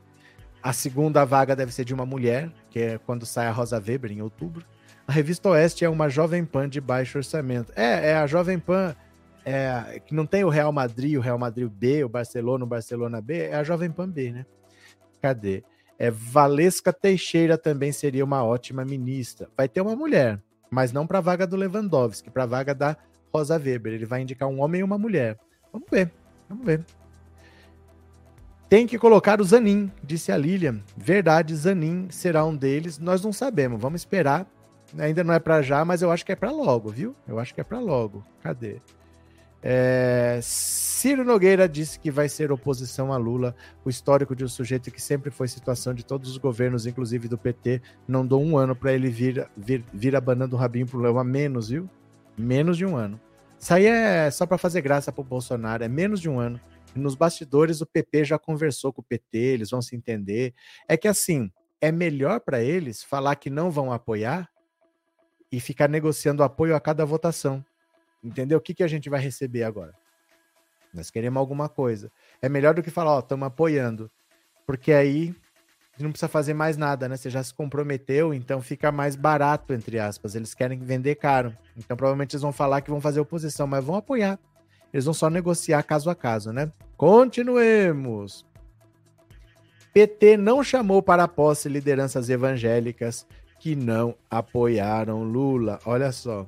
A 0.62 0.70
segunda 0.70 1.24
vaga 1.24 1.56
deve 1.56 1.72
ser 1.72 1.82
de 1.82 1.94
uma 1.94 2.04
mulher, 2.04 2.52
que 2.68 2.78
é 2.78 2.98
quando 2.98 3.24
sai 3.24 3.46
a 3.46 3.50
Rosa 3.50 3.78
Weber, 3.78 4.12
em 4.12 4.20
outubro. 4.20 4.66
A 5.08 5.12
revista 5.12 5.48
Oeste 5.48 5.82
é 5.82 5.88
uma 5.88 6.10
Jovem 6.10 6.44
Pan 6.44 6.68
de 6.68 6.82
baixo 6.82 7.16
orçamento. 7.16 7.72
É, 7.74 8.10
é 8.10 8.16
a 8.16 8.26
Jovem 8.26 8.58
Pan 8.58 8.94
é, 9.46 9.98
que 10.04 10.14
não 10.14 10.26
tem 10.26 10.44
o 10.44 10.50
Real 10.50 10.70
Madrid, 10.72 11.16
o 11.16 11.22
Real 11.22 11.38
Madrid 11.38 11.70
B, 11.70 12.04
o 12.04 12.08
Barcelona, 12.08 12.64
o 12.64 12.68
Barcelona 12.68 13.18
B, 13.18 13.38
é 13.38 13.54
a 13.54 13.64
Jovem 13.64 13.90
Pan 13.90 14.10
B, 14.10 14.30
né? 14.30 14.46
Cadê? 15.22 15.64
É, 15.98 16.10
Valesca 16.10 16.92
Teixeira 16.92 17.56
também 17.56 17.92
seria 17.92 18.24
uma 18.26 18.44
ótima 18.44 18.84
ministra. 18.84 19.48
Vai 19.56 19.70
ter 19.70 19.80
uma 19.80 19.96
mulher, 19.96 20.38
mas 20.70 20.92
não 20.92 21.06
para 21.06 21.16
a 21.16 21.22
vaga 21.22 21.46
do 21.46 21.56
Lewandowski, 21.56 22.30
para 22.30 22.42
a 22.42 22.46
vaga 22.46 22.74
da 22.74 22.94
Rosa 23.32 23.56
Weber. 23.56 23.94
Ele 23.94 24.04
vai 24.04 24.20
indicar 24.20 24.50
um 24.50 24.60
homem 24.60 24.82
e 24.82 24.84
uma 24.84 24.98
mulher. 24.98 25.38
Vamos 25.72 25.88
ver, 25.90 26.12
vamos 26.54 26.66
ver. 26.66 26.84
Tem 28.68 28.86
que 28.86 28.98
colocar 28.98 29.40
o 29.40 29.44
Zanin, 29.44 29.90
disse 30.02 30.32
a 30.32 30.36
Lilian. 30.36 30.80
Verdade, 30.96 31.54
Zanin 31.54 32.08
será 32.10 32.44
um 32.44 32.56
deles. 32.56 32.98
Nós 32.98 33.22
não 33.22 33.32
sabemos, 33.32 33.80
vamos 33.80 34.00
esperar 34.00 34.46
Ainda 34.98 35.24
não 35.24 35.34
é 35.34 35.38
para 35.38 35.62
já, 35.62 35.84
mas 35.84 36.02
eu 36.02 36.10
acho 36.10 36.24
que 36.24 36.32
é 36.32 36.36
para 36.36 36.50
logo, 36.50 36.90
viu? 36.90 37.14
Eu 37.26 37.38
acho 37.38 37.54
que 37.54 37.60
é 37.60 37.64
para 37.64 37.80
logo. 37.80 38.24
Cadê? 38.42 38.80
É... 39.62 40.38
Ciro 40.42 41.24
Nogueira 41.24 41.68
disse 41.68 41.98
que 41.98 42.10
vai 42.10 42.28
ser 42.28 42.52
oposição 42.52 43.12
a 43.12 43.16
Lula. 43.16 43.56
O 43.84 43.90
histórico 43.90 44.36
de 44.36 44.44
um 44.44 44.48
sujeito 44.48 44.90
que 44.90 45.02
sempre 45.02 45.30
foi 45.30 45.48
situação 45.48 45.94
de 45.94 46.04
todos 46.04 46.30
os 46.30 46.36
governos, 46.36 46.86
inclusive 46.86 47.28
do 47.28 47.38
PT, 47.38 47.82
não 48.06 48.26
dou 48.26 48.42
um 48.42 48.56
ano 48.56 48.76
para 48.76 48.92
ele 48.92 49.08
vir, 49.08 49.48
vir, 49.56 49.84
vir 49.92 50.14
abanando 50.14 50.54
o 50.54 50.58
rabinho 50.58 50.86
pro 50.86 51.00
Léo 51.00 51.18
a 51.18 51.24
menos, 51.24 51.68
viu? 51.70 51.88
Menos 52.36 52.76
de 52.76 52.86
um 52.86 52.96
ano. 52.96 53.18
Isso 53.64 53.72
aí 53.72 53.86
é 53.86 54.30
só 54.30 54.44
para 54.44 54.58
fazer 54.58 54.82
graça 54.82 55.10
pro 55.10 55.24
Bolsonaro, 55.24 55.82
é 55.82 55.88
menos 55.88 56.20
de 56.20 56.28
um 56.28 56.38
ano. 56.38 56.60
Nos 56.94 57.14
bastidores, 57.14 57.80
o 57.80 57.86
PP 57.86 58.22
já 58.26 58.38
conversou 58.38 58.92
com 58.92 59.00
o 59.00 59.04
PT, 59.04 59.38
eles 59.38 59.70
vão 59.70 59.80
se 59.80 59.96
entender. 59.96 60.52
É 60.86 60.98
que 60.98 61.08
assim, 61.08 61.50
é 61.80 61.90
melhor 61.90 62.40
para 62.40 62.62
eles 62.62 63.02
falar 63.02 63.36
que 63.36 63.48
não 63.48 63.70
vão 63.70 63.90
apoiar 63.90 64.50
e 65.50 65.60
ficar 65.60 65.88
negociando 65.88 66.42
apoio 66.42 66.76
a 66.76 66.80
cada 66.80 67.06
votação. 67.06 67.64
Entendeu? 68.22 68.58
O 68.58 68.60
que, 68.60 68.74
que 68.74 68.84
a 68.84 68.86
gente 68.86 69.08
vai 69.08 69.18
receber 69.18 69.62
agora? 69.62 69.94
Nós 70.92 71.10
queremos 71.10 71.40
alguma 71.40 71.66
coisa. 71.66 72.12
É 72.42 72.50
melhor 72.50 72.74
do 72.74 72.82
que 72.82 72.90
falar, 72.90 73.14
ó, 73.14 73.20
estamos 73.20 73.46
apoiando. 73.46 74.10
Porque 74.66 74.92
aí 74.92 75.34
não 76.02 76.10
precisa 76.10 76.28
fazer 76.28 76.54
mais 76.54 76.76
nada, 76.76 77.08
né? 77.08 77.16
Você 77.16 77.30
já 77.30 77.42
se 77.42 77.54
comprometeu, 77.54 78.34
então 78.34 78.60
fica 78.60 78.90
mais 78.90 79.14
barato, 79.14 79.72
entre 79.72 79.98
aspas. 79.98 80.34
Eles 80.34 80.52
querem 80.52 80.78
vender 80.78 81.14
caro. 81.14 81.56
Então 81.76 81.96
provavelmente 81.96 82.34
eles 82.34 82.42
vão 82.42 82.52
falar 82.52 82.80
que 82.80 82.90
vão 82.90 83.00
fazer 83.00 83.20
oposição, 83.20 83.66
mas 83.66 83.84
vão 83.84 83.94
apoiar. 83.94 84.38
Eles 84.92 85.04
vão 85.04 85.14
só 85.14 85.30
negociar 85.30 85.82
caso 85.82 86.10
a 86.10 86.14
caso, 86.14 86.52
né? 86.52 86.70
Continuemos. 86.96 88.44
PT 89.92 90.36
não 90.36 90.64
chamou 90.64 91.00
para 91.00 91.24
a 91.24 91.28
posse 91.28 91.68
lideranças 91.68 92.28
evangélicas 92.28 93.24
que 93.60 93.76
não 93.76 94.16
apoiaram 94.28 95.22
Lula. 95.22 95.78
Olha 95.86 96.10
só. 96.10 96.46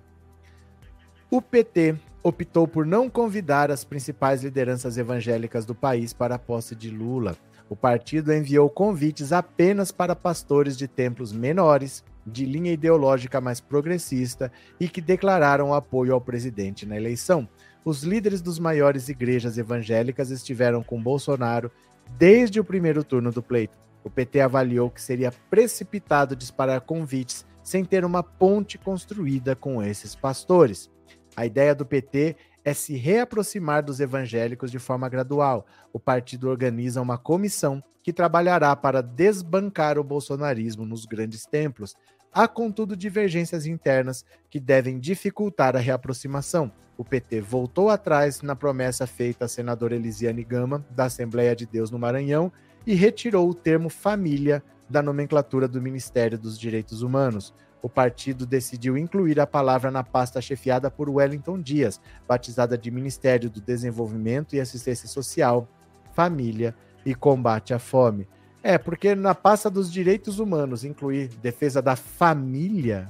O 1.31 1.41
PT 1.41 1.95
optou 2.23 2.67
por 2.67 2.85
não 2.85 3.09
convidar 3.09 3.71
as 3.71 3.85
principais 3.85 4.43
lideranças 4.43 4.99
evangélicas 4.99 5.65
do 5.65 5.75
país 5.75 6.13
para 6.13 6.35
a 6.35 6.39
posse 6.39 6.75
de 6.75 6.91
Lula. 6.91 7.37
O 7.69 7.75
partido 7.75 8.33
enviou 8.33 8.71
convites 8.71 9.33
apenas 9.33 9.91
para 9.91 10.15
pastores 10.15 10.77
de 10.77 10.87
templos 10.87 11.33
menores, 11.33 12.05
de 12.25 12.45
linha 12.45 12.73
ideológica 12.73 13.41
mais 13.41 13.61
progressista 13.61 14.53
e 14.79 14.89
que 14.89 15.01
declararam 15.01 15.75
apoio 15.75 16.15
ao 16.15 16.21
presidente 16.21 16.87
na 16.87 16.97
eleição. 16.97 17.49
Os 17.85 18.03
líderes 18.03 18.41
dos 18.41 18.59
maiores 18.59 19.09
igrejas 19.09 19.59
evangélicas 19.59 20.31
estiveram 20.31 20.83
com 20.83 21.01
Bolsonaro 21.01 21.71
desde 22.17 22.61
o 22.61 22.65
primeiro 22.65 23.03
turno 23.05 23.31
do 23.31 23.43
pleito. 23.43 23.79
O 24.03 24.11
PT 24.11 24.41
avaliou 24.41 24.91
que 24.91 25.03
seria 25.03 25.33
precipitado 25.51 26.37
disparar 26.37 26.81
convites 26.81 27.45
sem 27.63 27.85
ter 27.85 28.05
uma 28.05 28.23
ponte 28.23 28.79
construída 28.79 29.57
com 29.57 29.83
esses 29.83 30.15
pastores. 30.15 30.89
A 31.37 31.45
ideia 31.45 31.75
do 31.75 31.85
PT 31.85 32.37
é 32.67 32.75
se 32.75 32.97
reaproximar 32.97 33.85
dos 33.85 34.01
evangélicos 34.01 34.73
de 34.73 34.81
forma 34.81 35.09
gradual. 35.09 35.65
O 35.93 36.01
partido 36.01 36.49
organiza 36.49 37.01
uma 37.01 37.17
comissão 37.17 37.81
que 38.03 38.13
trabalhará 38.13 38.75
para 38.75 39.01
desbancar 39.01 39.97
o 40.01 40.03
bolsonarismo 40.03 40.85
nos 40.85 41.05
grandes 41.05 41.47
templos. 41.47 41.95
Há, 42.33 42.49
contudo, 42.49 42.97
divergências 42.97 43.67
internas 43.67 44.25
que 44.51 44.59
devem 44.59 44.99
dificultar 44.99 45.77
a 45.77 45.79
reaproximação. 45.79 46.73
O 46.99 47.05
PT 47.05 47.41
voltou 47.41 47.89
atrás 47.89 48.43
na 48.43 48.57
promessa 48.57 49.07
feita 49.07 49.45
à 49.45 49.49
senadora 49.49 49.95
Elisiane 49.95 50.43
Gama, 50.43 50.85
da 50.91 51.05
Assembleia 51.05 51.55
de 51.55 51.67
Deus 51.67 51.93
no 51.93 52.01
Maranhão, 52.01 52.53
e 52.85 52.97
retirou 52.97 53.49
o 53.49 53.55
termo 53.55 53.89
família 53.89 54.61
da 54.91 55.01
nomenclatura 55.01 55.69
do 55.69 55.81
Ministério 55.81 56.37
dos 56.37 56.59
Direitos 56.59 57.03
Humanos. 57.03 57.55
O 57.87 57.89
partido 57.89 58.45
decidiu 58.45 58.99
incluir 58.99 59.39
a 59.39 59.47
palavra 59.47 59.93
na 59.93 60.03
pasta 60.03 60.41
chefiada 60.41 60.91
por 60.91 61.09
Wellington 61.09 61.63
Dias, 61.63 62.01
batizada 62.27 62.77
de 62.77 62.91
Ministério 62.91 63.49
do 63.49 63.61
Desenvolvimento 63.61 64.57
e 64.57 64.61
Assistência 64.61 65.07
Social, 65.07 65.69
Família 66.13 66.75
e 67.05 67.15
Combate 67.15 67.73
à 67.73 67.79
Fome. 67.79 68.27
É, 68.61 68.77
porque 68.77 69.15
na 69.15 69.37
pasta 69.37 69.71
dos 69.71 69.93
direitos 69.93 70.41
humanos 70.41 70.83
incluir 70.83 71.29
defesa 71.41 71.81
da 71.81 71.95
família, 71.95 73.09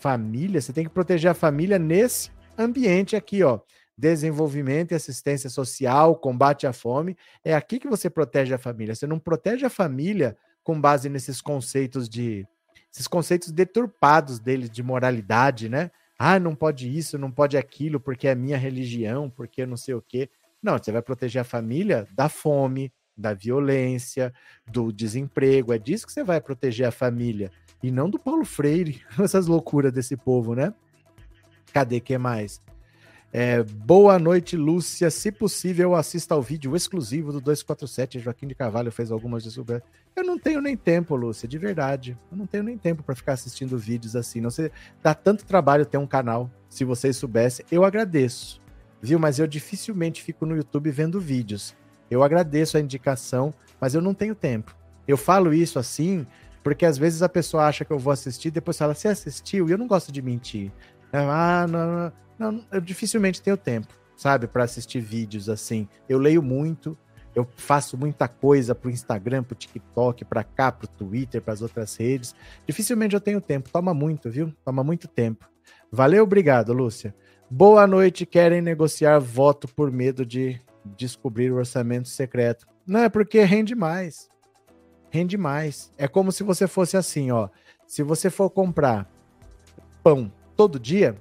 família, 0.00 0.60
você 0.60 0.72
tem 0.72 0.82
que 0.82 0.90
proteger 0.90 1.30
a 1.30 1.34
família 1.34 1.78
nesse 1.78 2.32
ambiente 2.58 3.14
aqui, 3.14 3.44
ó 3.44 3.60
desenvolvimento 3.96 4.90
e 4.90 4.96
assistência 4.96 5.48
social, 5.48 6.16
combate 6.16 6.66
à 6.66 6.72
fome. 6.72 7.16
É 7.44 7.54
aqui 7.54 7.78
que 7.78 7.86
você 7.86 8.10
protege 8.10 8.52
a 8.52 8.58
família. 8.58 8.92
Você 8.92 9.06
não 9.06 9.20
protege 9.20 9.64
a 9.64 9.70
família 9.70 10.36
com 10.64 10.80
base 10.80 11.08
nesses 11.08 11.40
conceitos 11.40 12.08
de 12.08 12.44
esses 12.92 13.06
conceitos 13.06 13.50
deturpados 13.50 14.38
dele 14.38 14.68
de 14.68 14.82
moralidade, 14.82 15.68
né? 15.68 15.90
Ah, 16.18 16.38
não 16.38 16.54
pode 16.54 16.94
isso, 16.94 17.16
não 17.16 17.30
pode 17.30 17.56
aquilo, 17.56 17.98
porque 17.98 18.28
é 18.28 18.34
minha 18.34 18.58
religião, 18.58 19.30
porque 19.30 19.64
não 19.64 19.76
sei 19.76 19.94
o 19.94 20.02
quê. 20.02 20.28
Não, 20.62 20.76
você 20.76 20.92
vai 20.92 21.00
proteger 21.00 21.40
a 21.40 21.44
família 21.44 22.06
da 22.12 22.28
fome, 22.28 22.92
da 23.16 23.32
violência, 23.32 24.32
do 24.66 24.92
desemprego. 24.92 25.72
É 25.72 25.78
disso 25.78 26.06
que 26.06 26.12
você 26.12 26.22
vai 26.22 26.40
proteger 26.40 26.86
a 26.86 26.92
família. 26.92 27.50
E 27.82 27.90
não 27.90 28.10
do 28.10 28.18
Paulo 28.18 28.44
Freire, 28.44 29.02
essas 29.18 29.46
loucuras 29.46 29.92
desse 29.92 30.16
povo, 30.16 30.54
né? 30.54 30.74
Cadê 31.72 32.00
que 32.00 32.18
mais? 32.18 32.60
É, 33.32 33.62
boa 33.62 34.18
noite, 34.18 34.56
Lúcia. 34.56 35.08
Se 35.08 35.30
possível, 35.30 35.94
assista 35.94 36.34
ao 36.34 36.42
vídeo 36.42 36.74
exclusivo 36.74 37.30
do 37.30 37.40
247. 37.40 38.18
Joaquim 38.18 38.48
de 38.48 38.54
Carvalho 38.56 38.90
fez 38.90 39.12
algumas 39.12 39.44
de. 39.44 39.82
Eu 40.16 40.24
não 40.24 40.36
tenho 40.36 40.60
nem 40.60 40.76
tempo, 40.76 41.14
Lúcia, 41.14 41.48
de 41.48 41.56
verdade. 41.56 42.18
Eu 42.30 42.36
não 42.36 42.46
tenho 42.46 42.64
nem 42.64 42.76
tempo 42.76 43.04
para 43.04 43.14
ficar 43.14 43.34
assistindo 43.34 43.78
vídeos 43.78 44.16
assim. 44.16 44.40
Não 44.40 44.50
sei, 44.50 44.72
dá 45.00 45.14
tanto 45.14 45.44
trabalho 45.44 45.86
ter 45.86 45.98
um 45.98 46.06
canal. 46.06 46.50
Se 46.68 46.84
vocês 46.84 47.16
soubessem, 47.16 47.64
eu 47.70 47.84
agradeço, 47.84 48.60
viu? 49.00 49.18
Mas 49.18 49.38
eu 49.38 49.46
dificilmente 49.46 50.22
fico 50.22 50.44
no 50.44 50.56
YouTube 50.56 50.90
vendo 50.90 51.20
vídeos. 51.20 51.76
Eu 52.10 52.24
agradeço 52.24 52.76
a 52.76 52.80
indicação, 52.80 53.54
mas 53.80 53.94
eu 53.94 54.00
não 54.00 54.12
tenho 54.12 54.34
tempo. 54.34 54.76
Eu 55.06 55.16
falo 55.16 55.54
isso 55.54 55.78
assim 55.78 56.26
porque 56.62 56.84
às 56.84 56.98
vezes 56.98 57.22
a 57.22 57.28
pessoa 57.28 57.66
acha 57.66 57.84
que 57.84 57.90
eu 57.90 57.98
vou 57.98 58.12
assistir, 58.12 58.50
depois 58.50 58.76
fala, 58.76 58.94
você 58.94 59.08
assistiu? 59.08 59.68
E 59.68 59.72
eu 59.72 59.78
não 59.78 59.86
gosto 59.86 60.12
de 60.12 60.20
mentir. 60.20 60.70
Ah, 61.12 61.66
não, 61.68 61.86
não, 61.86 62.12
não 62.40 62.64
eu 62.72 62.80
dificilmente 62.80 63.42
tenho 63.42 63.56
tempo, 63.56 63.88
sabe, 64.16 64.46
para 64.46 64.64
assistir 64.64 65.00
vídeos 65.00 65.48
assim. 65.48 65.86
Eu 66.08 66.18
leio 66.18 66.42
muito, 66.42 66.96
eu 67.34 67.46
faço 67.56 67.96
muita 67.98 68.26
coisa 68.26 68.74
pro 68.74 68.90
Instagram, 68.90 69.42
pro 69.42 69.54
TikTok, 69.54 70.24
para 70.24 70.42
cá, 70.42 70.72
pro 70.72 70.88
Twitter, 70.88 71.42
para 71.42 71.52
as 71.52 71.60
outras 71.60 71.94
redes. 71.96 72.34
Dificilmente 72.66 73.14
eu 73.14 73.20
tenho 73.20 73.40
tempo. 73.40 73.68
Toma 73.70 73.92
muito, 73.92 74.30
viu? 74.30 74.52
Toma 74.64 74.82
muito 74.82 75.06
tempo. 75.06 75.48
Valeu, 75.92 76.24
obrigado, 76.24 76.72
Lúcia. 76.72 77.14
Boa 77.48 77.86
noite. 77.86 78.24
Querem 78.24 78.62
negociar 78.62 79.18
voto 79.18 79.68
por 79.68 79.90
medo 79.90 80.24
de 80.24 80.60
descobrir 80.96 81.52
o 81.52 81.56
orçamento 81.56 82.08
secreto? 82.08 82.66
Não 82.86 83.00
é 83.00 83.08
porque 83.08 83.42
rende 83.44 83.74
mais. 83.74 84.28
Rende 85.10 85.36
mais. 85.36 85.92
É 85.98 86.08
como 86.08 86.32
se 86.32 86.42
você 86.42 86.66
fosse 86.66 86.96
assim, 86.96 87.30
ó. 87.30 87.48
Se 87.86 88.02
você 88.02 88.30
for 88.30 88.48
comprar 88.50 89.08
pão 90.02 90.32
todo 90.56 90.78
dia, 90.78 91.16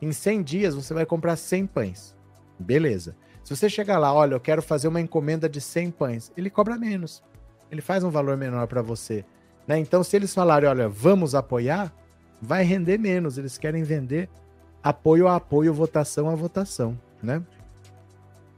em 0.00 0.12
100 0.12 0.42
dias 0.42 0.74
você 0.74 0.94
vai 0.94 1.04
comprar 1.04 1.36
100 1.36 1.66
pães. 1.66 2.16
Beleza. 2.58 3.16
Se 3.42 3.56
você 3.56 3.68
chegar 3.68 3.98
lá, 3.98 4.12
olha, 4.12 4.34
eu 4.34 4.40
quero 4.40 4.60
fazer 4.60 4.88
uma 4.88 5.00
encomenda 5.00 5.48
de 5.48 5.60
100 5.60 5.90
pães, 5.92 6.32
ele 6.36 6.50
cobra 6.50 6.76
menos. 6.76 7.22
Ele 7.70 7.80
faz 7.80 8.04
um 8.04 8.10
valor 8.10 8.36
menor 8.36 8.66
para 8.66 8.82
você. 8.82 9.24
Né? 9.66 9.78
Então, 9.78 10.02
se 10.02 10.16
eles 10.16 10.34
falarem, 10.34 10.68
olha, 10.68 10.88
vamos 10.88 11.34
apoiar, 11.34 11.92
vai 12.40 12.64
render 12.64 12.98
menos. 12.98 13.36
Eles 13.36 13.58
querem 13.58 13.82
vender 13.82 14.28
apoio 14.82 15.28
a 15.28 15.36
apoio, 15.36 15.74
votação 15.74 16.30
a 16.30 16.34
votação, 16.34 16.98
né? 17.22 17.42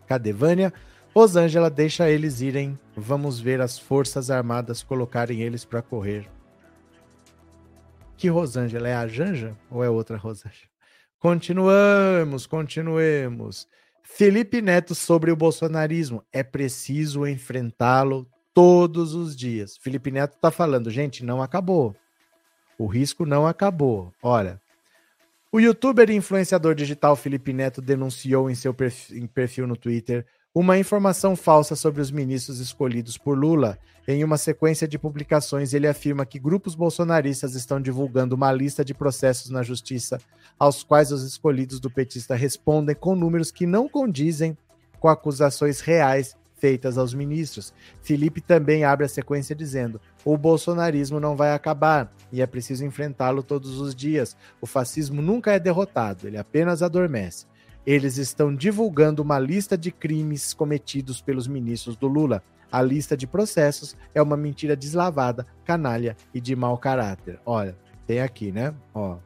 Cadê 0.06 0.32
Vânia? 0.32 0.72
Rosângela 1.14 1.68
deixa 1.68 2.08
eles 2.08 2.40
irem. 2.40 2.78
Vamos 2.96 3.40
ver 3.40 3.60
as 3.60 3.78
forças 3.78 4.30
armadas 4.30 4.82
colocarem 4.82 5.42
eles 5.42 5.64
para 5.64 5.82
correr. 5.82 6.28
Que 8.16 8.28
Rosângela? 8.28 8.88
É 8.88 8.94
a 8.94 9.06
Janja 9.08 9.56
ou 9.70 9.82
é 9.82 9.90
outra 9.90 10.16
Rosângela? 10.16 10.69
Continuamos, 11.20 12.46
continuemos. 12.46 13.68
Felipe 14.02 14.62
Neto 14.62 14.94
sobre 14.94 15.30
o 15.30 15.36
bolsonarismo. 15.36 16.24
É 16.32 16.42
preciso 16.42 17.26
enfrentá-lo 17.26 18.26
todos 18.54 19.14
os 19.14 19.36
dias. 19.36 19.76
Felipe 19.76 20.10
Neto 20.10 20.36
está 20.36 20.50
falando, 20.50 20.90
gente, 20.90 21.22
não 21.22 21.42
acabou. 21.42 21.94
O 22.78 22.86
risco 22.86 23.26
não 23.26 23.46
acabou. 23.46 24.10
Olha, 24.22 24.58
o 25.52 25.60
youtuber 25.60 26.08
e 26.08 26.14
influenciador 26.14 26.74
digital 26.74 27.14
Felipe 27.14 27.52
Neto 27.52 27.82
denunciou 27.82 28.48
em 28.48 28.54
seu 28.54 28.72
perfil, 28.72 29.66
no 29.66 29.76
Twitter 29.76 30.24
uma 30.52 30.76
informação 30.76 31.36
falsa 31.36 31.76
sobre 31.76 32.00
os 32.00 32.10
ministros 32.10 32.58
escolhidos 32.58 33.16
por 33.16 33.38
Lula. 33.38 33.78
Em 34.08 34.24
uma 34.24 34.36
sequência 34.36 34.88
de 34.88 34.98
publicações, 34.98 35.72
ele 35.72 35.86
afirma 35.86 36.26
que 36.26 36.40
grupos 36.40 36.74
bolsonaristas 36.74 37.54
estão 37.54 37.80
divulgando 37.80 38.34
uma 38.34 38.50
lista 38.50 38.84
de 38.84 38.92
processos 38.92 39.50
na 39.50 39.62
justiça, 39.62 40.18
aos 40.58 40.82
quais 40.82 41.12
os 41.12 41.22
escolhidos 41.22 41.78
do 41.78 41.88
petista 41.88 42.34
respondem 42.34 42.96
com 42.96 43.14
números 43.14 43.52
que 43.52 43.64
não 43.64 43.88
condizem 43.88 44.58
com 44.98 45.08
acusações 45.08 45.80
reais 45.80 46.36
feitas 46.56 46.98
aos 46.98 47.14
ministros. 47.14 47.72
Felipe 48.02 48.40
também 48.40 48.84
abre 48.84 49.06
a 49.06 49.08
sequência 49.08 49.54
dizendo: 49.54 50.00
o 50.24 50.36
bolsonarismo 50.36 51.20
não 51.20 51.36
vai 51.36 51.52
acabar 51.52 52.12
e 52.32 52.42
é 52.42 52.46
preciso 52.46 52.84
enfrentá-lo 52.84 53.44
todos 53.44 53.78
os 53.78 53.94
dias. 53.94 54.36
O 54.60 54.66
fascismo 54.66 55.22
nunca 55.22 55.52
é 55.52 55.60
derrotado, 55.60 56.26
ele 56.26 56.36
apenas 56.36 56.82
adormece. 56.82 57.46
Eles 57.86 58.18
estão 58.18 58.54
divulgando 58.54 59.22
uma 59.22 59.38
lista 59.38 59.76
de 59.76 59.90
crimes 59.90 60.52
cometidos 60.52 61.20
pelos 61.20 61.46
ministros 61.46 61.96
do 61.96 62.06
Lula. 62.06 62.42
A 62.70 62.82
lista 62.82 63.16
de 63.16 63.26
processos 63.26 63.96
é 64.14 64.22
uma 64.22 64.36
mentira 64.36 64.76
deslavada, 64.76 65.46
canalha 65.64 66.16
e 66.32 66.40
de 66.40 66.54
mau 66.54 66.78
caráter. 66.78 67.40
Olha, 67.44 67.76
tem 68.06 68.20
aqui, 68.20 68.52
né? 68.52 68.74
Ó. 68.94 69.18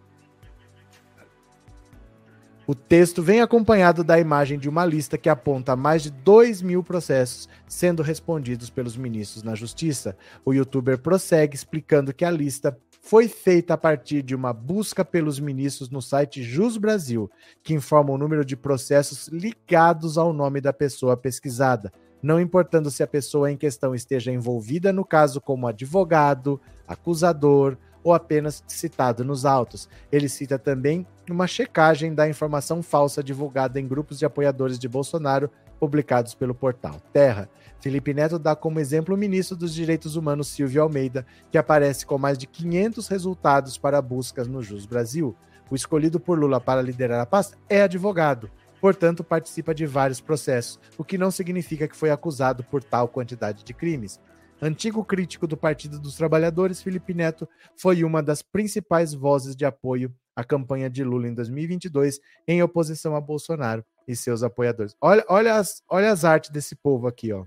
O 2.66 2.74
texto 2.74 3.22
vem 3.22 3.42
acompanhado 3.42 4.02
da 4.02 4.18
imagem 4.18 4.58
de 4.58 4.70
uma 4.70 4.86
lista 4.86 5.18
que 5.18 5.28
aponta 5.28 5.76
mais 5.76 6.02
de 6.02 6.10
2 6.10 6.62
mil 6.62 6.82
processos 6.82 7.46
sendo 7.68 8.02
respondidos 8.02 8.70
pelos 8.70 8.96
ministros 8.96 9.42
na 9.42 9.54
Justiça. 9.54 10.16
O 10.46 10.54
youtuber 10.54 10.98
prossegue 10.98 11.54
explicando 11.54 12.14
que 12.14 12.24
a 12.24 12.30
lista 12.30 12.74
foi 13.04 13.28
feita 13.28 13.74
a 13.74 13.76
partir 13.76 14.22
de 14.22 14.34
uma 14.34 14.50
busca 14.50 15.04
pelos 15.04 15.38
ministros 15.38 15.90
no 15.90 16.00
site 16.00 16.42
Jus 16.42 16.78
Brasil, 16.78 17.30
que 17.62 17.74
informa 17.74 18.10
o 18.10 18.16
número 18.16 18.46
de 18.46 18.56
processos 18.56 19.28
ligados 19.28 20.16
ao 20.16 20.32
nome 20.32 20.58
da 20.58 20.72
pessoa 20.72 21.14
pesquisada, 21.14 21.92
não 22.22 22.40
importando 22.40 22.90
se 22.90 23.02
a 23.02 23.06
pessoa 23.06 23.52
em 23.52 23.58
questão 23.58 23.94
esteja 23.94 24.32
envolvida 24.32 24.90
no 24.90 25.04
caso 25.04 25.38
como 25.38 25.66
advogado, 25.66 26.58
acusador 26.88 27.76
ou 28.02 28.14
apenas 28.14 28.64
citado 28.66 29.22
nos 29.22 29.44
autos. 29.44 29.86
Ele 30.10 30.28
cita 30.28 30.58
também 30.58 31.06
uma 31.30 31.46
checagem 31.46 32.14
da 32.14 32.26
informação 32.26 32.82
falsa 32.82 33.22
divulgada 33.22 33.78
em 33.78 33.86
grupos 33.86 34.18
de 34.18 34.24
apoiadores 34.24 34.78
de 34.78 34.88
Bolsonaro 34.88 35.50
publicados 35.78 36.34
pelo 36.34 36.54
portal 36.54 36.98
Terra. 37.12 37.50
Felipe 37.84 38.14
Neto 38.14 38.38
dá 38.38 38.56
como 38.56 38.80
exemplo 38.80 39.14
o 39.14 39.18
ministro 39.18 39.54
dos 39.54 39.74
Direitos 39.74 40.16
Humanos, 40.16 40.48
Silvio 40.48 40.80
Almeida, 40.80 41.26
que 41.50 41.58
aparece 41.58 42.06
com 42.06 42.16
mais 42.16 42.38
de 42.38 42.46
500 42.46 43.06
resultados 43.08 43.76
para 43.76 44.00
buscas 44.00 44.48
no 44.48 44.62
Jus 44.62 44.86
Brasil. 44.86 45.36
O 45.70 45.74
escolhido 45.74 46.18
por 46.18 46.38
Lula 46.38 46.58
para 46.58 46.80
liderar 46.80 47.20
a 47.20 47.26
pasta 47.26 47.58
é 47.68 47.82
advogado, 47.82 48.50
portanto, 48.80 49.22
participa 49.22 49.74
de 49.74 49.84
vários 49.84 50.18
processos, 50.18 50.80
o 50.96 51.04
que 51.04 51.18
não 51.18 51.30
significa 51.30 51.86
que 51.86 51.94
foi 51.94 52.10
acusado 52.10 52.64
por 52.64 52.82
tal 52.82 53.06
quantidade 53.06 53.62
de 53.62 53.74
crimes. 53.74 54.18
Antigo 54.62 55.04
crítico 55.04 55.46
do 55.46 55.54
Partido 55.54 56.00
dos 56.00 56.16
Trabalhadores, 56.16 56.80
Felipe 56.80 57.12
Neto 57.12 57.46
foi 57.76 58.02
uma 58.02 58.22
das 58.22 58.40
principais 58.40 59.12
vozes 59.12 59.54
de 59.54 59.66
apoio 59.66 60.10
à 60.34 60.42
campanha 60.42 60.88
de 60.88 61.04
Lula 61.04 61.28
em 61.28 61.34
2022, 61.34 62.18
em 62.48 62.62
oposição 62.62 63.14
a 63.14 63.20
Bolsonaro 63.20 63.84
e 64.08 64.16
seus 64.16 64.42
apoiadores. 64.42 64.96
Olha, 65.02 65.22
olha, 65.28 65.56
as, 65.56 65.82
olha 65.86 66.10
as 66.10 66.24
artes 66.24 66.48
desse 66.48 66.74
povo 66.74 67.06
aqui, 67.06 67.30
ó. 67.30 67.44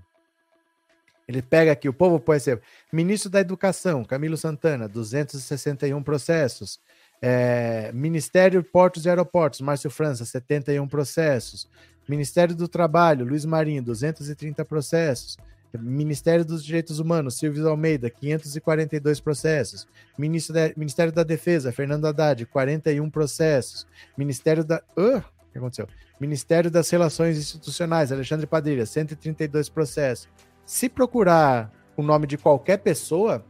Ele 1.28 1.42
pega 1.42 1.70
aqui, 1.70 1.88
o 1.88 1.92
povo 1.92 2.18
pode 2.18 2.42
ser 2.42 2.60
ministro 2.90 3.28
da 3.28 3.40
Educação, 3.40 4.02
Camilo 4.02 4.36
Santana, 4.36 4.88
261 4.88 6.02
processos. 6.02 6.80
É, 7.20 7.92
Ministério 7.92 8.62
Portos 8.62 9.04
e 9.04 9.10
Aeroportos, 9.10 9.60
Márcio 9.60 9.90
França, 9.90 10.24
71 10.24 10.88
processos. 10.88 11.68
Ministério 12.08 12.54
do 12.54 12.66
Trabalho, 12.66 13.26
Luiz 13.26 13.44
Marinho, 13.44 13.82
230 13.82 14.64
processos. 14.64 15.36
Ministério 15.78 16.46
dos 16.46 16.64
Direitos 16.64 16.98
Humanos, 16.98 17.36
Silvio 17.36 17.68
Almeida, 17.68 18.08
542 18.08 19.20
processos. 19.20 19.86
Da, 20.16 20.72
Ministério 20.76 21.12
da 21.12 21.22
Defesa, 21.22 21.70
Fernando 21.70 22.06
Haddad, 22.06 22.46
41 22.46 23.10
processos. 23.10 23.86
Ministério 24.16 24.64
da. 24.64 24.82
Uh, 24.96 25.18
o 25.18 25.52
que 25.52 25.58
aconteceu? 25.58 25.86
Ministério 26.18 26.70
das 26.70 26.88
Relações 26.88 27.36
Institucionais, 27.36 28.10
Alexandre 28.10 28.46
Padilha, 28.46 28.86
132 28.86 29.68
processos. 29.68 30.26
Se 30.68 30.86
procurar 30.86 31.72
o 31.96 32.02
nome 32.02 32.26
de 32.26 32.36
qualquer 32.36 32.76
pessoa, 32.76 33.42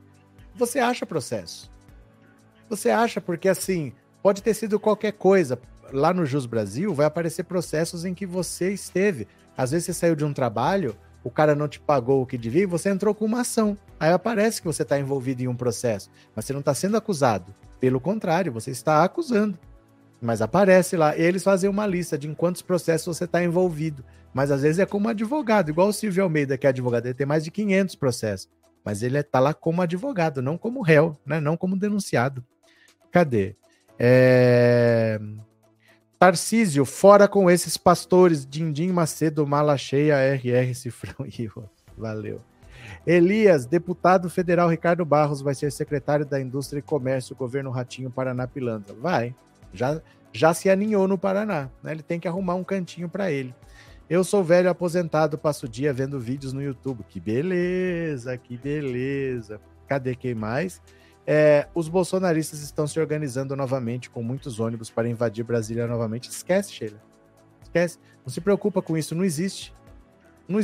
você 0.54 0.78
acha 0.78 1.04
processo. 1.04 1.68
Você 2.70 2.90
acha, 2.90 3.20
porque 3.20 3.48
assim, 3.48 3.92
pode 4.22 4.40
ter 4.40 4.54
sido 4.54 4.78
qualquer 4.78 5.10
coisa. 5.14 5.58
Lá 5.92 6.14
no 6.14 6.24
Jus 6.24 6.46
Brasil 6.46 6.94
vai 6.94 7.06
aparecer 7.06 7.42
processos 7.42 8.04
em 8.04 8.14
que 8.14 8.24
você 8.24 8.72
esteve. 8.72 9.26
Às 9.56 9.72
vezes 9.72 9.86
você 9.86 9.94
saiu 9.94 10.14
de 10.14 10.24
um 10.24 10.32
trabalho, 10.32 10.96
o 11.24 11.28
cara 11.28 11.56
não 11.56 11.66
te 11.66 11.80
pagou 11.80 12.22
o 12.22 12.26
que 12.26 12.38
devia 12.38 12.62
e 12.62 12.66
você 12.66 12.88
entrou 12.88 13.12
com 13.12 13.24
uma 13.24 13.40
ação. 13.40 13.76
Aí 13.98 14.12
aparece 14.12 14.62
que 14.62 14.68
você 14.68 14.82
está 14.82 14.96
envolvido 14.96 15.42
em 15.42 15.48
um 15.48 15.56
processo, 15.56 16.08
mas 16.36 16.44
você 16.44 16.52
não 16.52 16.60
está 16.60 16.72
sendo 16.72 16.96
acusado. 16.96 17.52
Pelo 17.80 17.98
contrário, 17.98 18.52
você 18.52 18.70
está 18.70 19.02
acusando. 19.02 19.58
Mas 20.20 20.42
aparece 20.42 20.96
lá, 20.96 21.16
eles 21.16 21.44
fazem 21.44 21.70
uma 21.70 21.86
lista 21.86 22.18
de 22.18 22.28
em 22.28 22.34
quantos 22.34 22.60
processos 22.62 23.16
você 23.16 23.24
está 23.24 23.42
envolvido. 23.42 24.04
Mas 24.34 24.50
às 24.50 24.62
vezes 24.62 24.78
é 24.78 24.86
como 24.86 25.08
advogado, 25.08 25.70
igual 25.70 25.88
o 25.88 25.92
Silvio 25.92 26.24
Almeida, 26.24 26.58
que 26.58 26.66
é 26.66 26.70
advogado, 26.70 27.06
ele 27.06 27.14
tem 27.14 27.26
mais 27.26 27.44
de 27.44 27.50
500 27.50 27.94
processos. 27.94 28.48
Mas 28.84 29.02
ele 29.02 29.18
está 29.18 29.38
lá 29.38 29.54
como 29.54 29.82
advogado, 29.82 30.42
não 30.42 30.58
como 30.58 30.82
réu, 30.82 31.16
né? 31.24 31.40
não 31.40 31.56
como 31.56 31.78
denunciado. 31.78 32.44
Cadê? 33.10 33.56
É... 33.98 35.20
Tarcísio, 36.18 36.84
fora 36.84 37.28
com 37.28 37.48
esses 37.50 37.76
pastores, 37.76 38.44
Dindim 38.44 38.90
Macedo, 38.90 39.46
Mala 39.46 39.76
Cheia, 39.76 40.16
RR 40.16 40.74
Cifrão 40.74 41.26
e 41.26 41.48
Valeu. 41.96 42.40
Elias, 43.06 43.66
deputado 43.66 44.28
federal 44.28 44.68
Ricardo 44.68 45.04
Barros 45.04 45.40
vai 45.40 45.54
ser 45.54 45.70
secretário 45.70 46.26
da 46.26 46.40
Indústria 46.40 46.80
e 46.80 46.82
Comércio, 46.82 47.36
governo 47.36 47.70
Ratinho 47.70 48.10
Paraná 48.10 48.46
Pilantra. 48.46 48.94
Vai. 48.94 49.34
Já, 49.72 50.00
já 50.32 50.54
se 50.54 50.70
aninhou 50.70 51.06
no 51.08 51.18
Paraná. 51.18 51.70
Né? 51.82 51.92
Ele 51.92 52.02
tem 52.02 52.20
que 52.20 52.28
arrumar 52.28 52.54
um 52.54 52.64
cantinho 52.64 53.08
para 53.08 53.30
ele. 53.30 53.54
Eu 54.08 54.24
sou 54.24 54.42
velho 54.42 54.70
aposentado, 54.70 55.36
passo 55.36 55.66
o 55.66 55.68
dia 55.68 55.92
vendo 55.92 56.18
vídeos 56.18 56.52
no 56.52 56.62
YouTube. 56.62 57.04
Que 57.08 57.20
beleza, 57.20 58.36
que 58.38 58.56
beleza. 58.56 59.60
Cadê 59.86 60.14
quem 60.14 60.34
mais? 60.34 60.80
É, 61.26 61.68
os 61.74 61.88
bolsonaristas 61.88 62.62
estão 62.62 62.86
se 62.86 62.98
organizando 62.98 63.54
novamente 63.54 64.08
com 64.08 64.22
muitos 64.22 64.58
ônibus 64.58 64.88
para 64.88 65.08
invadir 65.08 65.44
Brasília 65.44 65.86
novamente. 65.86 66.30
Esquece, 66.30 66.72
Sheila. 66.72 67.02
Esquece. 67.62 67.98
Não 68.24 68.32
se 68.32 68.40
preocupa 68.40 68.80
com 68.80 68.96
isso, 68.96 69.14
não 69.14 69.24
existe. 69.24 69.74
Não, 70.48 70.58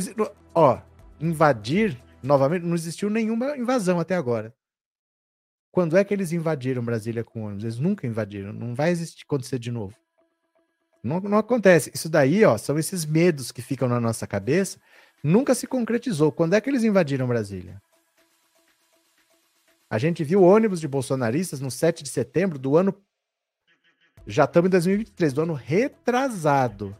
ó, 0.55 0.79
invadir 1.19 1.99
novamente, 2.23 2.65
não 2.65 2.73
existiu 2.73 3.11
nenhuma 3.11 3.55
invasão 3.55 3.99
até 3.99 4.15
agora. 4.15 4.51
Quando 5.75 5.97
é 5.97 6.05
que 6.05 6.13
eles 6.13 6.31
invadiram 6.31 6.81
Brasília 6.81 7.21
com 7.21 7.43
ônibus? 7.43 7.65
Eles 7.65 7.77
nunca 7.77 8.07
invadiram. 8.07 8.53
Não 8.53 8.73
vai 8.73 8.91
existir, 8.91 9.23
acontecer 9.23 9.59
de 9.59 9.71
novo. 9.71 9.93
Não, 11.03 11.19
não 11.19 11.37
acontece. 11.37 11.91
Isso 11.93 12.07
daí, 12.07 12.45
ó, 12.45 12.57
são 12.57 12.79
esses 12.79 13.05
medos 13.05 13.51
que 13.51 13.61
ficam 13.61 13.89
na 13.89 13.99
nossa 13.99 14.25
cabeça. 14.25 14.79
Nunca 15.21 15.53
se 15.53 15.67
concretizou. 15.67 16.31
Quando 16.31 16.53
é 16.53 16.61
que 16.61 16.69
eles 16.69 16.85
invadiram 16.85 17.27
Brasília? 17.27 17.81
A 19.89 19.97
gente 19.97 20.23
viu 20.23 20.43
ônibus 20.43 20.79
de 20.79 20.87
bolsonaristas 20.87 21.59
no 21.59 21.69
7 21.69 22.05
de 22.05 22.09
setembro 22.09 22.57
do 22.57 22.77
ano. 22.77 22.95
Já 24.25 24.45
estamos 24.45 24.69
em 24.69 24.71
2023, 24.71 25.33
do 25.33 25.41
ano 25.41 25.53
retrasado. 25.55 26.95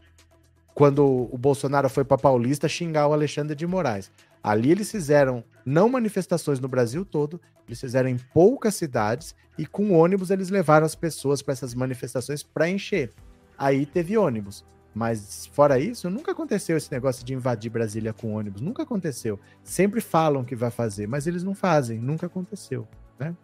Quando 0.74 1.02
o 1.02 1.38
Bolsonaro 1.38 1.88
foi 1.88 2.04
para 2.04 2.18
Paulista 2.18 2.68
xingar 2.68 3.08
o 3.08 3.14
Alexandre 3.14 3.56
de 3.56 3.66
Moraes. 3.66 4.10
Ali 4.46 4.70
eles 4.70 4.90
fizeram 4.90 5.42
não 5.64 5.88
manifestações 5.88 6.60
no 6.60 6.68
Brasil 6.68 7.04
todo, 7.04 7.40
eles 7.66 7.80
fizeram 7.80 8.08
em 8.08 8.16
poucas 8.32 8.76
cidades 8.76 9.34
e 9.58 9.66
com 9.66 9.92
ônibus 9.92 10.30
eles 10.30 10.50
levaram 10.50 10.86
as 10.86 10.94
pessoas 10.94 11.42
para 11.42 11.52
essas 11.52 11.74
manifestações 11.74 12.42
para 12.42 12.70
encher 12.70 13.12
aí 13.58 13.86
teve 13.86 14.16
ônibus. 14.16 14.64
Mas 14.94 15.46
fora 15.52 15.78
isso, 15.78 16.08
nunca 16.08 16.32
aconteceu 16.32 16.76
esse 16.76 16.90
negócio 16.90 17.24
de 17.24 17.34
invadir 17.34 17.70
Brasília 17.70 18.14
com 18.14 18.34
ônibus. 18.34 18.62
Nunca 18.62 18.82
aconteceu. 18.82 19.38
Sempre 19.62 20.00
falam 20.00 20.42
que 20.42 20.56
vai 20.56 20.70
fazer, 20.70 21.06
mas 21.06 21.26
eles 21.26 21.42
não 21.42 21.54
fazem. 21.54 21.98
Nunca 21.98 22.26
aconteceu. 22.26 22.88
Né? 23.18 23.34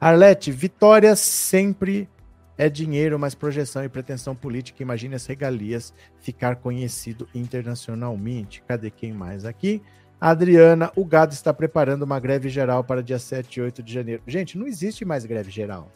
Arlete, 0.00 0.52
vitória 0.52 1.16
sempre 1.16 2.08
é 2.56 2.68
dinheiro, 2.68 3.18
mas 3.18 3.34
projeção 3.34 3.84
e 3.84 3.88
pretensão 3.88 4.34
política. 4.34 4.82
Imagine 4.82 5.14
as 5.14 5.26
regalias 5.26 5.92
ficar 6.20 6.56
conhecido 6.56 7.28
internacionalmente. 7.34 8.62
Cadê 8.66 8.90
quem 8.90 9.12
mais 9.12 9.44
aqui? 9.44 9.82
Adriana, 10.20 10.92
o 10.94 11.04
gado 11.04 11.34
está 11.34 11.52
preparando 11.52 12.02
uma 12.02 12.20
greve 12.20 12.48
geral 12.48 12.84
para 12.84 13.02
dia 13.02 13.18
7 13.18 13.56
e 13.56 13.62
8 13.62 13.82
de 13.82 13.92
janeiro. 13.92 14.22
Gente, 14.26 14.56
não 14.56 14.66
existe 14.66 15.04
mais 15.04 15.24
greve 15.24 15.50
geral. 15.50 15.90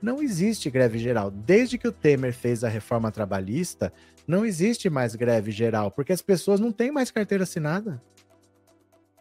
Não 0.00 0.22
existe 0.22 0.70
greve 0.70 0.98
geral. 0.98 1.30
Desde 1.30 1.76
que 1.76 1.88
o 1.88 1.92
Temer 1.92 2.32
fez 2.32 2.64
a 2.64 2.68
reforma 2.68 3.10
trabalhista, 3.10 3.92
não 4.26 4.46
existe 4.46 4.88
mais 4.88 5.14
greve 5.14 5.50
geral, 5.50 5.90
porque 5.90 6.12
as 6.12 6.22
pessoas 6.22 6.58
não 6.58 6.72
têm 6.72 6.90
mais 6.90 7.10
carteira 7.10 7.44
assinada. 7.44 8.02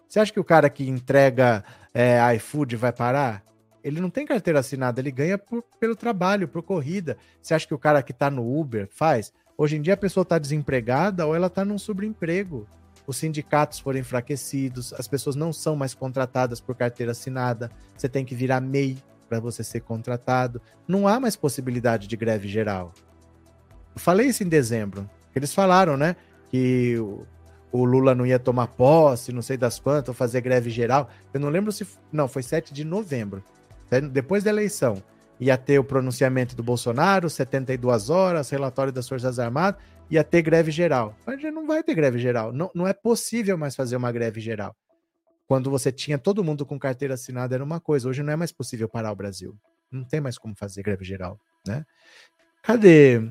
Você 0.07 0.19
acha 0.19 0.31
que 0.31 0.39
o 0.39 0.43
cara 0.43 0.69
que 0.69 0.87
entrega 0.87 1.63
é, 1.93 2.19
iFood 2.35 2.75
vai 2.75 2.93
parar? 2.93 3.43
Ele 3.85 4.01
não 4.01 4.09
tem 4.09 4.25
carteira 4.25 4.59
assinada, 4.59 4.99
ele 4.99 5.11
ganha 5.11 5.37
por, 5.37 5.63
pelo 5.79 5.95
trabalho, 5.95 6.47
por 6.47 6.63
corrida. 6.63 7.17
Você 7.39 7.53
acha 7.53 7.67
que 7.67 7.73
o 7.73 7.77
cara 7.77 8.01
que 8.01 8.11
está 8.11 8.31
no 8.31 8.59
Uber 8.59 8.89
faz? 8.89 9.31
Hoje 9.55 9.77
em 9.77 9.81
dia 9.81 9.93
a 9.93 9.97
pessoa 9.97 10.23
está 10.23 10.39
desempregada 10.39 11.25
ou 11.25 11.35
ela 11.35 11.47
está 11.47 11.63
num 11.63 11.77
subemprego. 11.77 12.67
Os 13.05 13.17
sindicatos 13.17 13.77
foram 13.79 13.99
enfraquecidos, 13.99 14.91
as 14.93 15.07
pessoas 15.07 15.35
não 15.35 15.53
são 15.53 15.75
mais 15.75 15.93
contratadas 15.93 16.59
por 16.59 16.75
carteira 16.75 17.11
assinada. 17.11 17.69
Você 17.95 18.09
tem 18.09 18.25
que 18.25 18.33
virar 18.33 18.59
MEI, 18.59 18.97
para 19.29 19.39
você 19.39 19.63
ser 19.63 19.81
contratado. 19.81 20.61
Não 20.87 21.07
há 21.07 21.19
mais 21.19 21.35
possibilidade 21.35 22.07
de 22.07 22.17
greve 22.17 22.47
geral. 22.47 22.91
Eu 23.93 23.99
falei 23.99 24.27
isso 24.27 24.43
em 24.43 24.49
dezembro. 24.49 25.09
Eles 25.35 25.53
falaram, 25.53 25.97
né? 25.97 26.15
Que 26.49 26.97
o, 26.97 27.25
o 27.71 27.85
Lula 27.85 28.15
não 28.15 28.25
ia 28.25 28.39
tomar 28.39 28.67
posse, 28.67 29.31
não 29.31 29.41
sei 29.41 29.57
das 29.57 29.79
quantas, 29.79 30.15
fazer 30.15 30.41
greve 30.41 30.69
geral. 30.69 31.09
Eu 31.33 31.39
não 31.39 31.49
lembro 31.49 31.71
se. 31.71 31.87
Não, 32.11 32.27
foi 32.27 32.41
7 32.41 32.73
de 32.73 32.83
novembro. 32.83 33.43
Depois 34.11 34.43
da 34.43 34.49
eleição. 34.49 35.01
Ia 35.39 35.57
ter 35.57 35.77
o 35.79 35.83
pronunciamento 35.83 36.55
do 36.55 36.63
Bolsonaro, 36.63 37.29
72 37.29 38.09
horas, 38.09 38.49
relatório 38.49 38.93
das 38.93 39.07
Forças 39.07 39.37
Armadas, 39.37 39.81
ia 40.09 40.23
ter 40.23 40.41
greve 40.41 40.71
geral. 40.71 41.13
Mas 41.25 41.41
não 41.43 41.67
vai 41.67 41.83
ter 41.83 41.93
greve 41.93 42.17
geral. 42.17 42.53
Não, 42.53 42.71
não 42.73 42.87
é 42.87 42.93
possível 42.93 43.57
mais 43.57 43.75
fazer 43.75 43.97
uma 43.97 44.11
greve 44.13 44.39
geral 44.39 44.73
quando 45.47 45.69
você 45.69 45.91
tinha 45.91 46.17
todo 46.17 46.43
mundo 46.43 46.65
com 46.65 46.79
carteira 46.79 47.13
assinada 47.13 47.55
era 47.55 47.63
uma 47.63 47.79
coisa, 47.79 48.09
hoje 48.09 48.23
não 48.23 48.33
é 48.33 48.35
mais 48.35 48.51
possível 48.51 48.89
parar 48.89 49.11
o 49.11 49.15
Brasil. 49.15 49.55
Não 49.91 50.03
tem 50.03 50.19
mais 50.19 50.37
como 50.37 50.55
fazer 50.55 50.81
greve 50.81 51.05
geral, 51.05 51.39
né? 51.65 51.85
Cadê? 52.61 53.21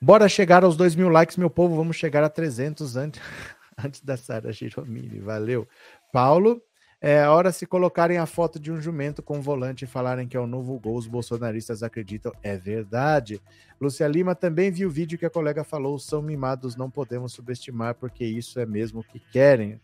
Bora 0.00 0.28
chegar 0.28 0.64
aos 0.64 0.76
2 0.76 0.94
mil 0.96 1.08
likes, 1.08 1.36
meu 1.36 1.50
povo, 1.50 1.76
vamos 1.76 1.96
chegar 1.96 2.24
a 2.24 2.28
300 2.28 2.96
antes, 2.96 3.20
antes 3.78 4.00
da 4.00 4.16
Sara 4.16 4.52
Giromini, 4.52 5.20
valeu. 5.20 5.68
Paulo, 6.12 6.60
é 7.00 7.26
hora 7.26 7.50
se 7.50 7.66
colocarem 7.66 8.18
a 8.18 8.26
foto 8.26 8.60
de 8.60 8.70
um 8.70 8.78
jumento 8.78 9.22
com 9.22 9.40
volante 9.40 9.84
e 9.84 9.88
falarem 9.88 10.28
que 10.28 10.36
é 10.36 10.40
o 10.40 10.46
novo 10.46 10.78
gol, 10.78 10.96
os 10.96 11.06
bolsonaristas 11.06 11.82
acreditam, 11.82 12.30
é 12.42 12.58
verdade. 12.58 13.40
Lúcia 13.80 14.06
Lima 14.06 14.34
também 14.34 14.70
viu 14.70 14.88
o 14.88 14.92
vídeo 14.92 15.18
que 15.18 15.24
a 15.24 15.30
colega 15.30 15.64
falou, 15.64 15.98
são 15.98 16.20
mimados, 16.20 16.76
não 16.76 16.90
podemos 16.90 17.32
subestimar, 17.32 17.94
porque 17.94 18.24
isso 18.24 18.60
é 18.60 18.66
mesmo 18.66 19.00
o 19.00 19.04
que 19.04 19.18
querem. 19.18 19.80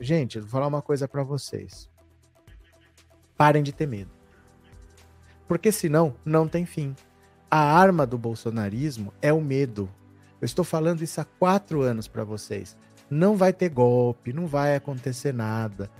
Gente, 0.00 0.40
vou 0.40 0.48
falar 0.48 0.66
uma 0.66 0.80
coisa 0.80 1.06
para 1.06 1.22
vocês. 1.22 1.90
Parem 3.36 3.62
de 3.62 3.72
ter 3.72 3.86
medo. 3.86 4.10
Porque 5.46 5.70
senão 5.70 6.14
não 6.24 6.48
tem 6.48 6.64
fim. 6.64 6.96
A 7.50 7.58
arma 7.58 8.06
do 8.06 8.16
bolsonarismo 8.16 9.12
é 9.20 9.30
o 9.32 9.40
medo. 9.40 9.90
Eu 10.40 10.46
estou 10.46 10.64
falando 10.64 11.02
isso 11.02 11.20
há 11.20 11.24
quatro 11.24 11.82
anos 11.82 12.08
para 12.08 12.24
vocês. 12.24 12.74
Não 13.10 13.36
vai 13.36 13.52
ter 13.52 13.68
golpe, 13.68 14.32
não 14.32 14.46
vai 14.46 14.74
acontecer 14.74 15.34
nada. 15.34 15.90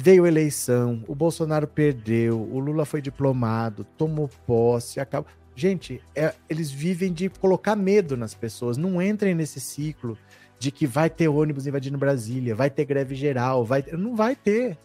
Veio 0.00 0.28
eleição, 0.28 1.02
o 1.08 1.14
Bolsonaro 1.14 1.66
perdeu, 1.66 2.40
o 2.40 2.60
Lula 2.60 2.84
foi 2.84 3.02
diplomado, 3.02 3.82
tomou 3.82 4.30
posse, 4.46 5.00
acabou. 5.00 5.28
Gente, 5.56 6.00
é, 6.14 6.36
eles 6.48 6.70
vivem 6.70 7.12
de 7.12 7.28
colocar 7.28 7.74
medo 7.74 8.16
nas 8.16 8.32
pessoas. 8.32 8.76
Não 8.76 9.02
entrem 9.02 9.34
nesse 9.34 9.58
ciclo 9.58 10.16
de 10.56 10.70
que 10.70 10.86
vai 10.86 11.10
ter 11.10 11.26
ônibus 11.26 11.66
invadindo 11.66 11.98
Brasília, 11.98 12.54
vai 12.54 12.70
ter 12.70 12.84
greve 12.84 13.16
geral, 13.16 13.64
vai 13.64 13.84
não 13.90 14.14
vai 14.14 14.36
ter. 14.36 14.78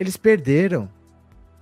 Eles 0.00 0.16
perderam. 0.16 0.88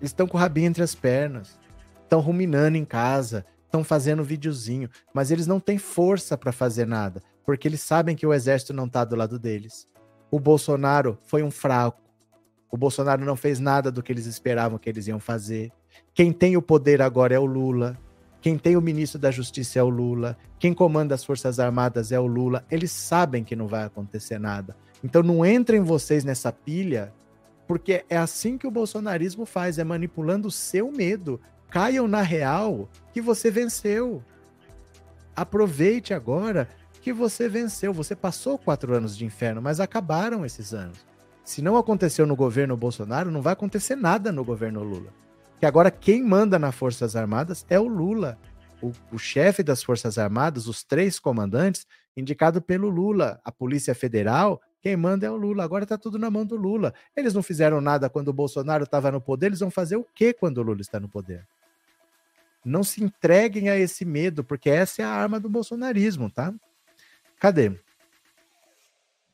Eles 0.01 0.11
estão 0.11 0.29
com 0.29 0.37
o 0.37 0.41
rabinho 0.41 0.69
entre 0.69 0.85
as 0.85 0.95
pernas, 0.95 1.59
estão 2.05 2.21
ruminando 2.21 2.77
em 2.77 2.85
casa, 2.85 3.45
estão 3.65 3.83
fazendo 3.83 4.23
videozinho, 4.23 4.89
mas 5.13 5.33
eles 5.33 5.49
não 5.49 5.59
têm 5.59 5.79
força 5.79 6.39
para 6.39 6.53
fazer 6.53 6.87
nada, 6.87 7.21
porque 7.45 7.67
eles 7.67 7.81
sabem 7.81 8.15
que 8.15 8.25
o 8.25 8.33
exército 8.33 8.73
não 8.73 8.87
está 8.87 9.05
do 9.05 9.17
lado 9.17 9.37
deles. 9.37 9.89
O 10.31 10.39
Bolsonaro 10.39 11.19
foi 11.25 11.43
um 11.43 11.51
fraco. 11.51 12.01
O 12.73 12.77
Bolsonaro 12.79 13.23
não 13.23 13.37
fez 13.37 13.61
nada 13.61 13.93
do 13.93 14.03
que 14.03 14.11
eles 14.11 14.25
esperavam 14.25 14.79
que 14.79 14.89
eles 14.89 15.07
iam 15.07 15.20
fazer. 15.20 15.70
Quem 16.14 16.33
tem 16.33 16.57
o 16.57 16.62
poder 16.62 17.03
agora 17.03 17.35
é 17.35 17.39
o 17.39 17.45
Lula. 17.45 17.99
Quem 18.41 18.57
tem 18.57 18.79
o 18.79 18.81
ministro 18.81 19.20
da 19.20 19.31
Justiça 19.31 19.79
é 19.79 19.83
o 19.83 19.91
Lula. 19.91 20.39
Quem 20.59 20.73
comanda 20.73 21.14
as 21.14 21.23
Forças 21.23 21.61
Armadas 21.61 22.12
é 22.12 22.18
o 22.18 22.27
Lula. 22.27 22.64
Eles 22.70 22.91
sabem 22.91 23.45
que 23.45 23.55
não 23.55 23.68
vai 23.68 23.85
acontecer 23.85 24.39
nada. 24.39 24.75
Então 25.05 25.23
não 25.23 25.45
entrem 25.45 25.83
vocês 25.83 26.25
nessa 26.25 26.51
pilha, 26.51 27.12
porque 27.68 28.07
é 28.09 28.16
assim 28.16 28.57
que 28.57 28.66
o 28.66 28.70
bolsonarismo 28.70 29.45
faz, 29.45 29.79
é 29.79 29.85
manipulando 29.85 30.49
o 30.49 30.51
seu 30.51 30.91
medo. 30.91 31.39
Caiam 31.68 32.09
na 32.09 32.23
real 32.23 32.89
que 33.12 33.20
você 33.20 33.51
venceu. 33.51 34.25
Aproveite 35.37 36.14
agora 36.14 36.70
que 37.03 37.12
você 37.12 37.51
venceu. 37.51 37.93
Você 37.93 38.16
passou 38.16 38.57
quatro 38.57 38.95
anos 38.95 39.14
de 39.14 39.27
inferno, 39.27 39.61
mas 39.61 39.79
acabaram 39.79 40.47
esses 40.47 40.73
anos. 40.73 41.12
Se 41.45 41.61
não 41.61 41.76
aconteceu 41.76 42.26
no 42.26 42.36
governo 42.36 42.76
Bolsonaro, 42.76 43.30
não 43.30 43.43
vai 43.43 43.53
acontecer 43.53 43.97
nada 43.97 44.30
no 44.30 44.45
governo 44.45 44.82
Lula 44.82 45.12
que 45.62 45.66
agora 45.66 45.93
quem 45.93 46.24
manda 46.24 46.59
nas 46.59 46.74
Forças 46.74 47.14
Armadas 47.14 47.64
é 47.70 47.78
o 47.78 47.86
Lula. 47.86 48.36
O, 48.82 48.90
o 49.12 49.16
chefe 49.16 49.62
das 49.62 49.80
Forças 49.80 50.18
Armadas, 50.18 50.66
os 50.66 50.82
três 50.82 51.20
comandantes, 51.20 51.86
indicado 52.16 52.61
pelo 52.61 52.88
Lula. 52.88 53.40
A 53.45 53.53
Polícia 53.53 53.95
Federal, 53.95 54.61
quem 54.80 54.97
manda 54.97 55.24
é 55.24 55.30
o 55.30 55.36
Lula. 55.36 55.62
Agora 55.62 55.84
está 55.84 55.97
tudo 55.97 56.18
na 56.18 56.28
mão 56.28 56.45
do 56.45 56.57
Lula. 56.57 56.93
Eles 57.16 57.32
não 57.32 57.45
fizeram 57.45 57.80
nada 57.80 58.11
quando 58.11 58.26
o 58.26 58.32
Bolsonaro 58.32 58.82
estava 58.82 59.12
no 59.12 59.20
poder, 59.20 59.47
eles 59.47 59.61
vão 59.61 59.70
fazer 59.70 59.95
o 59.95 60.05
quê 60.16 60.32
quando 60.32 60.59
o 60.59 60.62
Lula 60.62 60.80
está 60.80 60.99
no 60.99 61.09
poder? 61.09 61.47
Não 62.64 62.82
se 62.82 63.05
entreguem 63.05 63.70
a 63.70 63.78
esse 63.78 64.05
medo, 64.05 64.43
porque 64.43 64.68
essa 64.68 65.03
é 65.03 65.05
a 65.05 65.11
arma 65.11 65.38
do 65.38 65.49
bolsonarismo, 65.49 66.28
tá? 66.28 66.53
Cadê? 67.38 67.78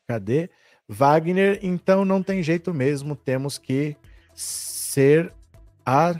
Cadê? 0.07 0.51
Wagner, 0.91 1.59
então 1.61 2.03
não 2.03 2.23
tem 2.23 2.41
jeito 2.41 2.73
mesmo, 2.73 3.15
temos 3.15 3.59
que 3.59 3.95
ser 4.33 5.31
a 5.85 6.15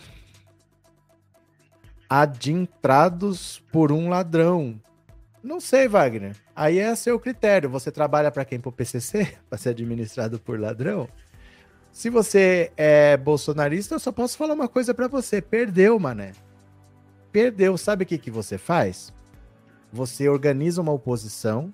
adintrados 2.08 3.64
por 3.72 3.92
um 3.92 4.10
ladrão. 4.10 4.80
Não 5.42 5.60
sei, 5.60 5.88
Wagner. 5.88 6.36
Aí 6.56 6.78
é 6.78 6.94
seu 6.96 7.20
critério. 7.20 7.70
Você 7.70 7.92
trabalha 7.92 8.30
para 8.30 8.46
quem? 8.46 8.60
Para 8.60 8.70
o 8.70 8.72
PCC? 8.72 9.36
Para 9.50 9.58
ser 9.58 9.70
administrado 9.70 10.40
por 10.40 10.60
ladrão? 10.60 11.10
Se 11.92 12.10
você 12.10 12.72
é 12.78 13.18
bolsonarista, 13.18 13.96
eu 13.96 14.00
só 14.00 14.12
posso 14.12 14.38
falar 14.38 14.54
uma 14.54 14.68
coisa 14.68 14.94
para 14.94 15.08
você. 15.08 15.42
Perdeu, 15.42 16.00
mané. 16.00 16.34
Perdeu. 17.32 17.76
Sabe 17.78 18.04
o 18.04 18.08
que, 18.08 18.18
que 18.18 18.30
você 18.30 18.58
faz? 18.58 19.12
Você 19.92 20.30
organiza 20.30 20.82
uma 20.82 20.92
oposição, 20.92 21.74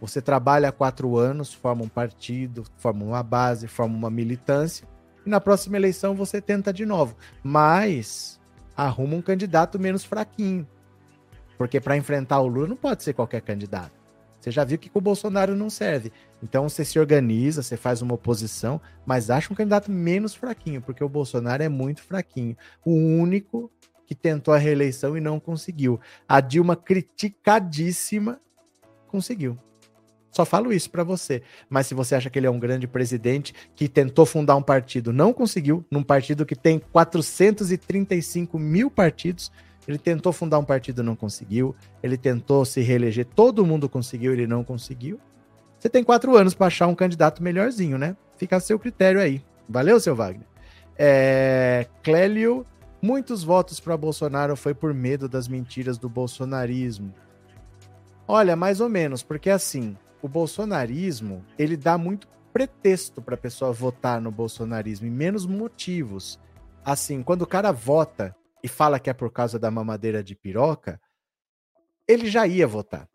você 0.00 0.22
trabalha 0.22 0.72
quatro 0.72 1.16
anos, 1.16 1.52
forma 1.52 1.84
um 1.84 1.88
partido, 1.88 2.64
forma 2.76 3.04
uma 3.04 3.22
base, 3.22 3.66
forma 3.66 3.96
uma 3.96 4.10
militância, 4.10 4.86
e 5.26 5.30
na 5.30 5.40
próxima 5.40 5.76
eleição 5.76 6.14
você 6.14 6.40
tenta 6.40 6.72
de 6.72 6.86
novo. 6.86 7.16
Mas 7.42 8.40
arruma 8.76 9.16
um 9.16 9.22
candidato 9.22 9.78
menos 9.78 10.04
fraquinho 10.04 10.66
porque 11.58 11.80
para 11.80 11.96
enfrentar 11.96 12.40
o 12.40 12.46
Lula 12.46 12.68
não 12.68 12.76
pode 12.76 13.02
ser 13.02 13.12
qualquer 13.12 13.42
candidato. 13.42 13.98
Você 14.40 14.52
já 14.52 14.62
viu 14.62 14.78
que 14.78 14.88
com 14.88 15.00
o 15.00 15.02
Bolsonaro 15.02 15.56
não 15.56 15.68
serve. 15.68 16.12
Então 16.40 16.68
você 16.68 16.84
se 16.84 16.96
organiza, 16.96 17.60
você 17.60 17.76
faz 17.76 18.00
uma 18.00 18.14
oposição, 18.14 18.80
mas 19.04 19.28
acha 19.28 19.52
um 19.52 19.56
candidato 19.56 19.90
menos 19.90 20.32
fraquinho, 20.32 20.80
porque 20.80 21.02
o 21.02 21.08
Bolsonaro 21.08 21.60
é 21.60 21.68
muito 21.68 22.00
fraquinho. 22.00 22.56
O 22.84 22.92
único 22.92 23.70
que 24.06 24.14
tentou 24.14 24.54
a 24.54 24.58
reeleição 24.58 25.16
e 25.16 25.20
não 25.20 25.40
conseguiu. 25.40 26.00
A 26.26 26.40
Dilma, 26.40 26.76
criticadíssima, 26.76 28.40
conseguiu. 29.08 29.58
Só 30.38 30.44
falo 30.44 30.72
isso 30.72 30.88
para 30.88 31.02
você. 31.02 31.42
Mas 31.68 31.88
se 31.88 31.94
você 31.94 32.14
acha 32.14 32.30
que 32.30 32.38
ele 32.38 32.46
é 32.46 32.50
um 32.50 32.60
grande 32.60 32.86
presidente 32.86 33.52
que 33.74 33.88
tentou 33.88 34.24
fundar 34.24 34.54
um 34.54 34.62
partido, 34.62 35.12
não 35.12 35.32
conseguiu, 35.32 35.84
num 35.90 36.00
partido 36.00 36.46
que 36.46 36.54
tem 36.54 36.78
435 36.78 38.56
mil 38.56 38.88
partidos, 38.88 39.50
ele 39.88 39.98
tentou 39.98 40.32
fundar 40.32 40.60
um 40.60 40.64
partido, 40.64 41.02
não 41.02 41.16
conseguiu. 41.16 41.74
Ele 42.00 42.16
tentou 42.16 42.64
se 42.64 42.80
reeleger, 42.82 43.24
todo 43.24 43.66
mundo 43.66 43.88
conseguiu, 43.88 44.32
ele 44.32 44.46
não 44.46 44.62
conseguiu. 44.62 45.18
Você 45.76 45.88
tem 45.88 46.04
quatro 46.04 46.36
anos 46.36 46.54
para 46.54 46.68
achar 46.68 46.86
um 46.86 46.94
candidato 46.94 47.42
melhorzinho, 47.42 47.98
né? 47.98 48.16
Fica 48.36 48.58
a 48.58 48.60
seu 48.60 48.78
critério 48.78 49.20
aí. 49.20 49.42
Valeu, 49.68 49.98
seu 49.98 50.14
Wagner. 50.14 50.46
É, 50.96 51.84
Clélio, 52.00 52.64
muitos 53.02 53.42
votos 53.42 53.80
para 53.80 53.96
Bolsonaro 53.96 54.54
foi 54.54 54.72
por 54.72 54.94
medo 54.94 55.28
das 55.28 55.48
mentiras 55.48 55.98
do 55.98 56.08
bolsonarismo. 56.08 57.12
Olha, 58.28 58.54
mais 58.54 58.80
ou 58.80 58.88
menos, 58.88 59.20
porque 59.20 59.50
assim, 59.50 59.96
o 60.22 60.28
bolsonarismo, 60.28 61.44
ele 61.58 61.76
dá 61.76 61.96
muito 61.96 62.28
pretexto 62.52 63.22
para 63.22 63.34
a 63.34 63.38
pessoa 63.38 63.72
votar 63.72 64.20
no 64.20 64.30
bolsonarismo 64.30 65.06
e 65.06 65.10
menos 65.10 65.46
motivos. 65.46 66.40
Assim, 66.84 67.22
quando 67.22 67.42
o 67.42 67.46
cara 67.46 67.70
vota 67.70 68.34
e 68.62 68.68
fala 68.68 68.98
que 68.98 69.10
é 69.10 69.12
por 69.12 69.30
causa 69.30 69.58
da 69.58 69.70
mamadeira 69.70 70.22
de 70.22 70.34
piroca, 70.34 71.00
ele 72.06 72.28
já 72.28 72.46
ia 72.46 72.66
votar. 72.66 73.08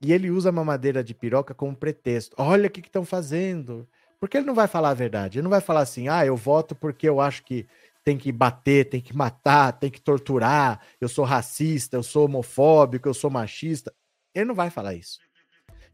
E 0.00 0.12
ele 0.12 0.30
usa 0.30 0.48
a 0.48 0.52
mamadeira 0.52 1.02
de 1.02 1.14
piroca 1.14 1.54
como 1.54 1.76
pretexto. 1.76 2.34
Olha 2.36 2.66
o 2.66 2.70
que 2.70 2.80
estão 2.80 3.04
fazendo. 3.04 3.88
Porque 4.18 4.36
ele 4.36 4.46
não 4.46 4.54
vai 4.54 4.66
falar 4.66 4.90
a 4.90 4.94
verdade. 4.94 5.38
Ele 5.38 5.44
não 5.44 5.50
vai 5.50 5.60
falar 5.60 5.80
assim, 5.80 6.08
ah, 6.08 6.26
eu 6.26 6.36
voto 6.36 6.74
porque 6.74 7.08
eu 7.08 7.20
acho 7.20 7.44
que 7.44 7.66
tem 8.04 8.18
que 8.18 8.32
bater, 8.32 8.88
tem 8.88 9.00
que 9.00 9.16
matar, 9.16 9.72
tem 9.72 9.90
que 9.90 10.00
torturar, 10.00 10.80
eu 11.00 11.08
sou 11.08 11.24
racista, 11.24 11.96
eu 11.96 12.02
sou 12.02 12.24
homofóbico, 12.24 13.08
eu 13.08 13.14
sou 13.14 13.30
machista. 13.30 13.94
Ele 14.34 14.46
não 14.46 14.54
vai 14.54 14.70
falar 14.70 14.94
isso. 14.94 15.18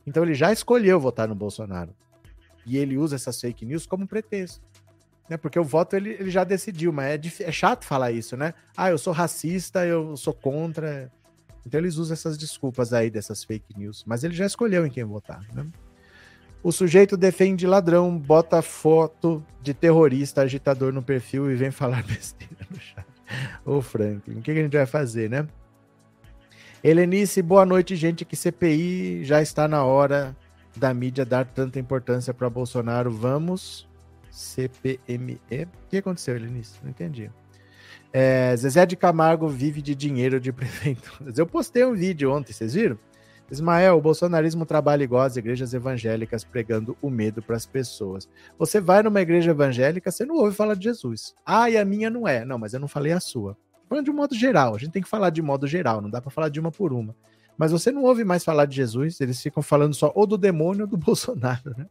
Então 0.08 0.22
ele 0.22 0.34
já 0.34 0.52
escolheu 0.52 0.98
votar 0.98 1.28
no 1.28 1.34
Bolsonaro. 1.34 1.94
E 2.66 2.76
ele 2.76 2.98
usa 2.98 3.16
essas 3.16 3.40
fake 3.40 3.64
news 3.64 3.86
como 3.86 4.06
pretexto 4.06 4.68
né? 5.28 5.36
Porque 5.36 5.58
o 5.58 5.64
voto 5.64 5.94
ele, 5.94 6.10
ele 6.10 6.30
já 6.30 6.42
decidiu, 6.42 6.92
mas 6.92 7.40
é, 7.40 7.44
é 7.44 7.52
chato 7.52 7.84
falar 7.84 8.10
isso, 8.10 8.36
né? 8.36 8.54
Ah, 8.76 8.90
eu 8.90 8.98
sou 8.98 9.12
racista, 9.12 9.84
eu 9.84 10.16
sou 10.16 10.32
contra. 10.32 11.12
Então 11.66 11.78
eles 11.78 11.96
usam 11.96 12.14
essas 12.14 12.38
desculpas 12.38 12.92
aí 12.92 13.10
dessas 13.10 13.44
fake 13.44 13.76
news, 13.76 14.04
mas 14.06 14.24
ele 14.24 14.34
já 14.34 14.46
escolheu 14.46 14.86
em 14.86 14.90
quem 14.90 15.04
votar, 15.04 15.44
né? 15.52 15.66
O 16.62 16.72
sujeito 16.72 17.16
defende 17.16 17.66
ladrão, 17.66 18.18
bota 18.18 18.60
foto 18.62 19.44
de 19.62 19.72
terrorista, 19.72 20.42
agitador 20.42 20.92
no 20.92 21.02
perfil 21.02 21.50
e 21.50 21.54
vem 21.54 21.70
falar 21.70 22.02
besteira 22.06 22.66
no 22.68 22.80
chat. 22.80 23.06
Ô, 23.64 23.80
Franklin, 23.80 24.38
o 24.38 24.42
que 24.42 24.50
a 24.50 24.54
gente 24.54 24.76
vai 24.76 24.86
fazer, 24.86 25.28
né? 25.30 25.46
Helenice, 26.88 27.42
boa 27.42 27.66
noite, 27.66 27.94
gente. 27.96 28.24
Que 28.24 28.34
CPI 28.34 29.22
já 29.22 29.42
está 29.42 29.68
na 29.68 29.84
hora 29.84 30.34
da 30.74 30.94
mídia 30.94 31.22
dar 31.22 31.44
tanta 31.44 31.78
importância 31.78 32.32
para 32.32 32.48
Bolsonaro. 32.48 33.10
Vamos 33.10 33.86
CPME. 34.30 35.38
O 35.84 35.88
que 35.90 35.98
aconteceu, 35.98 36.34
Elenice? 36.34 36.78
Não 36.82 36.88
entendi. 36.88 37.30
É, 38.10 38.56
Zezé 38.56 38.86
de 38.86 38.96
Camargo 38.96 39.48
vive 39.48 39.82
de 39.82 39.94
dinheiro 39.94 40.40
de 40.40 40.50
prefeituras. 40.50 41.36
Eu 41.36 41.46
postei 41.46 41.84
um 41.84 41.92
vídeo 41.92 42.32
ontem, 42.32 42.54
vocês 42.54 42.72
viram? 42.72 42.98
Ismael, 43.50 43.98
o 43.98 44.00
bolsonarismo 44.00 44.64
trabalha 44.64 45.04
igual 45.04 45.24
as 45.24 45.36
igrejas 45.36 45.74
evangélicas, 45.74 46.42
pregando 46.42 46.96
o 47.02 47.10
medo 47.10 47.42
para 47.42 47.56
as 47.56 47.66
pessoas. 47.66 48.26
Você 48.58 48.80
vai 48.80 49.02
numa 49.02 49.20
igreja 49.20 49.50
evangélica, 49.50 50.10
você 50.10 50.24
não 50.24 50.36
ouve 50.36 50.56
falar 50.56 50.74
de 50.74 50.84
Jesus. 50.84 51.34
Ah, 51.44 51.68
e 51.68 51.76
a 51.76 51.84
minha 51.84 52.08
não 52.08 52.26
é. 52.26 52.46
Não, 52.46 52.56
mas 52.56 52.72
eu 52.72 52.80
não 52.80 52.88
falei 52.88 53.12
a 53.12 53.20
sua. 53.20 53.58
Falando 53.88 54.04
de 54.04 54.10
um 54.10 54.14
modo 54.14 54.34
geral, 54.34 54.74
a 54.74 54.78
gente 54.78 54.90
tem 54.90 55.02
que 55.02 55.08
falar 55.08 55.30
de 55.30 55.40
modo 55.40 55.66
geral, 55.66 56.00
não 56.00 56.10
dá 56.10 56.20
para 56.20 56.30
falar 56.30 56.48
de 56.48 56.60
uma 56.60 56.70
por 56.70 56.92
uma. 56.92 57.14
Mas 57.56 57.72
você 57.72 57.90
não 57.90 58.02
ouve 58.04 58.24
mais 58.24 58.44
falar 58.44 58.66
de 58.66 58.76
Jesus, 58.76 59.20
eles 59.20 59.40
ficam 59.40 59.62
falando 59.62 59.94
só 59.94 60.12
ou 60.14 60.26
do 60.26 60.38
demônio 60.38 60.82
ou 60.82 60.86
do 60.86 60.96
Bolsonaro, 60.98 61.74
né? 61.76 61.86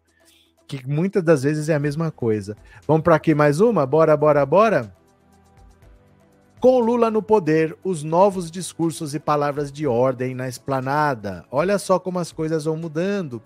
que 0.68 0.86
muitas 0.86 1.24
das 1.24 1.44
vezes 1.44 1.70
é 1.70 1.76
a 1.76 1.80
mesma 1.80 2.12
coisa. 2.12 2.58
Vamos 2.86 3.04
para 3.04 3.16
aqui 3.16 3.34
mais 3.34 3.62
uma? 3.62 3.86
Bora, 3.86 4.16
bora, 4.18 4.46
bora? 4.46 4.94
Com 6.60 6.80
Lula 6.80 7.10
no 7.10 7.22
poder, 7.22 7.78
os 7.84 8.04
novos 8.04 8.52
discursos 8.52 9.16
e 9.16 9.20
palavras 9.20 9.72
de 9.72 9.88
ordem 9.88 10.36
na 10.36 10.48
esplanada. 10.50 11.46
Olha 11.50 11.80
só 11.80 12.00
como 12.00 12.20
as 12.20 12.32
coisas 12.32 12.66
vão 12.66 12.76
mudando. 12.76 13.42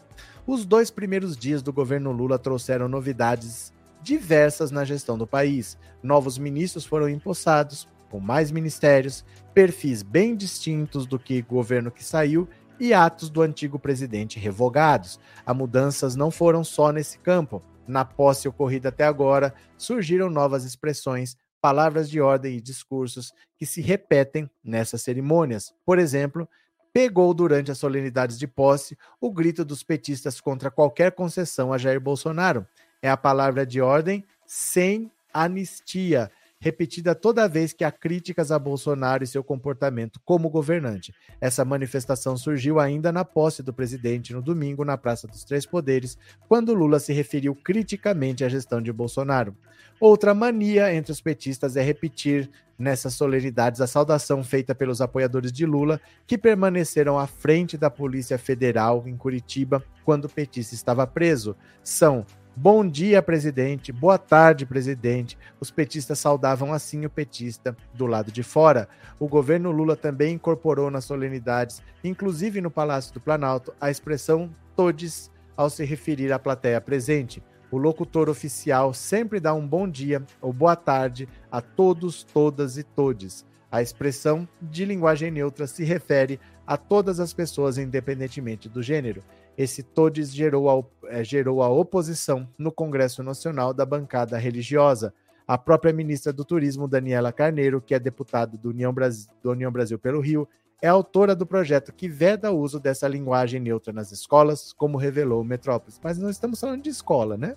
Os 0.48 0.66
dois 0.66 0.90
primeiros 0.90 1.38
dias 1.38 1.62
do 1.62 1.72
governo 1.72 2.12
Lula 2.12 2.40
trouxeram 2.40 2.88
novidades 2.88 3.72
diversas 4.02 4.72
na 4.72 4.84
gestão 4.84 5.18
do 5.18 5.28
país. 5.28 5.78
Novos 6.02 6.38
ministros 6.38 6.86
foram 6.86 7.08
empossados, 7.08 7.88
com 8.12 8.20
mais 8.20 8.52
ministérios, 8.52 9.24
perfis 9.54 10.04
bem 10.04 10.36
distintos 10.36 11.08
do 11.08 11.18
que 11.18 11.42
governo 11.42 11.90
que 11.90 12.04
saiu 12.04 12.48
e 12.78 12.94
atos 12.94 13.30
do 13.30 13.42
antigo 13.42 13.80
presidente 13.80 14.38
revogados. 14.38 15.18
As 15.46 15.56
mudanças 15.56 16.16
não 16.16 16.30
foram 16.30 16.62
só 16.62 16.92
nesse 16.92 17.18
campo. 17.20 17.64
Na 17.88 18.04
posse 18.04 18.50
ocorrida 18.50 18.90
até 18.90 19.06
agora, 19.06 19.54
surgiram 19.78 20.30
novas 20.30 20.66
expressões, 20.66 21.38
palavras 21.62 22.10
de 22.10 22.20
ordem 22.20 22.58
e 22.58 22.62
discursos 22.62 23.34
que 23.58 23.66
se 23.66 23.82
repetem 23.82 24.50
nessas 24.64 25.02
cerimônias. 25.02 25.74
Por 25.86 25.98
exemplo, 25.98 26.50
pegou 26.92 27.34
durante 27.34 27.72
as 27.72 27.78
solenidades 27.78 28.38
de 28.38 28.48
posse 28.48 28.98
o 29.22 29.32
grito 29.32 29.64
dos 29.64 29.84
petistas 29.84 30.42
contra 30.42 30.70
qualquer 30.70 31.14
concessão 31.14 31.72
a 31.72 31.78
Jair 31.78 32.02
Bolsonaro. 32.02 32.68
É 33.02 33.10
a 33.10 33.18
palavra 33.18 33.66
de 33.66 33.80
ordem 33.80 34.26
sem 34.46 35.10
anistia 35.34 36.30
repetida 36.62 37.16
toda 37.16 37.50
vez 37.50 37.74
que 37.74 37.84
há 37.84 37.92
críticas 37.92 38.52
a 38.52 38.60
Bolsonaro 38.60 39.24
e 39.24 39.28
seu 39.28 39.44
comportamento 39.44 40.22
como 40.24 40.48
governante. 40.48 41.12
Essa 41.42 41.66
manifestação 41.66 42.38
surgiu 42.38 42.80
ainda 42.80 43.12
na 43.12 43.26
posse 43.26 43.64
do 43.64 43.74
presidente 43.74 44.32
no 44.32 44.44
domingo 44.44 44.86
na 44.86 44.96
Praça 44.96 45.28
dos 45.28 45.44
Três 45.44 45.66
Poderes, 45.66 46.18
quando 46.48 46.76
Lula 46.76 47.00
se 47.00 47.12
referiu 47.12 47.56
criticamente 47.56 48.46
à 48.46 48.50
gestão 48.50 48.80
de 48.80 48.94
Bolsonaro. 48.94 49.58
Outra 50.00 50.34
mania 50.34 50.94
entre 50.94 51.12
os 51.12 51.20
petistas 51.20 51.76
é 51.76 51.82
repetir 51.82 52.50
nessas 52.78 53.14
solenidades 53.14 53.82
a 53.82 53.88
saudação 53.88 54.44
feita 54.44 54.74
pelos 54.74 55.02
apoiadores 55.02 55.52
de 55.52 55.66
Lula, 55.66 56.00
que 56.26 56.38
permaneceram 56.38 57.18
à 57.18 57.28
frente 57.28 57.78
da 57.78 57.90
Polícia 57.90 58.38
Federal 58.38 59.04
em 59.08 59.16
Curitiba 59.16 59.84
quando 60.04 60.26
o 60.26 60.30
petista 60.30 60.74
estava 60.74 61.06
preso. 61.06 61.56
São 61.84 62.26
Bom 62.64 62.88
dia, 62.88 63.24
presidente. 63.24 63.92
Boa 63.92 64.20
tarde, 64.20 64.68
presidente. 64.68 65.36
Os 65.60 65.72
petistas 65.72 66.20
saudavam 66.20 66.72
assim 66.72 67.04
o 67.04 67.10
petista 67.10 67.76
do 67.92 68.06
lado 68.06 68.32
de 68.32 68.44
fora. 68.44 68.88
O 69.20 69.28
governo 69.28 69.72
Lula 69.72 69.96
também 69.96 70.36
incorporou 70.36 70.92
nas 70.92 71.06
solenidades, 71.06 71.82
inclusive 72.04 72.62
no 72.62 72.70
Palácio 72.70 73.16
do 73.16 73.20
Planalto, 73.20 73.74
a 73.82 73.90
expressão 73.90 74.48
todes 74.76 75.32
ao 75.58 75.72
se 75.72 75.84
referir 75.84 76.32
à 76.32 76.38
plateia 76.38 76.80
presente. 76.80 77.42
O 77.72 77.80
locutor 77.80 78.30
oficial 78.30 78.94
sempre 78.94 79.40
dá 79.40 79.56
um 79.56 79.68
bom 79.68 79.90
dia 79.90 80.22
ou 80.40 80.54
boa 80.54 80.76
tarde 80.76 81.28
a 81.52 81.62
todos, 81.62 82.24
todas 82.24 82.78
e 82.78 82.84
todes. 82.84 83.44
A 83.72 83.82
expressão 83.82 84.48
de 84.62 84.86
linguagem 84.86 85.32
neutra 85.32 85.66
se 85.66 85.84
refere 85.84 86.40
a 86.68 86.78
todas 86.78 87.20
as 87.20 87.34
pessoas, 87.34 87.80
independentemente 87.80 88.70
do 88.70 88.84
gênero. 88.84 89.24
Esse 89.58 89.82
todes 89.82 90.32
gerou 90.32 90.70
é, 91.12 91.24
gerou 91.24 91.62
a 91.62 91.70
oposição 91.70 92.48
no 92.58 92.72
Congresso 92.72 93.22
Nacional 93.22 93.74
da 93.74 93.86
bancada 93.86 94.38
religiosa. 94.38 95.14
A 95.46 95.58
própria 95.58 95.92
ministra 95.94 96.32
do 96.32 96.46
Turismo, 96.46 96.88
Daniela 96.88 97.32
Carneiro, 97.32 97.82
que 97.82 97.94
é 97.94 98.00
deputada 98.00 98.58
do 98.58 98.70
União, 98.70 98.94
Brasil, 98.94 99.30
do 99.44 99.52
União 99.52 99.72
Brasil 99.72 100.00
pelo 100.00 100.22
Rio, 100.22 100.48
é 100.82 100.88
autora 100.88 101.36
do 101.36 101.46
projeto 101.46 101.94
que 101.94 102.08
veda 102.08 102.52
o 102.52 102.60
uso 102.60 102.80
dessa 102.80 103.08
linguagem 103.08 103.60
neutra 103.60 103.94
nas 103.94 104.12
escolas, 104.12 104.74
como 104.74 104.98
revelou 104.98 105.42
o 105.42 105.46
Metrópolis. 105.46 106.00
Mas 106.04 106.18
não 106.18 106.30
estamos 106.30 106.60
falando 106.60 106.82
de 106.82 106.90
escola, 106.90 107.38
né? 107.38 107.56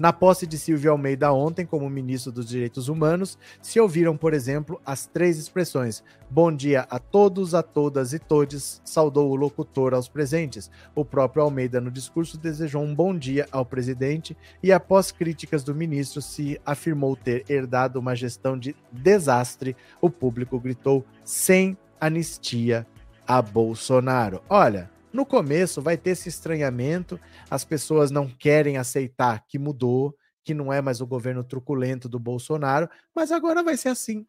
Na 0.00 0.14
posse 0.14 0.46
de 0.46 0.56
Silvio 0.56 0.92
Almeida 0.92 1.30
ontem, 1.30 1.66
como 1.66 1.90
ministro 1.90 2.32
dos 2.32 2.48
Direitos 2.48 2.88
Humanos, 2.88 3.38
se 3.60 3.78
ouviram, 3.78 4.16
por 4.16 4.32
exemplo, 4.32 4.80
as 4.82 5.06
três 5.06 5.38
expressões: 5.38 6.02
Bom 6.30 6.50
dia 6.50 6.86
a 6.88 6.98
todos, 6.98 7.54
a 7.54 7.62
todas 7.62 8.14
e 8.14 8.18
todes, 8.18 8.80
saudou 8.82 9.30
o 9.30 9.34
locutor 9.34 9.92
aos 9.92 10.08
presentes. 10.08 10.70
O 10.94 11.04
próprio 11.04 11.42
Almeida, 11.42 11.82
no 11.82 11.90
discurso, 11.90 12.38
desejou 12.38 12.82
um 12.82 12.94
bom 12.94 13.14
dia 13.14 13.46
ao 13.52 13.66
presidente 13.66 14.34
e, 14.62 14.72
após 14.72 15.12
críticas 15.12 15.62
do 15.62 15.74
ministro, 15.74 16.22
se 16.22 16.58
afirmou 16.64 17.14
ter 17.14 17.44
herdado 17.46 18.00
uma 18.00 18.16
gestão 18.16 18.58
de 18.58 18.74
desastre. 18.90 19.76
O 20.00 20.08
público 20.08 20.58
gritou 20.58 21.04
sem 21.22 21.76
anistia 22.00 22.86
a 23.28 23.42
Bolsonaro. 23.42 24.40
Olha. 24.48 24.99
No 25.12 25.26
começo 25.26 25.82
vai 25.82 25.96
ter 25.96 26.10
esse 26.10 26.28
estranhamento, 26.28 27.18
as 27.50 27.64
pessoas 27.64 28.10
não 28.10 28.28
querem 28.28 28.76
aceitar 28.76 29.44
que 29.46 29.58
mudou, 29.58 30.16
que 30.44 30.54
não 30.54 30.72
é 30.72 30.80
mais 30.80 31.00
o 31.00 31.06
governo 31.06 31.42
truculento 31.42 32.08
do 32.08 32.18
Bolsonaro, 32.18 32.88
mas 33.14 33.32
agora 33.32 33.62
vai 33.62 33.76
ser 33.76 33.88
assim. 33.88 34.24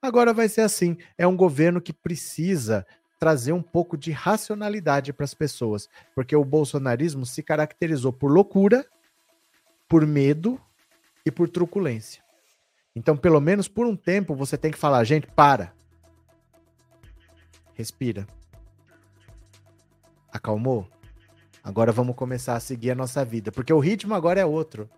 Agora 0.00 0.32
vai 0.32 0.48
ser 0.48 0.62
assim. 0.62 0.96
É 1.18 1.26
um 1.26 1.36
governo 1.36 1.80
que 1.80 1.92
precisa 1.92 2.86
trazer 3.18 3.52
um 3.52 3.62
pouco 3.62 3.96
de 3.96 4.12
racionalidade 4.12 5.12
para 5.12 5.24
as 5.24 5.34
pessoas, 5.34 5.88
porque 6.14 6.34
o 6.34 6.44
bolsonarismo 6.44 7.24
se 7.24 7.42
caracterizou 7.42 8.12
por 8.12 8.30
loucura, 8.30 8.84
por 9.88 10.06
medo 10.06 10.60
e 11.24 11.30
por 11.30 11.48
truculência. 11.48 12.22
Então, 12.96 13.16
pelo 13.16 13.40
menos 13.40 13.68
por 13.68 13.86
um 13.86 13.96
tempo, 13.96 14.34
você 14.34 14.56
tem 14.56 14.70
que 14.70 14.78
falar, 14.78 15.04
gente, 15.04 15.26
para. 15.26 15.72
Respira 17.74 18.26
acalmou? 20.34 20.86
Agora 21.62 21.92
vamos 21.92 22.16
começar 22.16 22.56
a 22.56 22.60
seguir 22.60 22.90
a 22.90 22.94
nossa 22.94 23.24
vida, 23.24 23.50
porque 23.50 23.72
o 23.72 23.78
ritmo 23.78 24.14
agora 24.14 24.40
é 24.40 24.44
outro. 24.44 24.90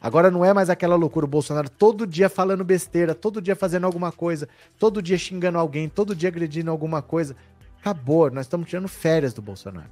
Agora 0.00 0.30
não 0.30 0.44
é 0.44 0.52
mais 0.52 0.68
aquela 0.68 0.94
loucura, 0.96 1.26
o 1.26 1.28
Bolsonaro 1.28 1.70
todo 1.70 2.06
dia 2.06 2.28
falando 2.28 2.64
besteira, 2.64 3.14
todo 3.14 3.40
dia 3.40 3.56
fazendo 3.56 3.86
alguma 3.86 4.12
coisa, 4.12 4.48
todo 4.78 5.00
dia 5.00 5.16
xingando 5.16 5.58
alguém, 5.58 5.88
todo 5.88 6.14
dia 6.14 6.28
agredindo 6.28 6.70
alguma 6.70 7.00
coisa. 7.00 7.34
Acabou, 7.80 8.30
nós 8.30 8.46
estamos 8.46 8.68
tirando 8.68 8.88
férias 8.88 9.32
do 9.32 9.40
Bolsonaro. 9.40 9.90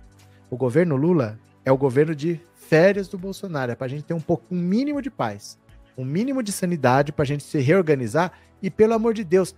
O 0.50 0.56
governo 0.56 0.96
Lula 0.96 1.38
é 1.64 1.72
o 1.72 1.78
governo 1.78 2.14
de 2.14 2.40
férias 2.54 3.08
do 3.08 3.18
Bolsonaro, 3.18 3.72
é 3.72 3.74
para 3.74 3.86
a 3.86 3.90
gente 3.90 4.04
ter 4.04 4.14
um 4.14 4.20
pouco, 4.20 4.44
um 4.50 4.60
mínimo 4.60 5.00
de 5.00 5.10
paz, 5.10 5.58
um 5.96 6.04
mínimo 6.04 6.42
de 6.42 6.52
sanidade 6.52 7.12
para 7.12 7.22
a 7.22 7.26
gente 7.26 7.42
se 7.42 7.58
reorganizar 7.58 8.32
e, 8.62 8.70
pelo 8.70 8.94
amor 8.94 9.14
de 9.14 9.24
Deus, 9.24 9.54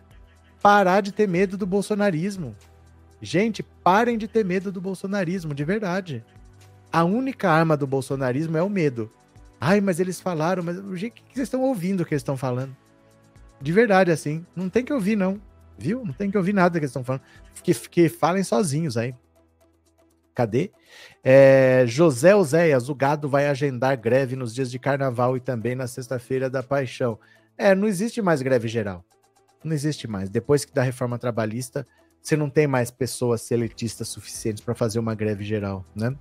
parar 0.63 1.01
de 1.01 1.13
ter 1.13 1.29
medo 1.29 1.57
do 1.57 1.67
bolsonarismo. 1.67 2.55
Gente, 3.25 3.63
parem 3.63 4.19
de 4.19 4.27
ter 4.27 4.45
medo 4.45 4.73
do 4.73 4.81
bolsonarismo, 4.81 5.55
de 5.55 5.65
verdade. 5.65 6.25
A 6.93 7.05
única 7.05 7.49
arma 7.49 7.77
do 7.77 7.87
bolsonarismo 7.87 8.57
é 8.57 8.63
o 8.63 8.69
medo. 8.69 9.09
Ai, 9.61 9.81
mas 9.81 10.01
eles 10.01 10.21
falaram, 10.21 10.61
mas 10.61 10.77
o 10.77 10.93
que 10.93 11.23
vocês 11.33 11.47
estão 11.47 11.63
ouvindo 11.63 12.05
que 12.05 12.13
eles 12.13 12.21
estão 12.21 12.37
falando? 12.37 12.77
De 13.61 13.71
verdade, 13.71 14.11
assim. 14.11 14.45
Não 14.57 14.69
tem 14.69 14.85
que 14.85 14.93
ouvir, 14.93 15.15
não. 15.15 15.41
Viu? 15.79 16.05
Não 16.05 16.13
tem 16.13 16.33
que 16.33 16.37
ouvir 16.37 16.53
nada 16.53 16.73
que 16.73 16.85
eles 16.85 16.91
estão 16.91 17.05
falando. 17.05 17.23
Que, 17.63 17.73
que 17.73 18.09
falem 18.09 18.43
sozinhos 18.43 18.97
aí. 18.97 19.15
Cadê? 20.35 20.73
É, 21.23 21.85
José 21.87 22.35
Oséias, 22.35 22.89
o 22.89 22.95
gado 22.95 23.29
vai 23.29 23.47
agendar 23.47 23.97
greve 23.97 24.35
nos 24.35 24.53
dias 24.53 24.69
de 24.69 24.81
carnaval 24.81 25.37
e 25.37 25.41
também 25.41 25.77
na 25.77 25.87
sexta-feira 25.87 26.51
da 26.51 26.61
paixão. 26.61 27.17
É, 27.57 27.73
não 27.73 27.87
existe 27.87 28.21
mais 28.21 28.43
greve 28.43 28.67
geral. 28.67 29.05
Não 29.63 29.73
existe 29.73 30.09
mais. 30.09 30.29
Depois 30.29 30.65
que 30.65 30.75
da 30.75 30.83
reforma 30.83 31.21
trabalhista, 31.21 31.87
você 32.23 32.37
não 32.37 32.49
tem 32.49 32.69
mais 32.69 32.91
pessoas 32.91 33.43
seletistas 33.43 34.09
suficientes 34.09 34.63
para 34.63 34.75
fazer 34.75 35.01
uma 35.01 35.15
greve 35.15 35.45
geral, 35.45 35.85
né? 35.95 36.15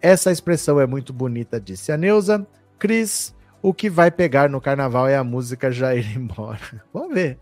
Essa 0.00 0.30
expressão 0.30 0.78
é 0.80 0.86
muito 0.86 1.12
bonita, 1.12 1.60
disse 1.60 1.90
a 1.90 1.96
Neuza. 1.96 2.46
Cris, 2.78 3.34
o 3.62 3.72
que 3.72 3.88
vai 3.88 4.10
pegar 4.10 4.48
no 4.48 4.60
carnaval 4.60 5.08
é 5.08 5.16
a 5.16 5.24
música 5.24 5.72
já 5.72 5.94
ir 5.96 6.16
embora. 6.16 6.84
Vamos 6.92 7.14
ver. 7.14 7.38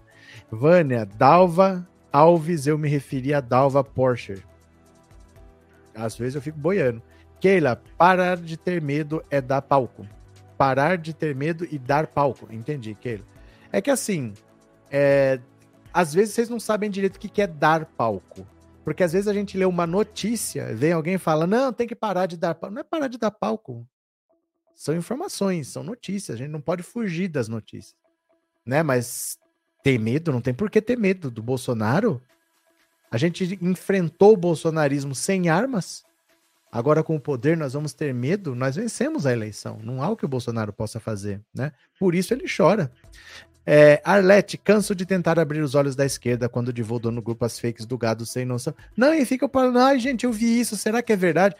Vânia, 0.50 1.04
Dalva 1.04 1.86
Alves, 2.12 2.66
eu 2.66 2.78
me 2.78 2.88
referi 2.88 3.34
a 3.34 3.40
Dalva 3.40 3.82
Porsche. 3.82 4.42
Às 5.94 6.16
vezes 6.16 6.36
eu 6.36 6.42
fico 6.42 6.58
boiando. 6.58 7.02
Keila, 7.40 7.80
parar 7.96 8.36
de 8.36 8.56
ter 8.56 8.80
medo 8.80 9.22
é 9.30 9.40
dar 9.40 9.62
palco. 9.62 10.06
Parar 10.56 10.98
de 10.98 11.12
ter 11.12 11.34
medo 11.34 11.66
e 11.70 11.78
dar 11.78 12.06
palco. 12.06 12.48
Entendi, 12.50 12.94
Keila. 12.94 13.24
É 13.72 13.80
que 13.80 13.90
assim, 13.90 14.32
é, 14.90 15.38
às 15.98 16.14
vezes 16.14 16.32
vocês 16.32 16.48
não 16.48 16.60
sabem 16.60 16.88
direito 16.88 17.16
o 17.16 17.18
que 17.18 17.42
é 17.42 17.46
dar 17.48 17.84
palco. 17.84 18.46
Porque 18.84 19.02
às 19.02 19.14
vezes 19.14 19.26
a 19.26 19.34
gente 19.34 19.58
lê 19.58 19.64
uma 19.64 19.84
notícia, 19.84 20.72
vem 20.72 20.92
alguém 20.92 21.14
e 21.14 21.18
fala, 21.18 21.44
não, 21.44 21.72
tem 21.72 21.88
que 21.88 21.94
parar 21.96 22.26
de 22.26 22.36
dar 22.36 22.54
palco. 22.54 22.72
Não 22.72 22.82
é 22.82 22.84
parar 22.84 23.08
de 23.08 23.18
dar 23.18 23.32
palco. 23.32 23.84
São 24.76 24.94
informações, 24.94 25.66
são 25.66 25.82
notícias. 25.82 26.36
A 26.36 26.38
gente 26.38 26.52
não 26.52 26.60
pode 26.60 26.84
fugir 26.84 27.26
das 27.26 27.48
notícias. 27.48 27.96
Né? 28.64 28.80
Mas 28.80 29.40
ter 29.82 29.98
medo, 29.98 30.30
não 30.30 30.40
tem 30.40 30.54
por 30.54 30.70
que 30.70 30.80
ter 30.80 30.96
medo 30.96 31.32
do 31.32 31.42
Bolsonaro. 31.42 32.22
A 33.10 33.18
gente 33.18 33.58
enfrentou 33.60 34.34
o 34.34 34.36
bolsonarismo 34.36 35.16
sem 35.16 35.48
armas. 35.48 36.04
Agora, 36.70 37.02
com 37.02 37.16
o 37.16 37.20
poder, 37.20 37.56
nós 37.56 37.72
vamos 37.72 37.92
ter 37.92 38.14
medo, 38.14 38.54
nós 38.54 38.76
vencemos 38.76 39.26
a 39.26 39.32
eleição. 39.32 39.80
Não 39.82 40.00
há 40.00 40.08
o 40.10 40.16
que 40.16 40.26
o 40.26 40.28
Bolsonaro 40.28 40.72
possa 40.72 41.00
fazer, 41.00 41.42
né? 41.52 41.72
Por 41.98 42.14
isso 42.14 42.32
ele 42.32 42.44
chora. 42.46 42.92
É, 43.70 44.00
Arlete, 44.02 44.56
canso 44.56 44.94
de 44.94 45.04
tentar 45.04 45.38
abrir 45.38 45.60
os 45.60 45.74
olhos 45.74 45.94
da 45.94 46.06
esquerda 46.06 46.48
quando 46.48 46.72
divulgou 46.72 47.12
no 47.12 47.20
grupo 47.20 47.44
as 47.44 47.60
fakes 47.60 47.84
do 47.84 47.98
gado 47.98 48.24
sem 48.24 48.46
noção. 48.46 48.74
Não, 48.96 49.12
e 49.12 49.26
fica 49.26 49.46
falando, 49.46 49.78
ai 49.78 49.98
gente, 49.98 50.24
eu 50.24 50.32
vi 50.32 50.58
isso, 50.58 50.74
será 50.74 51.02
que 51.02 51.12
é 51.12 51.16
verdade? 51.16 51.54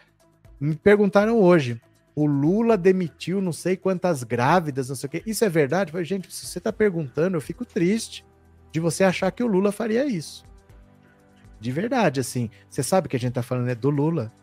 Me 0.59 0.75
perguntaram 0.75 1.39
hoje, 1.39 1.79
o 2.15 2.25
Lula 2.25 2.75
demitiu 2.75 3.39
não 3.39 3.53
sei 3.53 3.77
quantas 3.77 4.23
grávidas, 4.23 4.89
não 4.89 4.95
sei 4.95 5.05
o 5.05 5.11
quê. 5.11 5.23
Isso 5.23 5.45
é 5.45 5.49
verdade? 5.49 5.91
falei, 5.91 6.03
gente, 6.03 6.33
se 6.33 6.47
você 6.47 6.59
tá 6.59 6.73
perguntando, 6.73 7.37
eu 7.37 7.41
fico 7.41 7.63
triste 7.63 8.25
de 8.71 8.79
você 8.79 9.03
achar 9.03 9.29
que 9.31 9.43
o 9.43 9.47
Lula 9.47 9.71
faria 9.71 10.03
isso. 10.03 10.43
De 11.59 11.71
verdade, 11.71 12.21
assim. 12.21 12.49
Você 12.67 12.81
sabe 12.81 13.07
que 13.07 13.17
a 13.17 13.19
gente 13.19 13.33
tá 13.33 13.43
falando 13.43 13.69
é 13.69 13.75
do 13.75 13.91
Lula. 13.91 14.33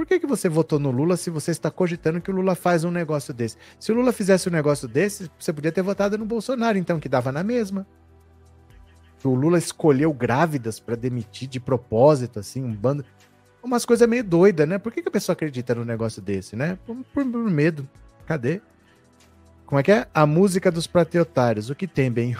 Por 0.00 0.06
que, 0.06 0.18
que 0.18 0.26
você 0.26 0.48
votou 0.48 0.78
no 0.78 0.90
Lula 0.90 1.14
se 1.14 1.28
você 1.28 1.50
está 1.50 1.70
cogitando 1.70 2.22
que 2.22 2.30
o 2.30 2.34
Lula 2.34 2.54
faz 2.54 2.84
um 2.84 2.90
negócio 2.90 3.34
desse? 3.34 3.58
Se 3.78 3.92
o 3.92 3.94
Lula 3.94 4.12
fizesse 4.12 4.48
um 4.48 4.50
negócio 4.50 4.88
desse, 4.88 5.30
você 5.38 5.52
podia 5.52 5.70
ter 5.70 5.82
votado 5.82 6.16
no 6.16 6.24
Bolsonaro, 6.24 6.78
então, 6.78 6.98
que 6.98 7.06
dava 7.06 7.30
na 7.30 7.44
mesma. 7.44 7.86
O 9.22 9.34
Lula 9.34 9.58
escolheu 9.58 10.10
grávidas 10.10 10.80
para 10.80 10.96
demitir 10.96 11.46
de 11.46 11.60
propósito, 11.60 12.38
assim, 12.38 12.64
um 12.64 12.74
bando. 12.74 13.04
Umas 13.62 13.84
coisas 13.84 14.08
meio 14.08 14.24
doidas, 14.24 14.66
né? 14.66 14.78
Por 14.78 14.90
que, 14.90 15.02
que 15.02 15.08
a 15.08 15.12
pessoa 15.12 15.34
acredita 15.34 15.74
num 15.74 15.84
negócio 15.84 16.22
desse, 16.22 16.56
né? 16.56 16.78
Por, 16.86 16.96
por, 17.12 17.22
por 17.22 17.50
medo. 17.50 17.86
Cadê? 18.24 18.62
Como 19.66 19.80
é 19.80 19.82
que 19.82 19.92
é? 19.92 20.08
A 20.14 20.24
música 20.24 20.72
dos 20.72 20.86
prateotários. 20.86 21.68
O 21.68 21.74
que 21.74 21.86
tem, 21.86 22.10
bem? 22.10 22.34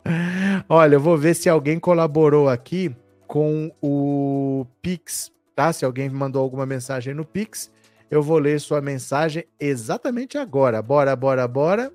Olha, 0.66 0.94
eu 0.94 1.00
vou 1.00 1.18
ver 1.18 1.34
se 1.34 1.46
alguém 1.46 1.78
colaborou 1.78 2.48
aqui 2.48 2.90
com 3.26 3.70
o 3.82 4.66
Pix 4.80 5.34
tá? 5.54 5.72
Se 5.72 5.84
alguém 5.84 6.08
mandou 6.10 6.42
alguma 6.42 6.66
mensagem 6.66 7.14
no 7.14 7.24
Pix, 7.24 7.70
eu 8.10 8.22
vou 8.22 8.38
ler 8.38 8.60
sua 8.60 8.80
mensagem 8.80 9.44
exatamente 9.58 10.36
agora. 10.36 10.82
Bora, 10.82 11.14
bora, 11.14 11.46
bora. 11.48 11.92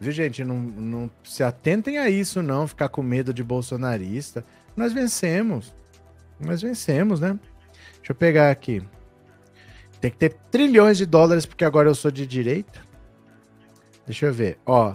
Viu, 0.00 0.12
gente? 0.12 0.44
Não, 0.44 0.56
não 0.58 1.10
se 1.22 1.42
atentem 1.42 1.98
a 1.98 2.10
isso, 2.10 2.42
não. 2.42 2.68
Ficar 2.68 2.90
com 2.90 3.02
medo 3.02 3.32
de 3.32 3.42
bolsonarista. 3.42 4.44
Nós 4.76 4.92
vencemos. 4.92 5.74
Nós 6.38 6.60
vencemos, 6.60 7.20
né? 7.20 7.38
Deixa 7.96 8.12
eu 8.12 8.14
pegar 8.14 8.50
aqui. 8.50 8.82
Tem 10.04 10.10
que 10.10 10.18
ter 10.18 10.34
trilhões 10.50 10.98
de 10.98 11.06
dólares, 11.06 11.46
porque 11.46 11.64
agora 11.64 11.88
eu 11.88 11.94
sou 11.94 12.10
de 12.10 12.26
direita. 12.26 12.86
Deixa 14.04 14.26
eu 14.26 14.34
ver. 14.34 14.58
Ó. 14.66 14.94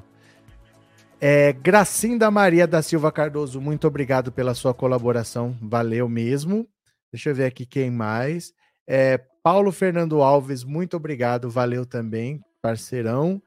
É, 1.20 1.52
Gracinda 1.52 2.30
Maria 2.30 2.68
da 2.68 2.84
Silva 2.84 3.12
Cardoso, 3.12 3.60
muito 3.60 3.88
obrigado 3.88 4.32
pela 4.32 4.54
sua 4.54 4.72
colaboração. 4.72 5.58
Valeu 5.60 6.08
mesmo. 6.08 6.70
Deixa 7.12 7.32
eu 7.32 7.34
ver 7.34 7.46
aqui 7.46 7.66
quem 7.66 7.90
mais. 7.90 8.54
É, 8.86 9.20
Paulo 9.42 9.72
Fernando 9.72 10.22
Alves, 10.22 10.64
muito 10.64 10.96
obrigado. 10.96 11.50
Valeu 11.50 11.88
também, 11.88 12.40
parceirão. 12.62 13.42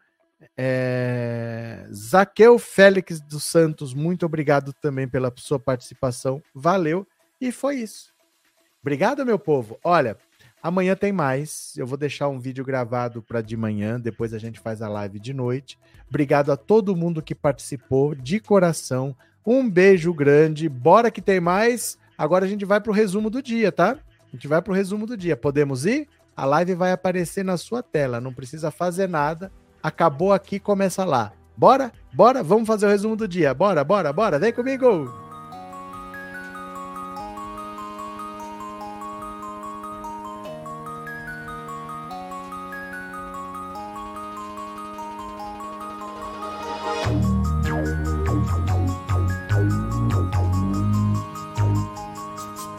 É, 0.57 1.87
Zaqueu 1.95 2.59
Félix 2.59 3.21
dos 3.21 3.45
Santos, 3.45 3.95
muito 3.95 4.27
obrigado 4.27 4.73
também 4.73 5.07
pela 5.07 5.33
sua 5.37 5.61
participação. 5.61 6.43
Valeu. 6.53 7.07
E 7.41 7.53
foi 7.53 7.77
isso. 7.77 8.13
Obrigado, 8.81 9.25
meu 9.25 9.39
povo. 9.39 9.79
Olha, 9.85 10.19
Amanhã 10.63 10.95
tem 10.95 11.13
mais. 11.13 11.73
Eu 11.77 11.87
vou 11.87 11.99
deixar 11.99 12.29
um 12.29 12.39
vídeo 12.39 12.65
gravado 12.65 13.21
para 13.21 13.43
de 13.43 13.57
manhã, 13.57 13.99
depois 13.99 14.33
a 14.33 14.39
gente 14.39 14.61
faz 14.61 14.81
a 14.81 14.89
live 14.89 15.19
de 15.19 15.35
noite. 15.35 15.77
Obrigado 16.09 16.53
a 16.53 16.57
todo 16.57 16.95
mundo 16.95 17.21
que 17.21 17.35
participou 17.35 18.15
de 18.15 18.39
coração. 18.39 19.17
Um 19.45 19.69
beijo 19.69 20.15
grande. 20.15 20.69
Bora 20.69 21.11
que 21.11 21.21
tem 21.21 21.41
mais. 21.41 21.99
Agora 22.17 22.45
a 22.45 22.49
gente 22.49 22.65
vai 22.65 22.81
para 22.81 22.93
o 22.93 22.95
resumo 22.95 23.29
do 23.29 23.43
dia, 23.43 23.73
tá? 23.73 23.99
A 24.33 24.37
gente 24.37 24.47
vai 24.47 24.63
para 24.63 24.73
o 24.73 24.77
resumo 24.77 25.05
do 25.05 25.17
dia. 25.17 25.37
Podemos 25.37 25.85
ir? 25.85 26.07
A 26.37 26.45
live 26.45 26.75
vai 26.75 26.93
aparecer 26.93 27.45
na 27.45 27.57
sua 27.57 27.83
tela. 27.83 28.21
Não 28.21 28.33
precisa 28.33 28.71
fazer 28.71 29.09
nada. 29.09 29.51
acabou 29.83 30.33
aqui, 30.33 30.61
começa 30.61 31.05
lá. 31.05 31.33
Bora? 31.57 31.93
Bora? 32.13 32.43
Vamos 32.43 32.69
fazer 32.69 32.87
o 32.87 32.89
resumo 32.89 33.17
do 33.17 33.27
dia. 33.27 33.53
Bora, 33.53 33.83
bora, 33.83 34.13
bora. 34.13 34.39
Vem 34.39 34.53
comigo! 34.53 35.22